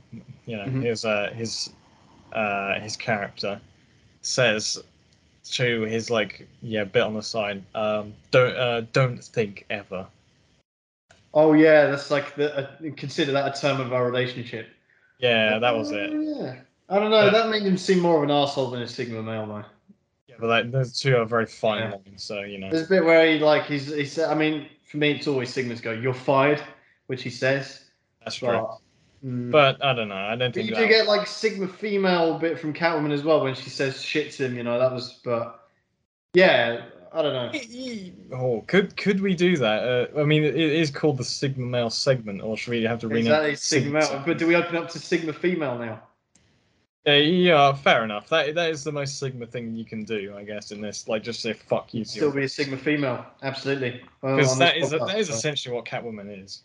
[0.47, 0.82] you know, Mhm.
[0.82, 1.70] his uh, his
[2.32, 3.60] uh, his character
[4.22, 4.82] says
[5.44, 10.06] to his like yeah bit on the side, um, don't uh, don't think ever.
[11.35, 14.68] Oh yeah, that's like the uh, consider that a term of our relationship.
[15.18, 16.10] Yeah, that was it.
[16.12, 16.56] Oh, yeah.
[16.89, 17.24] I don't know.
[17.24, 17.31] Yeah.
[17.31, 19.65] That made him seem more of an asshole than a Sigma male, though.
[20.27, 21.90] Yeah, but like, those two are very fine Yeah.
[21.90, 22.70] lines, so you know.
[22.70, 24.31] There's a bit where he like he's he said.
[24.31, 26.62] I mean, for me, it's always Sigmas go, "You're fired,"
[27.06, 27.85] which he says.
[28.24, 28.39] That's.
[28.39, 28.78] But,
[29.24, 30.15] mm, But I don't know.
[30.15, 33.43] I don't but think you do get like Sigma female bit from Catwoman as well
[33.43, 34.56] when she says shit to him.
[34.56, 35.69] You know that was, but
[36.32, 37.60] yeah, I don't know.
[38.32, 40.10] Oh, could could we do that?
[40.15, 43.09] Uh, I mean, it is called the Sigma male segment, or should we have to
[43.09, 44.01] rename Exactly, it Sigma.
[44.01, 44.23] Male.
[44.24, 46.02] But do we open up to Sigma female now?
[47.09, 48.28] Yeah, yeah, fair enough.
[48.28, 50.72] That that is the most Sigma thing you can do, I guess.
[50.72, 54.02] In this, like, just say fuck you, Still be a Sigma female, absolutely.
[54.20, 55.35] Well, because on that is podcast, that is so.
[55.35, 56.64] essentially what Catwoman is.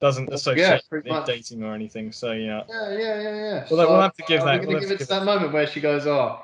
[0.00, 2.12] Doesn't Well, associate yeah, with dating or anything.
[2.12, 3.66] So yeah, Yeah, yeah, yeah, yeah.
[3.70, 5.08] Well, we'll have to give are that- We we'll gonna have give it to give
[5.08, 6.40] that moment where she goes, "Oh,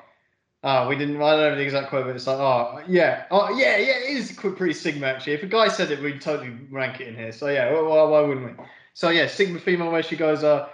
[0.62, 3.56] oh, we didn't." I don't know the exact quote, but it's like, "Oh, yeah, oh,
[3.56, 5.32] yeah, yeah." It is pretty Sigma actually.
[5.32, 7.32] If a guy said it, we'd totally rank it in here.
[7.32, 8.64] So yeah, why, why, why wouldn't we?
[8.92, 10.68] So yeah, Sigma female where she goes, "Uh,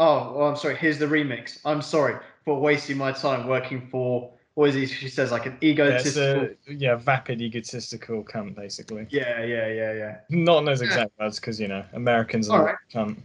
[0.00, 0.74] oh, well, I'm sorry.
[0.74, 1.60] Here's the remix.
[1.64, 4.86] I'm sorry for wasting my time working for." What is it?
[4.88, 6.48] She says like an yeah, egotistical.
[6.68, 9.06] a, yeah, vapid egotistical cunt, basically.
[9.08, 10.16] Yeah, yeah, yeah, yeah.
[10.28, 12.76] Not in those exact words, because you know Americans are Alright.
[12.92, 13.16] cunt.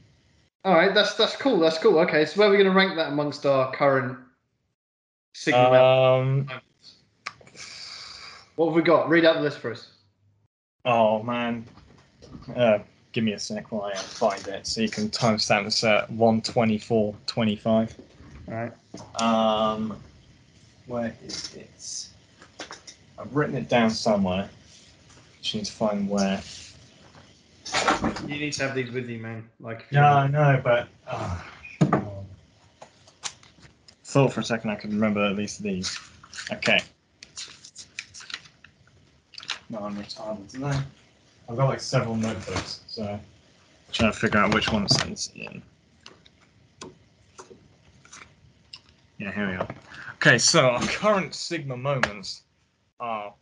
[0.63, 1.59] All right, that's that's cool.
[1.59, 1.97] That's cool.
[1.99, 4.17] Okay, so where are we going to rank that amongst our current
[5.33, 5.83] Sigma?
[5.83, 6.47] Um.
[8.55, 9.09] What have we got?
[9.09, 9.89] Read out the list for us.
[10.85, 11.65] Oh man.
[12.55, 12.79] Uh,
[13.15, 17.89] give me a sec while I find it so you can timestamp this at 124.25.
[18.47, 18.73] All right.
[19.21, 19.97] Um,
[20.85, 22.09] where is it?
[23.17, 24.49] I've written it down somewhere.
[25.41, 26.41] Just need to find where.
[28.27, 29.49] You need to have these with you, man.
[29.61, 30.89] Like, if Yeah, I know, but.
[31.07, 31.41] Uh,
[34.03, 35.97] thought for a second I could remember at least these.
[36.51, 36.81] Okay.
[39.69, 40.77] No, I'm retarded today.
[41.47, 43.19] I've got like several notebooks, so
[43.91, 45.61] trying to figure out which one it's in.
[49.19, 49.67] Yeah, here we are.
[50.15, 52.41] Okay, so our current Sigma moments
[52.99, 53.33] are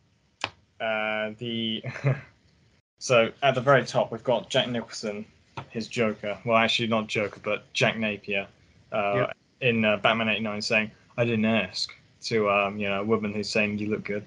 [0.80, 1.84] uh, the.
[3.00, 5.26] so at the very top, we've got Jack Nicholson,
[5.70, 6.38] his Joker.
[6.46, 8.48] Well, actually, not Joker, but Jack Napier
[8.92, 9.38] uh, Yep.
[9.62, 11.90] in uh, Batman '89, saying, "I didn't ask."
[12.26, 14.26] To um, you know, a woman who's saying, "You look good."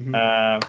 [0.00, 0.62] Mhm.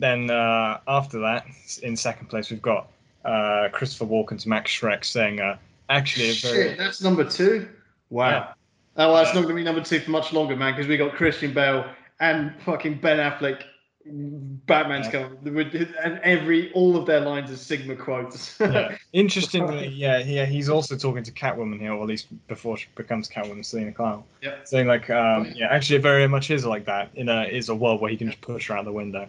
[0.00, 1.46] Then uh, after that,
[1.82, 2.90] in second place, we've got
[3.24, 5.58] uh, Christopher Walken's Max Shreck saying, uh,
[5.90, 7.68] "Actually, very Shit, that's number two.
[8.08, 8.30] Wow.
[8.30, 8.52] Yeah.
[8.96, 10.96] Oh, well, that's not going to be number two for much longer, man, because we
[10.96, 11.84] got Christian Bale
[12.18, 13.62] and fucking Ben Affleck
[14.06, 15.28] Batman's Yeah.
[15.28, 18.58] coming, and every all of their lines are Sigma quotes.
[18.58, 18.96] yeah.
[19.12, 23.28] Interestingly, yeah, yeah, he's also talking to Catwoman here, or at least before she becomes
[23.28, 24.24] Catwoman, Selina Kyle.
[24.64, 27.10] Saying like, um, yeah, actually, it very much is like that.
[27.14, 29.28] In a is a world where he can just push her out the window.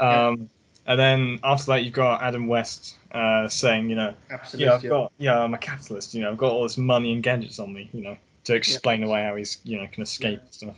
[0.00, 0.50] Um,
[0.86, 4.14] and then after that, you've got Adam West uh, saying, you know,
[4.54, 6.14] yeah, I've got, yeah, I'm a capitalist.
[6.14, 7.90] You know, I've got all this money and gadgets on me.
[7.92, 10.76] You know, to explain away how he's, you know, can escape and stuff.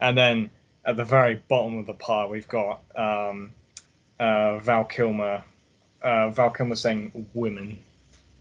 [0.00, 0.50] And then
[0.84, 3.52] at the very bottom of the pile, we've got um,
[4.18, 5.44] uh, Val Kilmer.
[6.02, 7.78] Uh, Val Kilmer saying "women."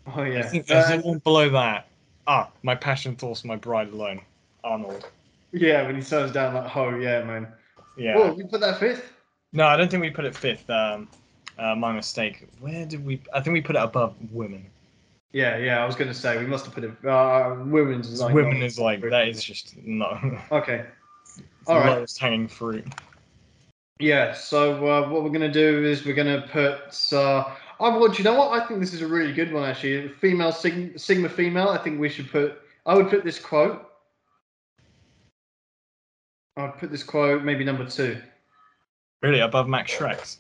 [0.08, 0.24] Oh yeah.
[0.24, 0.50] I yeah.
[0.50, 1.88] think there's Uh, one below that.
[2.26, 4.22] Ah, my passion thoughts my bride alone.
[4.64, 5.10] Arnold.
[5.52, 7.48] yeah, when he turns down that hoe, yeah, man.
[7.98, 8.14] Yeah.
[8.18, 9.12] Oh, you put that fifth?
[9.54, 10.70] No, I don't think we put it fifth.
[10.70, 11.08] Um,
[11.58, 12.48] uh, my mistake.
[12.60, 13.22] Where did we?
[13.34, 14.66] I think we put it above women.
[15.34, 15.82] Yeah, yeah.
[15.82, 17.06] I was gonna say we must have put it.
[17.06, 20.40] Uh, women's is like women is like that is just no.
[20.52, 20.86] Okay.
[21.68, 21.98] All right.
[21.98, 22.86] lowest hanging fruit.
[24.00, 24.34] Yeah.
[24.34, 27.14] So uh, what we're gonna do is we're gonna put.
[27.14, 28.18] Uh, I would.
[28.18, 28.60] You know what?
[28.60, 30.10] I think this is a really good one actually.
[30.10, 31.70] Female Sigma, Sigma female.
[31.70, 32.62] I think we should put.
[32.86, 33.88] I would put this quote.
[36.58, 38.20] I'd put this quote maybe number two.
[39.22, 40.40] Really, above Max Shreck's.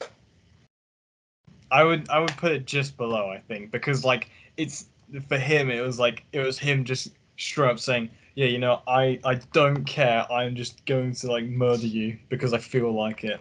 [1.72, 4.86] I would I would put it just below, I think, because like it's
[5.28, 8.82] for him it was like it was him just straight up saying, Yeah, you know,
[8.88, 13.24] I, I don't care, I'm just going to like murder you because I feel like
[13.24, 13.40] it.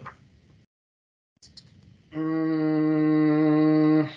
[2.13, 4.09] Mm,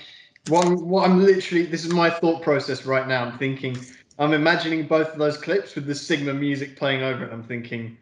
[0.52, 3.24] I'm, what I'm literally, this is my thought process right now.
[3.24, 3.78] I'm thinking,
[4.18, 7.32] I'm imagining both of those clips with the Sigma music playing over it.
[7.32, 7.96] I'm thinking,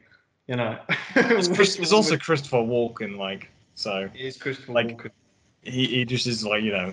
[0.49, 0.79] you know,
[1.17, 5.11] It's, Chris, it's also Christopher Walken, like so it is Christopher like- Walken.
[5.63, 6.93] he, he just is like, you know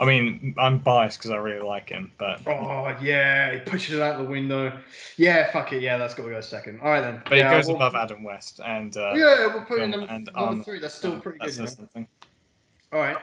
[0.00, 4.00] I mean, I'm biased because I really like him, but Oh yeah, he pushes it
[4.00, 4.72] out the window.
[5.18, 5.82] Yeah, fuck it.
[5.82, 6.80] Yeah, that's got to go second.
[6.80, 7.22] All right then.
[7.28, 10.06] but yeah, it goes we'll- above Adam West and uh Yeah, we'll put in number,
[10.10, 10.78] and number three.
[10.80, 11.68] That's still uh, pretty that good.
[11.68, 12.08] Something.
[12.92, 13.18] All right.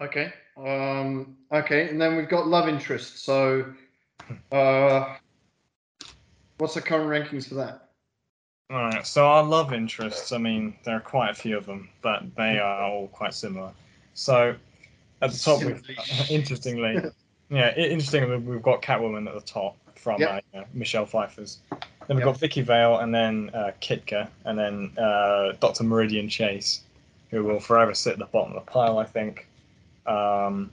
[0.00, 0.32] Okay.
[0.56, 1.36] Um.
[1.52, 3.24] Okay, and then we've got love interest.
[3.24, 3.72] So,
[4.50, 5.14] uh,
[6.58, 7.81] what's the current rankings for that?
[8.72, 12.22] Alright, so our love interests, I mean, there are quite a few of them, but
[12.36, 13.70] they are all quite similar.
[14.14, 14.54] So
[15.20, 15.84] at the top, we've,
[16.30, 16.98] interestingly,
[17.50, 20.44] yeah, interestingly, we've got Catwoman at the top from Yep.
[20.54, 21.58] uh, Michelle Pfeiffer's.
[21.70, 22.24] Then we've Yep.
[22.24, 25.84] got Vicki Vale, and then uh, Kitka, and then uh, Dr.
[25.84, 26.80] Meridian Chase,
[27.30, 29.48] who will forever sit at the bottom of the pile, I think.
[30.06, 30.70] Um,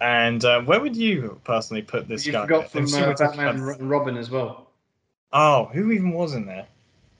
[0.00, 2.42] and uh, where would you personally put this you guy?
[2.42, 4.71] forgot from uh, Batman and Robin as well.
[5.32, 6.66] Oh, who even was in there?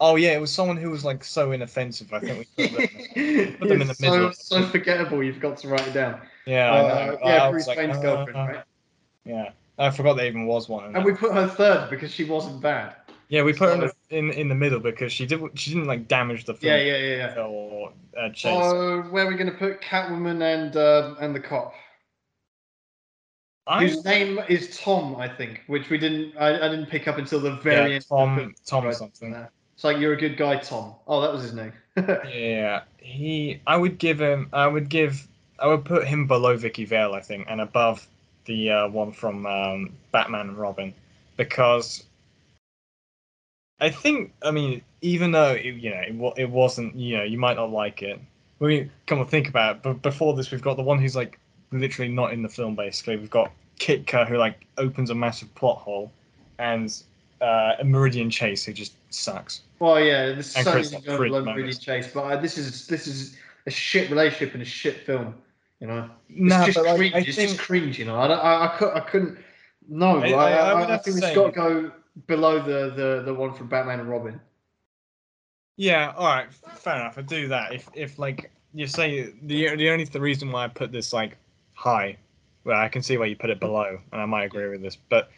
[0.00, 2.12] Oh yeah, it was someone who was like so inoffensive.
[2.12, 3.54] I think we put them.
[3.58, 4.32] Put them in the middle.
[4.32, 5.22] So, so forgettable.
[5.22, 6.20] You've got to write it down.
[6.46, 7.18] Yeah, Uh, I know.
[7.24, 8.64] yeah, Bruce like, Wayne's uh, girlfriend, uh, right?
[9.24, 10.94] Yeah, I forgot there even was one.
[10.96, 12.96] And we put her third because she wasn't bad.
[13.28, 15.86] yeah, we put her in, the, in in the middle because she did she didn't
[15.86, 17.42] like damage the Yeah, film yeah, yeah, yeah.
[17.42, 18.54] or uh, chase.
[18.56, 21.72] So where are we going to put Catwoman and uh, and the cop?
[23.66, 26.36] I, Whose name is Tom, I think, which we didn't.
[26.36, 27.94] I, I didn't pick up until the very yeah, end.
[27.96, 28.54] of the Tom.
[28.66, 28.94] Tom Right.
[28.94, 29.34] something.
[29.74, 30.94] It's like you're a good guy, Tom.
[31.06, 31.72] Oh, that was his name.
[32.32, 33.60] Yeah, he.
[33.66, 34.48] I would give him.
[34.52, 35.28] I would give.
[35.58, 38.06] I would put him below Vicki Vale, I think, and above
[38.46, 40.92] the uh, one from um, Batman and Robin,
[41.36, 42.04] because
[43.80, 44.32] I think.
[44.42, 46.96] I mean, even though it, you know it, it wasn't.
[46.96, 48.18] You know, you might not like it.
[48.60, 49.82] I mean, come on, think about it.
[49.82, 51.38] But before this, we've got the one who's like
[51.72, 52.74] literally not in the film.
[52.74, 56.10] Basically, we've got Kitka who like opens a massive plot hole,
[56.58, 56.94] and
[57.40, 59.62] uh, Meridian Chase who just sucks.
[59.78, 61.78] well, yeah, this is Chris certainly going Frid below moments.
[61.78, 63.36] Chase, but uh, this is this is
[63.66, 65.34] a shit relationship and a shit film.
[65.80, 67.14] You know, it's Nah, just but cringe.
[67.26, 67.98] It's think just cringe.
[67.98, 69.38] You know, I I, I, could, I couldn't.
[69.88, 71.92] No, I- I, I- I, I would I have to think it's got to go
[72.28, 74.40] below the, the the one from Batman and Robin.
[75.76, 77.18] Yeah, all right, fair enough.
[77.18, 77.72] I do that.
[77.72, 81.36] If if like you say the the only th- reason why I put this like
[81.82, 82.16] high,
[82.64, 83.66] well, I can see why you put it hmm.
[83.66, 84.96] below, and I might agree with this.
[84.96, 85.30] But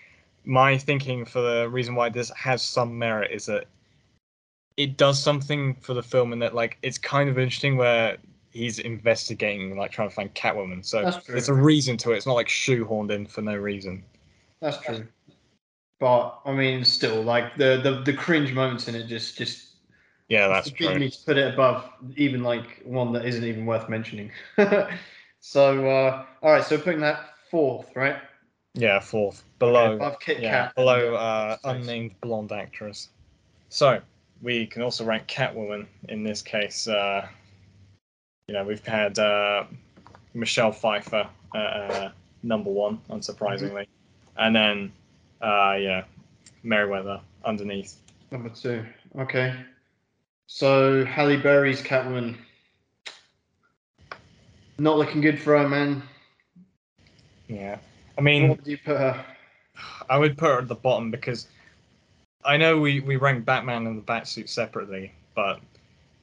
[0.45, 3.65] my thinking for the reason why this has some merit is that
[4.77, 8.19] it does something for the film, and that like it's kind of interesting where
[8.51, 10.85] he's investigating, like trying to find Catwoman.
[10.85, 12.16] So there's a reason to it.
[12.16, 14.05] It's not like shoehorned in for no reason.
[14.61, 15.07] That's true.
[16.01, 19.77] But I mean, still, like the the, the cringe moments in it just just
[20.29, 20.99] Yeah, that's true.
[20.99, 24.31] me to put it above even like one that isn't even worth mentioning.
[25.45, 28.16] so uh, all right, so putting that fourth, right?
[28.73, 29.97] Yeah, fourth below.
[29.97, 30.75] above Kit yeah, Kat.
[30.75, 33.11] below uh, unnamed blonde actress.
[33.69, 34.01] So
[34.41, 36.89] we can also rank Catwoman in this case.
[36.89, 37.29] Uh,
[38.49, 39.65] you know, we've had uh,
[40.33, 42.12] Michelle Pfeiffer uh, uh,
[42.43, 43.87] number one, unsurprisingly,
[44.39, 44.93] and then
[45.43, 46.05] uh, yeah,
[46.62, 47.99] Meriwether underneath.
[48.31, 48.83] number two.
[49.19, 49.55] Okay.
[50.47, 52.39] So Halle Berry's Catwoman.
[54.79, 56.03] Not looking good for her, man.
[57.49, 57.79] Yeah.
[58.19, 59.25] I mean, What would you put her?
[60.09, 61.49] I would put her at the bottom because
[62.45, 65.61] I know we, we rank Batman and the Batsuit separately, but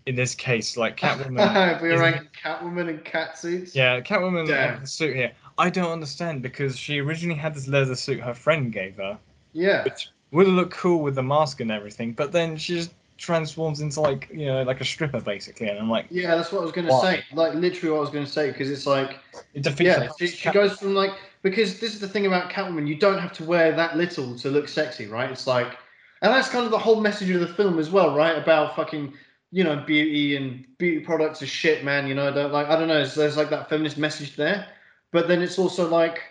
[0.05, 1.81] in this case, like Catwoman.
[1.81, 3.75] we were ranking Catwoman and catsuits.
[3.75, 4.73] Yeah, Catwoman Damn.
[4.75, 5.31] had the suit here.
[5.57, 9.17] I don't understand because she originally had this leather suit her friend gave her,
[9.53, 9.83] Yeah.
[9.83, 12.91] which would have looked cool with the mask and everything, but then she just
[13.21, 16.59] transforms into like you know like a stripper basically, and I'm like, Yeah, that's what
[16.59, 17.01] I was going to Why?
[17.01, 17.23] say.
[17.33, 19.19] Like literally what I was going to say because it's like
[19.53, 19.81] it defeats.
[19.81, 21.11] yeah, she, she Cat- goes from like
[21.43, 24.49] because this is the thing about Catwoman, you don't have to wear that little to
[24.49, 25.29] look sexy, right?
[25.31, 25.77] It's like,
[26.21, 28.37] and that's kind of the whole message of the film as well, right?
[28.37, 29.13] About fucking
[29.51, 32.07] you know beauty and beauty products are shit, man.
[32.07, 32.95] You know, I don't like I don't know.
[32.95, 34.67] There's, there's like that feminist message there,
[35.11, 36.21] but then it's also like,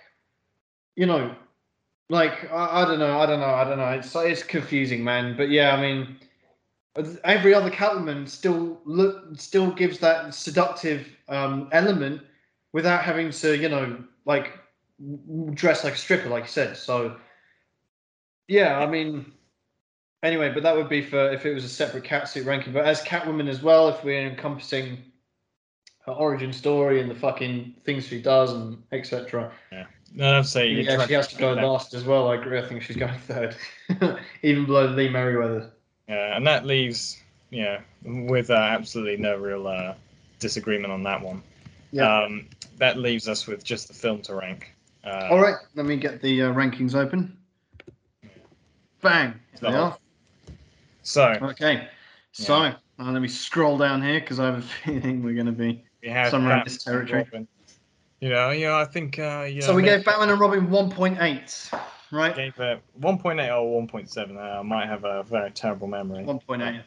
[0.97, 1.35] you know,
[2.09, 3.91] like I, I don't know, I don't know, I don't know.
[3.91, 5.37] It's it's confusing, man.
[5.37, 6.17] But yeah, I mean.
[7.25, 12.23] Every other Catwoman still look still gives that seductive um, element
[12.73, 14.59] without having to, you know, like
[15.55, 16.77] dress like a stripper, like you said.
[16.77, 17.17] So,
[18.49, 19.33] yeah, I mean,
[20.23, 22.73] anyway, but that would be for if it was a separate catsuit ranking.
[22.73, 24.99] But as Catwoman as well, if we're encompassing
[26.07, 29.53] her origin story and the fucking things she does and etc.
[30.15, 32.29] No, I'd say you Yeah, she has to go last as well.
[32.29, 32.59] I agree.
[32.59, 33.57] I think she's going third,
[34.43, 35.71] even below Lee Meriwether.
[36.11, 39.95] Yeah, and that leaves yeah with uh, absolutely no real uh,
[40.41, 41.41] disagreement on that one.
[42.25, 44.75] Um, that leaves us with just the film to rank.
[45.05, 47.37] Uh, All right, let me get the uh, rankings open.
[49.01, 49.35] Bang.
[49.61, 49.97] There they are.
[51.03, 51.89] So Okay.
[52.33, 55.53] So uh, let me scroll down here because I have a feeling we're going to
[55.53, 55.85] be.
[56.31, 57.21] Somewhere in this territory.
[57.21, 57.49] and Robin.
[58.21, 59.19] You know, yeah, I think.
[59.19, 61.81] Uh, yeah, so we maybe gave Batman and Robin 1.8,
[62.13, 62.35] right?
[62.35, 64.37] gave it 1.8 or 1.7.
[64.37, 66.25] Uh, I might have a very terrible memory.
[66.25, 66.83] 1.8.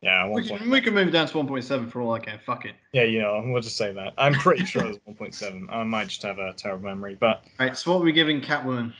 [0.00, 2.38] Yeah, We can, we can move down to 1.7 for all I care.
[2.46, 2.76] Fuck it.
[2.92, 4.14] Yeah, you know, we'll just say that.
[4.16, 5.66] I'm pretty sure it's 1.7.
[5.70, 7.76] I might just have a terrible memory, but Right.
[7.76, 8.92] So what are we giving Catwoman?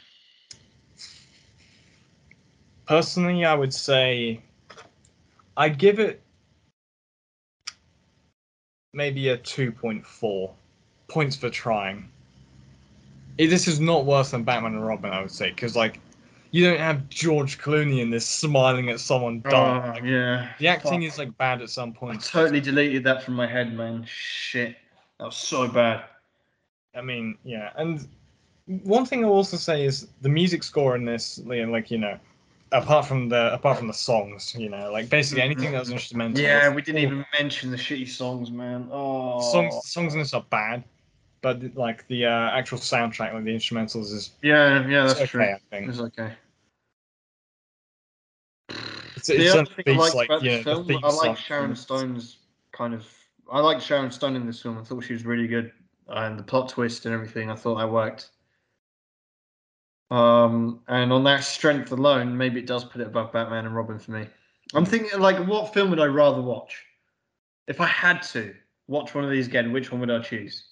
[2.87, 4.43] personally, I would say
[5.57, 6.23] I'd give it
[8.95, 10.51] maybe a 2.4
[11.07, 12.11] points for trying.
[13.39, 16.01] This is not worse than Batman and Robin, I would say, because like
[16.51, 19.83] you don't have George Clooney in this smiling at someone dying.
[19.85, 20.51] Oh, Like, yeah.
[20.59, 21.13] the acting fuck.
[21.13, 22.17] is like bad at some point.
[22.17, 24.05] I totally deleted that from my head, man.
[24.09, 24.77] Shit.
[25.19, 26.05] That was so bad.
[26.97, 28.09] I mean, yeah, and
[28.83, 32.19] one thing I'll also say is the music score in this, Liam, like you know,
[32.73, 36.41] apart from the apart from the songs, you know, like basically anything that was instrumental.
[36.43, 38.89] Yeah, we didn't even mention the shitty songs, man.
[38.91, 39.41] Oh.
[39.53, 40.83] songs songs in this are bad,
[41.41, 45.43] but like the uh, actual soundtrack, like the instrumentals, is Yeah, yeah, that's it's true.
[45.43, 46.33] I think It's okay.
[49.17, 51.37] it's, The other thing I like about you the film, the I like.
[51.37, 52.39] Sharon Stone's
[52.73, 53.07] kind of.
[53.51, 54.79] I like Sharon Stone in this film.
[54.79, 55.73] I thought she was really good,
[56.09, 57.51] and the plot twist and everything.
[57.51, 58.31] I thought that worked.
[60.11, 63.99] Um, and on that strength alone, maybe it does put it above Batman and Robin
[63.99, 64.27] for me.
[64.75, 66.85] I'm thinking, like, what film would I rather watch?
[67.67, 68.55] If I had to
[68.87, 70.65] watch one of these again, which one would I choose?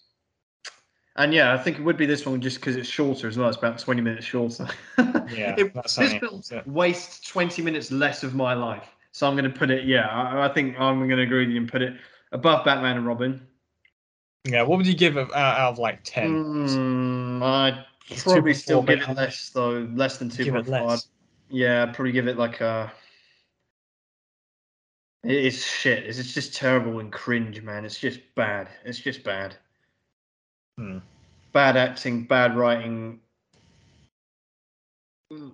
[1.18, 3.48] And yeah, I think it would be this one just because it's shorter as well.
[3.48, 4.68] It's about 20 minutes shorter.
[5.28, 8.84] Yeah, It- this film wastes 20 minutes less of my life.
[9.10, 11.51] So I'm going to put it, yeah, I, I think I'm going to agree with
[11.51, 11.94] you and put it
[12.32, 13.44] above Batman and Robin.
[14.44, 16.44] Yeah, what would you give it out, of like ten?
[16.44, 19.88] Mm, I'd It's probably still give it less, though.
[19.94, 20.68] Less than Give it 2.5.
[20.68, 21.09] less.
[21.51, 22.93] Yeah, I'd probably give it like a.
[25.24, 26.05] It is shit.
[26.05, 27.84] It's, it's just terrible and cringe, man.
[27.84, 28.68] It's just bad.
[28.84, 29.56] It's just bad.
[30.78, 30.98] Hmm.
[31.52, 33.20] Bad acting, bad writing.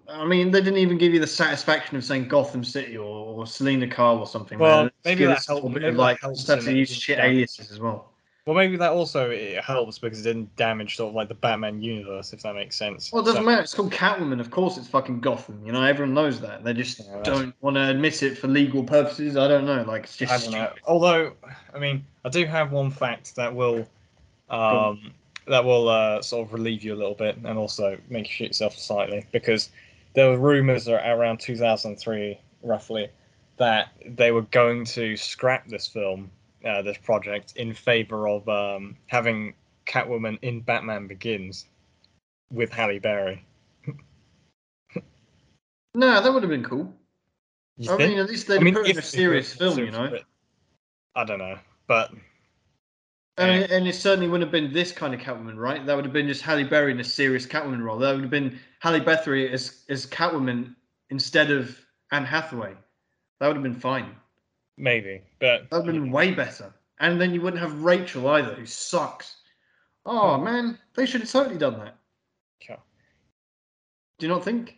[0.08, 3.46] I mean, they didn't even give you the satisfaction of saying Gotham City or, or
[3.46, 4.58] Selina Kyle or something.
[4.58, 7.18] Well, maybe that us a little helped- bit maybe of like helps to use shit
[7.18, 8.10] aliases as well.
[8.44, 11.80] Well, maybe that also it helps because it didn't damage sort of like the Batman
[11.80, 13.12] universe, if that makes sense.
[13.12, 13.62] Well, it doesn't So- matter.
[13.62, 14.40] It's called Catwoman.
[14.40, 15.64] Of course, it's fucking Gotham.
[15.64, 16.64] You know, everyone knows that.
[16.64, 19.36] They just Yeah, don't want to admit it for legal purposes.
[19.36, 19.84] I don't know.
[19.84, 20.32] Like, it's just.
[20.32, 20.72] I don't know.
[20.88, 21.34] Although,
[21.72, 23.86] I mean, I do have one fact that will,
[24.52, 25.12] um,
[25.46, 28.48] that will uh, sort of relieve you a little bit, and also make you shit
[28.48, 29.70] yourself slightly, because
[30.14, 33.08] there were rumors ar- around 2003, roughly,
[33.56, 36.30] that they were going to scrap this film,
[36.64, 39.54] uh, this project, in favor of um, having
[39.86, 41.66] Catwoman in Batman Begins
[42.52, 43.44] with Halle Berry.
[45.94, 46.90] No, that would have been cool
[47.76, 48.10] You I think?
[48.12, 50.18] mean, at least they'd I mean, put it in a serious film, you know.
[51.14, 52.12] I don't know, but
[53.38, 55.84] And, and it certainly wouldn't have been this kind of Catwoman, right?
[55.86, 57.98] That would have been just Halle Berry in a serious Catwoman role.
[57.98, 60.74] That would have been Halle Berry as as Catwoman
[61.10, 61.78] instead of
[62.10, 62.74] Anne Hathaway.
[63.40, 64.14] That would have been fine.
[64.76, 66.74] maybe, but That'd have been way better.
[67.00, 69.36] And then you wouldn't have Rachel either, who sucks.
[70.04, 71.96] Oh man, they should have totally done that.
[74.18, 74.76] Do you not think?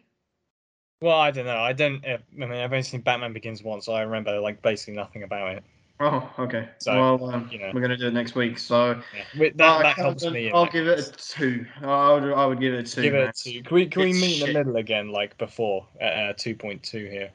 [1.02, 1.59] well, I don't know.
[1.59, 2.02] I don't.
[2.06, 5.22] uh, I mean, I've only seen Batman Begins once, so I remember like basically nothing
[5.22, 5.64] about it.
[6.00, 6.68] Oh, okay.
[6.78, 7.70] So, well, um, you know.
[7.72, 8.58] we're gonna do it next week.
[8.58, 9.00] So
[9.34, 9.50] Yeah.
[9.56, 10.50] That uh, that helps Captain, me.
[10.50, 11.64] I'll give it a two.
[11.82, 13.02] I would, I would give it a two.
[13.02, 13.62] Give it a two.
[13.62, 16.82] Can we can we meet in the middle again, like before, at uh, two point
[16.82, 17.30] two here?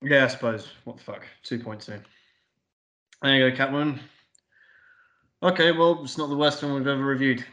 [0.00, 0.68] Yeah, I suppose.
[0.84, 1.26] What the fuck?
[1.42, 2.00] Two point two.
[3.20, 3.98] There you go, Catwoman.
[5.42, 7.44] Okay, well, it's not the worst one we've ever reviewed.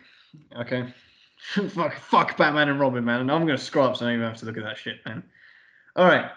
[0.58, 0.94] Okay.
[1.70, 3.22] fuck, fuck Batman and Robin, man.
[3.22, 5.06] And I'm gonna scroll up so I don't even have to look at that shit,
[5.06, 5.24] man.
[5.96, 6.32] All right.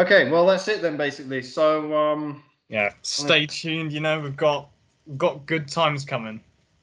[0.00, 1.42] Okay, well, that's it then, basically.
[1.42, 2.92] So, um, Yeah.
[3.02, 3.92] Stay tuned.
[3.92, 4.68] You know, we've got
[5.16, 6.40] got good times coming.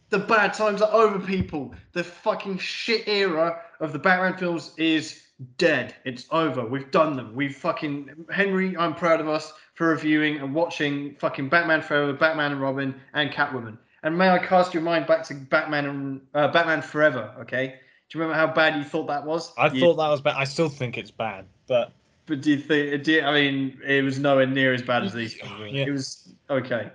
[0.09, 1.73] the bad times are over, people.
[1.93, 5.23] The fucking shit era of the Batman films is
[5.57, 5.95] dead.
[6.05, 6.65] It's over.
[6.65, 7.33] We've done them.
[7.35, 8.75] We've fucking Henry.
[8.77, 13.31] I'm proud of us for reviewing and watching fucking Batman Forever, Batman and Robin, and
[13.31, 13.77] Catwoman.
[14.03, 17.33] And may I cast your mind back to Batman and uh, Batman Forever?
[17.41, 17.67] Okay.
[18.09, 19.53] Do you remember how bad you thought that was?
[19.57, 20.35] I You- thought that was bad.
[20.37, 21.91] I still think it's bad, but
[22.27, 23.03] But do you think?
[23.03, 25.35] Do you, I mean, it was nowhere near as bad as these.
[25.37, 25.85] Yeah.
[25.85, 26.91] It was okay.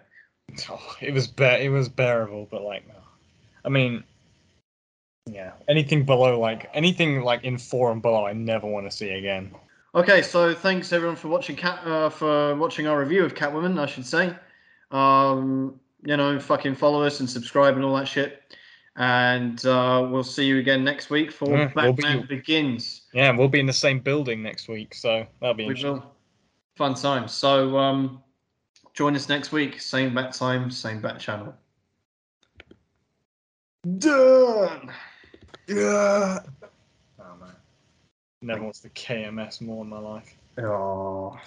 [0.71, 2.47] oh, it was bear it was bearable.
[2.51, 2.95] But like, no.
[3.65, 4.05] I mean,
[5.27, 9.11] yeah, anything below like anything like in four and below, I never want to see
[9.11, 9.55] again.
[9.95, 13.79] Okay, so thanks everyone for watching Cat uh, for watching our review of Catwoman.
[13.79, 14.35] I should say,
[14.91, 18.43] um, you know, fucking follow us and subscribe and all that shit.
[18.97, 23.03] And uh, we'll see you again next week for Yeah, we'll Batman be- Begins.
[23.15, 25.93] Yeah, we'll be in the same building next week, so that'll be We interesting.
[26.03, 26.15] will.
[26.77, 27.27] Fun time.
[27.29, 28.23] So um,
[28.93, 29.81] join us next week.
[29.81, 31.55] Same bat time, same bat channel.
[33.99, 34.93] Done.
[35.67, 36.39] Yeah.
[37.19, 37.53] Oh man,
[38.43, 40.35] never wants the KMS more in my life.
[40.59, 41.39] Oh.